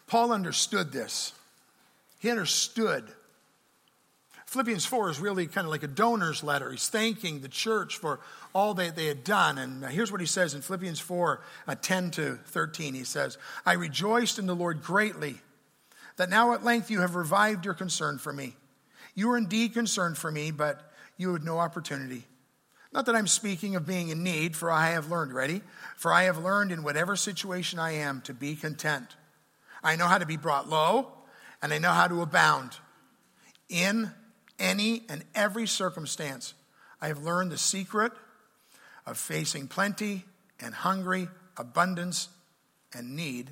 Paul 0.07 0.31
understood 0.31 0.91
this. 0.91 1.33
He 2.19 2.29
understood 2.29 3.03
Philippians 4.55 4.85
4 4.85 5.09
is 5.09 5.19
really 5.19 5.47
kind 5.47 5.65
of 5.65 5.71
like 5.71 5.83
a 5.83 5.87
donor's 5.87 6.41
letter. 6.41 6.71
He's 6.71 6.87
thanking 6.87 7.41
the 7.41 7.49
church 7.49 7.97
for 7.97 8.21
all 8.53 8.73
that 8.75 8.95
they 8.95 9.07
had 9.07 9.25
done. 9.25 9.57
And 9.57 9.83
here's 9.83 10.13
what 10.13 10.21
he 10.21 10.25
says 10.25 10.53
in 10.53 10.61
Philippians 10.61 11.01
4 11.01 11.41
uh, 11.67 11.75
10 11.75 12.11
to 12.11 12.35
13. 12.45 12.93
He 12.93 13.03
says, 13.03 13.37
I 13.65 13.73
rejoiced 13.73 14.39
in 14.39 14.45
the 14.45 14.55
Lord 14.55 14.81
greatly 14.81 15.41
that 16.15 16.29
now 16.29 16.53
at 16.53 16.63
length 16.63 16.89
you 16.89 17.01
have 17.01 17.15
revived 17.15 17.65
your 17.65 17.73
concern 17.73 18.17
for 18.17 18.31
me. 18.31 18.55
You 19.13 19.27
were 19.27 19.37
indeed 19.37 19.73
concerned 19.73 20.17
for 20.17 20.31
me, 20.31 20.51
but 20.51 20.89
you 21.17 21.33
had 21.33 21.43
no 21.43 21.59
opportunity. 21.59 22.23
Not 22.93 23.07
that 23.07 23.15
I'm 23.17 23.27
speaking 23.27 23.75
of 23.75 23.85
being 23.85 24.07
in 24.07 24.23
need, 24.23 24.55
for 24.55 24.71
I 24.71 24.91
have 24.91 25.11
learned, 25.11 25.33
ready? 25.33 25.63
For 25.97 26.13
I 26.13 26.23
have 26.23 26.37
learned 26.37 26.71
in 26.71 26.81
whatever 26.81 27.17
situation 27.17 27.77
I 27.77 27.91
am 27.91 28.21
to 28.21 28.33
be 28.33 28.55
content. 28.55 29.17
I 29.83 29.97
know 29.97 30.07
how 30.07 30.17
to 30.17 30.25
be 30.25 30.37
brought 30.37 30.69
low, 30.69 31.11
and 31.61 31.73
I 31.73 31.77
know 31.77 31.91
how 31.91 32.07
to 32.07 32.21
abound. 32.21 32.77
In 33.67 34.13
any 34.59 35.03
and 35.09 35.23
every 35.33 35.67
circumstance. 35.67 36.53
I 37.01 37.07
have 37.07 37.23
learned 37.23 37.51
the 37.51 37.57
secret 37.57 38.11
of 39.05 39.17
facing 39.17 39.67
plenty 39.67 40.25
and 40.59 40.73
hungry, 40.73 41.27
abundance 41.57 42.29
and 42.93 43.15
need. 43.15 43.51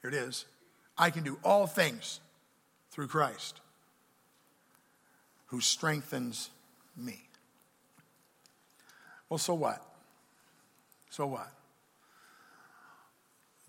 Here 0.00 0.10
it 0.10 0.14
is. 0.14 0.44
I 0.98 1.10
can 1.10 1.24
do 1.24 1.38
all 1.42 1.66
things 1.66 2.20
through 2.90 3.08
Christ 3.08 3.60
who 5.46 5.60
strengthens 5.60 6.50
me. 6.96 7.22
Well, 9.28 9.38
so 9.38 9.54
what? 9.54 9.82
So 11.10 11.26
what? 11.26 11.50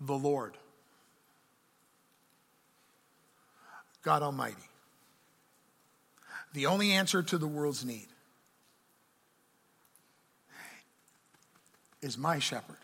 The 0.00 0.14
Lord, 0.14 0.56
God 4.02 4.22
Almighty, 4.22 4.56
the 6.54 6.66
only 6.66 6.92
answer 6.92 7.22
to 7.22 7.36
the 7.36 7.46
world's 7.46 7.84
need, 7.84 8.06
is 12.00 12.16
my 12.16 12.38
shepherd. 12.38 12.76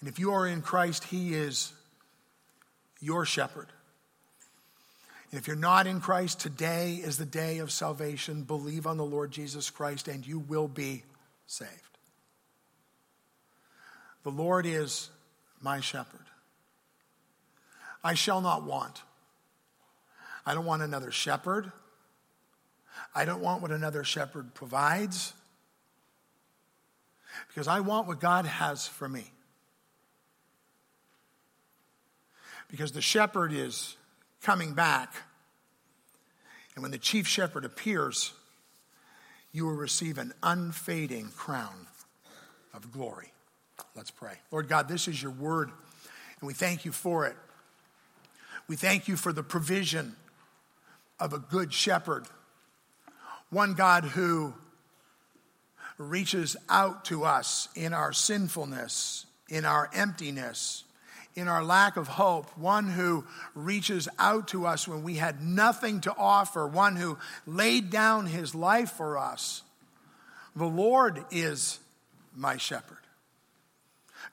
And 0.00 0.08
if 0.08 0.18
you 0.18 0.32
are 0.32 0.46
in 0.46 0.62
Christ, 0.62 1.04
He 1.04 1.34
is 1.34 1.72
your 3.00 3.24
shepherd. 3.24 3.68
And 5.30 5.40
if 5.40 5.46
you're 5.46 5.56
not 5.56 5.86
in 5.86 6.00
Christ, 6.00 6.40
today 6.40 6.94
is 6.94 7.18
the 7.18 7.24
day 7.24 7.58
of 7.58 7.70
salvation. 7.70 8.42
Believe 8.42 8.86
on 8.86 8.96
the 8.96 9.04
Lord 9.04 9.30
Jesus 9.30 9.70
Christ, 9.70 10.08
and 10.08 10.26
you 10.26 10.40
will 10.40 10.68
be 10.68 11.04
saved. 11.46 11.70
The 14.24 14.30
Lord 14.30 14.66
is 14.66 15.08
my 15.60 15.80
shepherd. 15.80 16.20
I 18.02 18.14
shall 18.14 18.40
not 18.40 18.64
want. 18.64 19.02
I 20.44 20.54
don't 20.54 20.64
want 20.64 20.82
another 20.82 21.10
shepherd. 21.10 21.70
I 23.14 23.24
don't 23.24 23.40
want 23.40 23.62
what 23.62 23.70
another 23.70 24.04
shepherd 24.04 24.54
provides 24.54 25.32
because 27.48 27.68
I 27.68 27.80
want 27.80 28.06
what 28.06 28.20
God 28.20 28.46
has 28.46 28.86
for 28.86 29.08
me. 29.08 29.24
Because 32.68 32.92
the 32.92 33.02
shepherd 33.02 33.52
is 33.52 33.96
coming 34.42 34.72
back. 34.72 35.14
And 36.74 36.82
when 36.82 36.90
the 36.90 36.98
chief 36.98 37.26
shepherd 37.26 37.64
appears, 37.64 38.32
you 39.52 39.66
will 39.66 39.74
receive 39.74 40.16
an 40.18 40.32
unfading 40.42 41.30
crown 41.36 41.86
of 42.72 42.90
glory. 42.92 43.32
Let's 43.94 44.10
pray. 44.10 44.34
Lord 44.50 44.68
God, 44.68 44.88
this 44.88 45.06
is 45.06 45.22
your 45.22 45.32
word, 45.32 45.68
and 45.68 46.46
we 46.46 46.54
thank 46.54 46.86
you 46.86 46.92
for 46.92 47.26
it. 47.26 47.36
We 48.68 48.76
thank 48.76 49.06
you 49.06 49.16
for 49.16 49.32
the 49.34 49.42
provision 49.42 50.16
of 51.22 51.32
a 51.32 51.38
good 51.38 51.72
shepherd, 51.72 52.26
one 53.48 53.74
God 53.74 54.02
who 54.02 54.52
reaches 55.96 56.56
out 56.68 57.04
to 57.04 57.22
us 57.22 57.68
in 57.76 57.94
our 57.94 58.12
sinfulness, 58.12 59.24
in 59.48 59.64
our 59.64 59.88
emptiness, 59.94 60.82
in 61.36 61.46
our 61.46 61.62
lack 61.62 61.96
of 61.96 62.08
hope, 62.08 62.58
one 62.58 62.88
who 62.88 63.24
reaches 63.54 64.08
out 64.18 64.48
to 64.48 64.66
us 64.66 64.88
when 64.88 65.04
we 65.04 65.14
had 65.14 65.40
nothing 65.40 66.00
to 66.00 66.12
offer, 66.16 66.66
one 66.66 66.96
who 66.96 67.16
laid 67.46 67.88
down 67.88 68.26
his 68.26 68.52
life 68.52 68.90
for 68.90 69.16
us. 69.16 69.62
The 70.56 70.66
Lord 70.66 71.24
is 71.30 71.78
my 72.34 72.56
shepherd. 72.56 72.98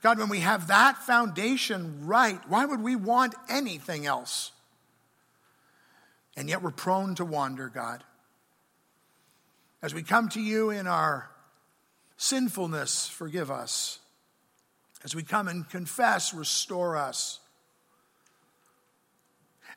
God, 0.01 0.17
when 0.17 0.29
we 0.29 0.39
have 0.39 0.69
that 0.69 0.97
foundation 0.97 2.07
right, 2.07 2.39
why 2.47 2.65
would 2.65 2.81
we 2.81 2.95
want 2.95 3.35
anything 3.47 4.07
else? 4.07 4.53
And 6.39 6.47
yet 6.47 6.63
we're 6.63 6.71
prone 6.71 7.15
to 7.15 7.25
wander, 7.25 7.67
God. 7.67 8.01
As 9.81 9.93
we 9.93 10.03
come 10.03 10.29
to 10.29 10.41
you 10.41 10.69
in 10.69 10.87
our 10.87 11.29
sinfulness, 12.15 13.09
forgive 13.09 13.51
us. 13.51 13.99
As 15.03 15.13
we 15.13 15.21
come 15.21 15.49
and 15.49 15.69
confess, 15.69 16.33
restore 16.33 16.95
us. 16.95 17.41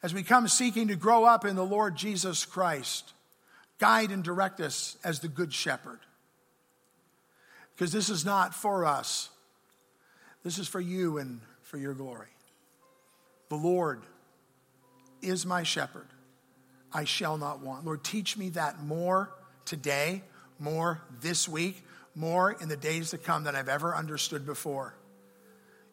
As 0.04 0.14
we 0.14 0.22
come 0.22 0.46
seeking 0.46 0.86
to 0.86 0.94
grow 0.94 1.24
up 1.24 1.44
in 1.44 1.56
the 1.56 1.66
Lord 1.66 1.96
Jesus 1.96 2.44
Christ, 2.44 3.12
guide 3.80 4.12
and 4.12 4.22
direct 4.22 4.60
us 4.60 4.96
as 5.02 5.18
the 5.18 5.26
Good 5.26 5.52
Shepherd. 5.52 5.98
Because 7.74 7.90
this 7.90 8.08
is 8.08 8.24
not 8.24 8.54
for 8.54 8.86
us, 8.86 9.30
this 10.44 10.58
is 10.58 10.68
for 10.68 10.80
you 10.80 11.18
and 11.18 11.40
for 11.62 11.76
your 11.76 11.94
glory. 11.94 12.30
The 13.48 13.56
Lord 13.56 14.04
is 15.22 15.44
my 15.44 15.64
shepherd. 15.64 16.06
I 16.92 17.04
shall 17.04 17.38
not 17.38 17.60
want. 17.60 17.84
Lord, 17.84 18.04
teach 18.04 18.36
me 18.36 18.50
that 18.50 18.82
more 18.82 19.30
today, 19.64 20.22
more 20.58 21.00
this 21.20 21.48
week, 21.48 21.84
more 22.14 22.52
in 22.52 22.68
the 22.68 22.76
days 22.76 23.10
to 23.10 23.18
come 23.18 23.44
than 23.44 23.56
I've 23.56 23.68
ever 23.68 23.94
understood 23.94 24.44
before. 24.44 24.94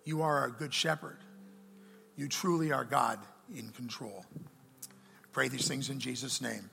You 0.03 0.21
are 0.21 0.45
a 0.45 0.51
good 0.51 0.73
shepherd. 0.73 1.17
You 2.15 2.27
truly 2.27 2.71
are 2.71 2.83
God 2.83 3.19
in 3.55 3.69
control. 3.69 4.25
Pray 5.31 5.47
these 5.47 5.67
things 5.67 5.89
in 5.89 5.99
Jesus' 5.99 6.41
name. 6.41 6.69